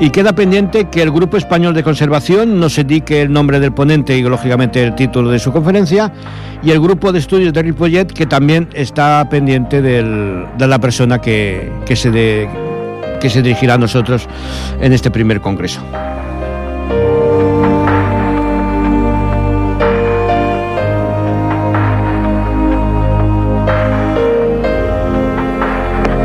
Y 0.00 0.08
queda 0.08 0.32
pendiente 0.32 0.86
que 0.86 1.02
el 1.02 1.10
Grupo 1.10 1.36
Español 1.36 1.74
de 1.74 1.82
Conservación 1.82 2.58
nos 2.58 2.78
indique 2.78 3.20
el 3.20 3.30
nombre 3.30 3.60
del 3.60 3.72
ponente 3.72 4.16
y, 4.16 4.22
lógicamente, 4.22 4.82
el 4.82 4.94
título 4.94 5.28
de 5.28 5.38
su 5.38 5.52
conferencia. 5.52 6.10
Y 6.62 6.70
el 6.70 6.80
Grupo 6.80 7.12
de 7.12 7.18
Estudios 7.18 7.52
de 7.52 7.60
Ripollet, 7.60 8.06
que 8.06 8.24
también 8.24 8.70
está 8.72 9.28
pendiente 9.28 9.82
de 9.82 10.46
la 10.58 10.78
persona 10.78 11.20
que, 11.20 11.70
se 11.94 12.48
que 13.20 13.28
se 13.28 13.42
dirigirá 13.42 13.74
a 13.74 13.78
nosotros 13.78 14.26
en 14.80 14.94
este 14.94 15.10
primer 15.10 15.42
congreso. 15.42 15.82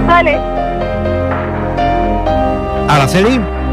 Vale. 0.08 0.40
Araceli. 2.88 3.65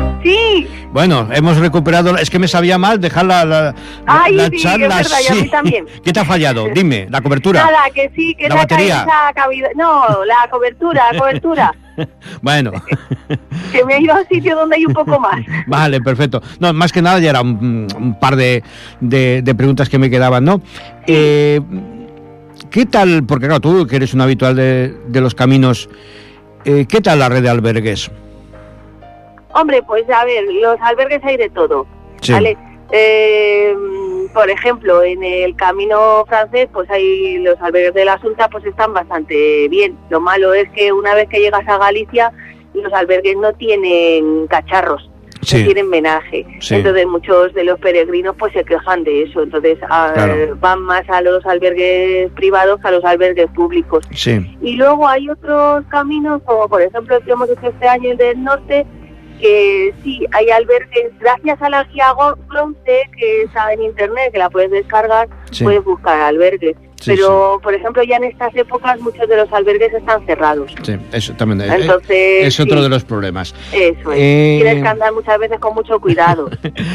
Sí. 0.93 0.95
Bueno, 0.95 1.29
hemos 1.33 1.57
recuperado. 1.57 2.17
Es 2.19 2.29
que 2.29 2.39
me 2.39 2.49
sabía 2.49 2.79
mal 2.79 3.01
dejar 3.01 3.25
la, 3.25 3.45
la, 3.45 3.75
Ay, 4.07 4.39
sí, 4.51 4.59
charla. 4.59 5.01
Es 5.01 5.11
verdad, 5.11 5.19
sí. 5.21 5.33
a 5.33 5.43
mí 5.43 5.49
también. 5.49 5.87
¿Qué 6.05 6.13
te 6.13 6.21
ha 6.21 6.25
fallado? 6.25 6.69
Dime, 6.75 7.07
la 7.11 7.21
cobertura. 7.21 7.65
Nada, 7.65 7.85
que 7.95 8.11
sí, 8.15 8.35
que 8.35 8.49
la, 8.49 8.57
batería. 8.57 9.07
No, 9.75 10.25
la 10.25 10.49
cobertura, 10.51 11.13
la 11.13 11.19
cobertura. 11.19 11.75
bueno. 12.43 12.73
que 13.73 13.85
me 13.85 13.97
he 13.97 14.03
ido 14.03 14.15
a 14.15 14.21
un 14.21 14.29
sitio 14.29 14.55
donde 14.55 14.77
hay 14.77 14.87
un 14.87 14.93
poco 14.93 15.19
más. 15.19 15.41
vale, 15.67 16.01
perfecto. 16.01 16.43
No, 16.61 16.73
más 16.73 16.93
que 16.93 17.03
nada 17.03 17.19
ya 17.19 17.31
era 17.31 17.41
un, 17.41 18.17
par 18.21 18.37
de, 18.37 18.63
de, 19.01 19.55
preguntas 19.55 19.89
que 19.89 19.99
me 19.99 20.11
quedaban, 20.11 20.45
¿no? 20.45 20.61
Eh, 21.07 21.61
¿Qué 22.71 22.87
tal? 22.87 23.25
Porque 23.25 23.47
claro, 23.47 23.61
tú 23.61 23.87
que 23.87 23.97
eres 23.97 24.15
un 24.15 24.21
habitual 24.21 24.57
de, 24.57 24.95
de 25.09 25.21
los 25.21 25.35
caminos, 25.35 25.89
eh, 26.65 26.87
¿qué 26.89 27.01
tal 27.01 27.19
la 27.19 27.29
red 27.29 27.43
de 27.43 27.51
albergues? 27.51 28.11
Hombre, 29.55 29.83
pues 29.83 30.09
a 30.11 30.25
ver, 30.25 30.45
los 30.45 30.81
albergues 30.81 31.21
hay 31.25 31.37
de 31.37 31.51
todo, 31.51 31.87
¿vale? 32.29 32.57
Eh, 32.91 33.75
por 34.35 34.51
ejemplo, 34.51 35.03
en 35.03 35.23
el 35.23 35.57
camino 35.57 36.25
francés, 36.27 36.69
pues 36.73 36.89
hay 36.91 37.39
los 37.39 37.61
albergues 37.61 37.95
de 37.95 38.05
la 38.05 38.15
Asunta, 38.15 38.49
pues 38.49 38.65
están 38.65 38.93
bastante 38.93 39.69
bien. 39.69 39.97
Lo 40.11 40.21
malo 40.21 40.53
es 40.55 40.69
que 40.71 40.93
una 40.93 41.15
vez 41.15 41.29
que 41.29 41.41
llegas 41.41 41.67
a 41.69 41.79
Galicia, 41.79 42.33
los 42.75 42.93
albergues 42.93 43.37
no 43.37 43.53
tienen 43.55 44.47
cacharros, 44.47 45.11
no 45.35 45.47
tienen 45.65 45.89
menaje. 45.89 46.47
Entonces 46.71 47.07
muchos 47.07 47.53
de 47.55 47.65
los 47.65 47.79
peregrinos 47.81 48.35
pues 48.39 48.53
se 48.53 48.65
quejan 48.65 49.05
de 49.05 49.23
eso. 49.25 49.43
Entonces 49.43 49.79
van 50.61 50.83
más 50.83 51.09
a 51.09 51.21
los 51.21 51.45
albergues 51.47 52.31
privados 52.33 52.81
que 52.81 52.89
a 52.89 52.93
los 52.93 53.05
albergues 53.05 53.51
públicos. 53.55 54.05
Y 54.63 54.77
luego 54.77 55.09
hay 55.09 55.29
otros 55.29 55.85
caminos, 55.89 56.43
como 56.45 56.69
por 56.69 56.81
ejemplo 56.81 57.17
el 57.17 57.25
que 57.25 57.33
hemos 57.33 57.51
hecho 57.51 57.69
este 57.69 57.89
año 57.89 58.13
el 58.13 58.17
del 58.19 58.43
norte, 58.43 58.87
que 59.43 59.93
sí, 60.05 60.25
hay 60.31 60.51
albergues, 60.51 61.11
gracias 61.19 61.61
a 61.61 61.69
la 61.69 61.83
guía 61.85 62.15
Bronce 62.49 63.11
que 63.19 63.43
está 63.43 63.73
en 63.73 63.83
internet, 63.83 64.33
que 64.33 64.39
la 64.39 64.49
puedes 64.49 64.71
descargar, 64.71 65.29
puedes 65.61 65.85
buscar 65.85 66.21
albergues. 66.21 66.77
Pero, 67.05 67.59
por 67.61 67.75
ejemplo, 67.75 68.05
ya 68.05 68.17
en 68.17 68.25
estas 68.25 68.55
épocas 68.55 69.01
muchos 69.01 69.29
de 69.29 69.37
los 69.37 69.53
albergues 69.53 69.93
están 69.93 70.25
cerrados. 70.25 70.73
Sí, 70.85 70.97
eso 71.11 71.35
también 71.35 71.61
eh, 71.63 71.75
Entonces, 71.81 72.47
es 72.47 72.61
otro 72.61 72.81
de 72.81 72.89
los 72.89 73.03
problemas. 73.03 73.53
Eso 73.73 74.13
es. 74.13 74.19
Eh, 74.21 74.61
Tienes 74.63 74.83
que 74.85 74.89
andar 74.89 75.13
muchas 75.13 75.37
veces 75.41 75.59
con 75.59 75.75
mucho 75.75 75.99
cuidado. 75.99 76.49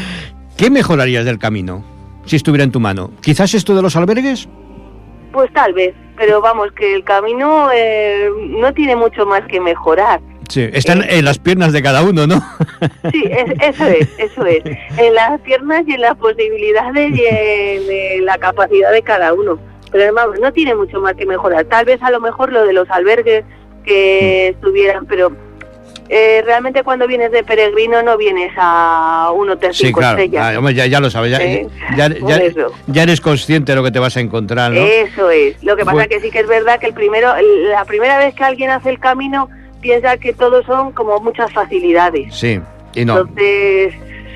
¿Qué 0.56 0.70
mejorarías 0.70 1.26
del 1.26 1.38
camino 1.38 1.84
si 2.24 2.36
estuviera 2.36 2.64
en 2.64 2.72
tu 2.72 2.80
mano? 2.80 3.10
¿Quizás 3.20 3.52
esto 3.52 3.76
de 3.76 3.82
los 3.82 3.94
albergues? 3.96 4.48
Pues 5.32 5.52
tal 5.52 5.74
vez, 5.74 5.94
pero 6.16 6.40
vamos, 6.40 6.72
que 6.72 6.94
el 6.94 7.04
camino 7.04 7.68
eh, 7.74 8.30
no 8.48 8.72
tiene 8.72 8.96
mucho 8.96 9.26
más 9.26 9.42
que 9.42 9.60
mejorar. 9.60 10.22
Sí, 10.48 10.68
están 10.72 11.04
en 11.08 11.24
las 11.24 11.38
piernas 11.38 11.72
de 11.72 11.82
cada 11.82 12.02
uno, 12.02 12.26
¿no? 12.26 12.42
Sí, 13.12 13.24
eso 13.60 13.86
es, 13.86 14.08
eso 14.18 14.46
es. 14.46 14.62
En 14.96 15.14
las 15.14 15.40
piernas 15.40 15.84
y 15.86 15.92
en 15.92 16.00
las 16.00 16.16
posibilidades 16.16 17.10
y 17.16 17.22
en, 17.24 18.24
la 18.24 18.38
capacidad 18.38 18.92
de 18.92 19.02
cada 19.02 19.32
uno. 19.32 19.58
Pero 19.90 20.04
además 20.04 20.26
no 20.40 20.52
tiene 20.52 20.74
mucho 20.74 21.00
más 21.00 21.14
que 21.14 21.26
mejorar. 21.26 21.64
Tal 21.64 21.84
vez 21.84 22.02
a 22.02 22.10
lo 22.10 22.20
mejor 22.20 22.52
lo 22.52 22.64
de 22.64 22.72
los 22.72 22.88
albergues 22.90 23.44
que 23.84 24.50
mm. 24.50 24.54
estuvieran, 24.54 25.06
pero 25.06 25.32
eh, 26.10 26.42
realmente 26.44 26.82
cuando 26.82 27.06
vienes 27.06 27.30
de 27.30 27.44
peregrino 27.44 28.02
no 28.02 28.16
vienes 28.16 28.52
a 28.56 29.30
un 29.34 29.50
hotel 29.50 29.74
sí, 29.74 29.92
claro. 29.92 30.22
Ah, 30.38 30.70
ya, 30.70 30.86
ya, 30.86 31.00
lo 31.00 31.10
sabes, 31.10 31.30
ya, 31.30 31.38
ya, 31.96 32.08
ya, 32.86 33.02
eres 33.02 33.20
consciente 33.20 33.72
de 33.72 33.76
lo 33.76 33.84
que 33.84 33.90
te 33.90 33.98
vas 33.98 34.16
a 34.16 34.20
encontrar, 34.20 34.72
¿no? 34.72 34.80
Eso 34.80 35.30
es. 35.30 35.62
Lo 35.62 35.76
que 35.76 35.84
pasa 35.84 36.02
es 36.04 36.08
que 36.08 36.20
sí 36.20 36.30
que 36.30 36.40
es 36.40 36.48
verdad 36.48 36.80
que 36.80 36.86
el 36.86 36.94
primero, 36.94 37.34
la 37.70 37.84
primera 37.84 38.18
vez 38.18 38.34
que 38.34 38.44
alguien 38.44 38.70
hace 38.70 38.88
el 38.88 38.98
camino 38.98 39.50
piensa 39.80 40.16
que 40.16 40.32
todos 40.32 40.64
son 40.66 40.92
como 40.92 41.18
muchas 41.20 41.52
facilidades. 41.52 42.34
Sí, 42.34 42.60
y 42.94 43.04
no. 43.04 43.18
Entonces, 43.18 43.94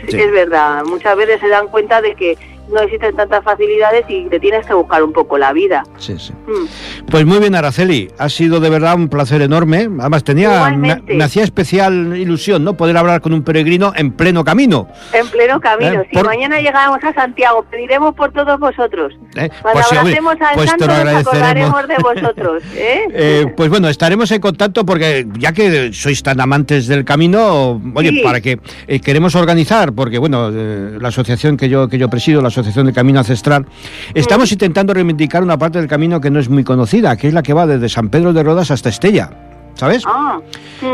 es 0.08 0.32
verdad, 0.32 0.84
muchas 0.84 1.16
veces 1.16 1.40
se 1.40 1.48
dan 1.48 1.68
cuenta 1.68 2.00
de 2.00 2.14
que 2.14 2.36
no 2.72 2.80
existen 2.80 3.14
tantas 3.16 3.44
facilidades 3.44 4.04
y 4.08 4.24
te 4.26 4.40
tienes 4.40 4.66
que 4.66 4.74
buscar 4.74 5.02
un 5.02 5.12
poco 5.12 5.38
la 5.38 5.52
vida. 5.52 5.84
Sí, 5.98 6.16
sí. 6.18 6.32
Mm. 6.32 7.06
Pues 7.10 7.24
muy 7.26 7.38
bien, 7.38 7.54
Araceli, 7.54 8.10
ha 8.18 8.28
sido 8.28 8.60
de 8.60 8.70
verdad 8.70 8.94
un 8.94 9.08
placer 9.08 9.42
enorme. 9.42 9.88
Además, 10.00 10.24
tenía, 10.24 10.70
me, 10.70 11.22
hacía 11.22 11.44
especial 11.44 12.16
ilusión, 12.16 12.64
¿no? 12.64 12.74
Poder 12.74 12.96
hablar 12.96 13.20
con 13.20 13.32
un 13.32 13.42
peregrino 13.42 13.92
en 13.94 14.12
pleno 14.12 14.44
camino. 14.44 14.88
En 15.12 15.28
pleno 15.28 15.60
camino. 15.60 16.00
¿Eh? 16.02 16.08
Si 16.12 16.22
mañana 16.22 16.60
llegamos 16.60 16.98
a 17.02 17.12
Santiago, 17.12 17.64
pediremos 17.70 18.14
por 18.14 18.32
todos 18.32 18.58
vosotros. 18.58 19.12
¿Eh? 19.36 19.50
Cuando 19.60 19.80
pues, 19.80 19.92
abracemos 19.92 20.36
al 20.40 20.54
pues 20.54 20.70
santo, 20.70 20.86
nos 20.86 21.26
acordaremos 21.26 21.88
de 21.88 21.96
vosotros. 21.96 22.62
¿eh? 22.74 23.00
¿eh? 23.12 23.52
pues 23.56 23.68
bueno, 23.70 23.88
estaremos 23.88 24.30
en 24.30 24.40
contacto 24.40 24.84
porque 24.84 25.26
ya 25.38 25.52
que 25.52 25.92
sois 25.92 26.22
tan 26.22 26.40
amantes 26.40 26.86
del 26.86 27.04
camino, 27.04 27.80
oye, 27.94 28.22
para 28.22 28.40
que 28.40 28.58
queremos 29.02 29.34
organizar, 29.34 29.92
porque 29.92 30.18
bueno, 30.18 30.50
la 30.50 31.08
asociación 31.08 31.56
que 31.56 31.68
yo 31.68 31.88
que 31.88 31.98
yo 31.98 32.08
presido, 32.08 32.40
la 32.40 32.48
Asociación 32.48 32.61
de 32.62 32.92
Camino 32.92 33.18
Ancestral, 33.18 33.66
estamos 34.14 34.50
mm. 34.50 34.54
intentando 34.54 34.94
reivindicar 34.94 35.42
una 35.42 35.58
parte 35.58 35.78
del 35.78 35.88
camino 35.88 36.20
que 36.20 36.30
no 36.30 36.40
es 36.40 36.48
muy 36.48 36.64
conocida, 36.64 37.16
que 37.16 37.28
es 37.28 37.34
la 37.34 37.42
que 37.42 37.52
va 37.52 37.66
desde 37.66 37.88
San 37.88 38.08
Pedro 38.08 38.32
de 38.32 38.42
Rodas 38.42 38.70
hasta 38.70 38.88
Estella. 38.88 39.30
¿sabes? 39.74 40.04
Ah, 40.06 40.40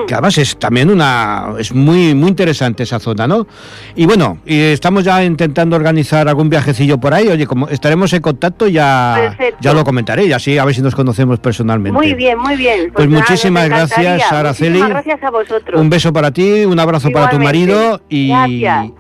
Que 0.06 0.14
además 0.14 0.38
es 0.38 0.58
también 0.58 0.90
una 0.90 1.54
es 1.58 1.74
muy 1.74 2.14
muy 2.14 2.28
interesante 2.28 2.82
esa 2.82 2.98
zona, 2.98 3.26
¿no? 3.26 3.46
Y 3.94 4.06
bueno, 4.06 4.38
y 4.44 4.58
estamos 4.60 5.04
ya 5.04 5.22
intentando 5.24 5.76
organizar 5.76 6.28
algún 6.28 6.48
viajecillo 6.48 6.98
por 6.98 7.14
ahí. 7.14 7.28
Oye, 7.28 7.46
como 7.46 7.68
estaremos 7.68 8.12
en 8.12 8.22
contacto 8.22 8.66
ya 8.66 9.36
ya 9.60 9.72
lo 9.72 9.84
comentaré 9.84 10.26
y 10.26 10.32
así 10.32 10.58
a 10.58 10.64
ver 10.64 10.74
si 10.74 10.82
nos 10.82 10.94
conocemos 10.94 11.38
personalmente. 11.40 11.98
Muy 11.98 12.14
bien, 12.14 12.38
muy 12.38 12.56
bien. 12.56 12.92
Pues, 12.92 13.06
pues 13.06 13.08
muchísimas 13.08 13.68
gracias, 13.68 14.30
Araceli. 14.32 14.80
gracias 14.80 15.22
a 15.22 15.30
vosotros. 15.30 15.80
Un 15.80 15.90
beso 15.90 16.12
para 16.12 16.30
ti, 16.30 16.64
un 16.64 16.78
abrazo 16.78 17.10
para 17.10 17.30
tu 17.30 17.38
marido 17.38 18.00
y 18.08 18.32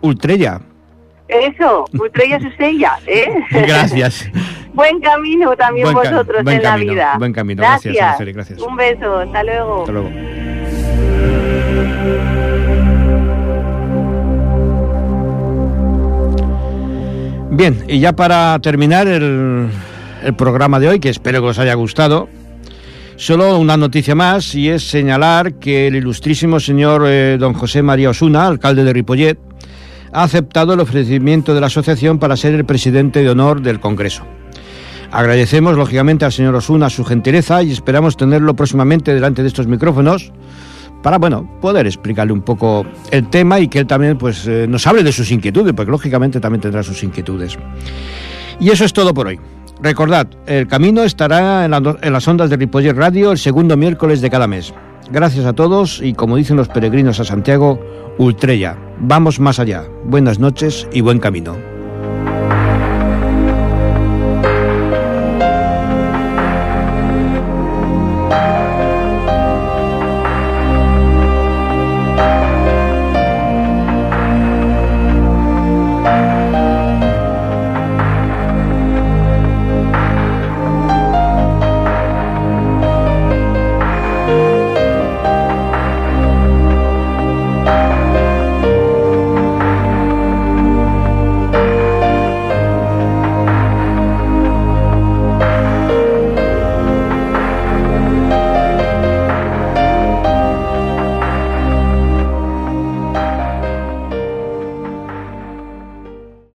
Ultrella. 0.00 0.67
Eso, 1.28 1.84
Ultrella 1.92 2.38
ella, 2.58 2.98
¿eh? 3.06 3.28
Gracias. 3.50 4.30
buen 4.72 5.00
camino 5.00 5.56
también 5.56 5.92
vosotros 5.92 6.42
en 6.46 6.62
la 6.62 6.76
vida. 6.76 7.14
Buen 7.18 7.32
camino, 7.32 7.62
gracias, 7.62 7.94
gracias, 7.94 8.34
gracias. 8.34 8.60
Un 8.60 8.76
beso, 8.76 9.18
hasta 9.18 9.42
luego. 9.42 9.80
Hasta 9.80 9.92
luego. 9.92 10.10
Bien, 17.50 17.84
y 17.88 17.98
ya 17.98 18.12
para 18.12 18.58
terminar 18.60 19.08
el, 19.08 19.68
el, 20.22 20.34
programa 20.34 20.78
de 20.78 20.88
hoy, 20.88 21.00
que 21.00 21.08
espero 21.08 21.40
que 21.40 21.48
os 21.48 21.58
haya 21.58 21.74
gustado, 21.74 22.28
solo 23.16 23.58
una 23.58 23.76
noticia 23.76 24.14
más 24.14 24.54
y 24.54 24.68
es 24.68 24.88
señalar 24.88 25.54
que 25.54 25.88
el 25.88 25.96
ilustrísimo 25.96 26.60
señor 26.60 27.02
eh, 27.06 27.36
don 27.36 27.54
José 27.54 27.82
María 27.82 28.10
Osuna, 28.10 28.46
alcalde 28.46 28.84
de 28.84 28.92
Ripollet, 28.92 29.38
ha 30.12 30.22
aceptado 30.22 30.74
el 30.74 30.80
ofrecimiento 30.80 31.54
de 31.54 31.60
la 31.60 31.66
asociación 31.66 32.18
para 32.18 32.36
ser 32.36 32.54
el 32.54 32.64
presidente 32.64 33.22
de 33.22 33.30
honor 33.30 33.62
del 33.62 33.80
Congreso. 33.80 34.24
Agradecemos 35.10 35.76
lógicamente 35.76 36.24
al 36.24 36.32
señor 36.32 36.54
Osuna 36.54 36.90
su 36.90 37.04
gentileza 37.04 37.62
y 37.62 37.72
esperamos 37.72 38.16
tenerlo 38.16 38.54
próximamente 38.54 39.14
delante 39.14 39.42
de 39.42 39.48
estos 39.48 39.66
micrófonos 39.66 40.32
para 41.02 41.18
bueno 41.18 41.48
poder 41.60 41.86
explicarle 41.86 42.32
un 42.32 42.42
poco 42.42 42.84
el 43.10 43.28
tema 43.28 43.60
y 43.60 43.68
que 43.68 43.80
él 43.80 43.86
también 43.86 44.18
pues 44.18 44.46
eh, 44.46 44.66
nos 44.68 44.86
hable 44.86 45.02
de 45.02 45.12
sus 45.12 45.30
inquietudes, 45.30 45.72
porque 45.72 45.90
lógicamente 45.90 46.40
también 46.40 46.60
tendrá 46.60 46.82
sus 46.82 47.02
inquietudes. 47.02 47.56
Y 48.60 48.70
eso 48.70 48.84
es 48.84 48.92
todo 48.92 49.14
por 49.14 49.28
hoy. 49.28 49.38
Recordad, 49.80 50.26
el 50.46 50.66
camino 50.66 51.04
estará 51.04 51.64
en, 51.64 52.12
las 52.12 52.28
ondas 52.28 52.50
de 52.50 52.56
Ripoller 52.56 52.96
Radio 52.96 53.30
el 53.30 53.38
segundo 53.38 53.76
miércoles 53.76 54.20
de 54.20 54.28
cada 54.28 54.48
mes. 54.48 54.74
Gracias 55.10 55.46
a 55.46 55.52
todos 55.52 56.00
y 56.02 56.14
como 56.14 56.36
dicen 56.36 56.56
los 56.56 56.68
peregrinos 56.68 57.20
a 57.20 57.24
Santiago, 57.24 57.80
Ultrella, 58.18 58.76
vamos 58.98 59.38
más 59.38 59.60
allá. 59.60 59.84
Buenas 60.04 60.40
noches 60.40 60.88
y 60.92 61.02
buen 61.02 61.20
camino. 61.20 61.77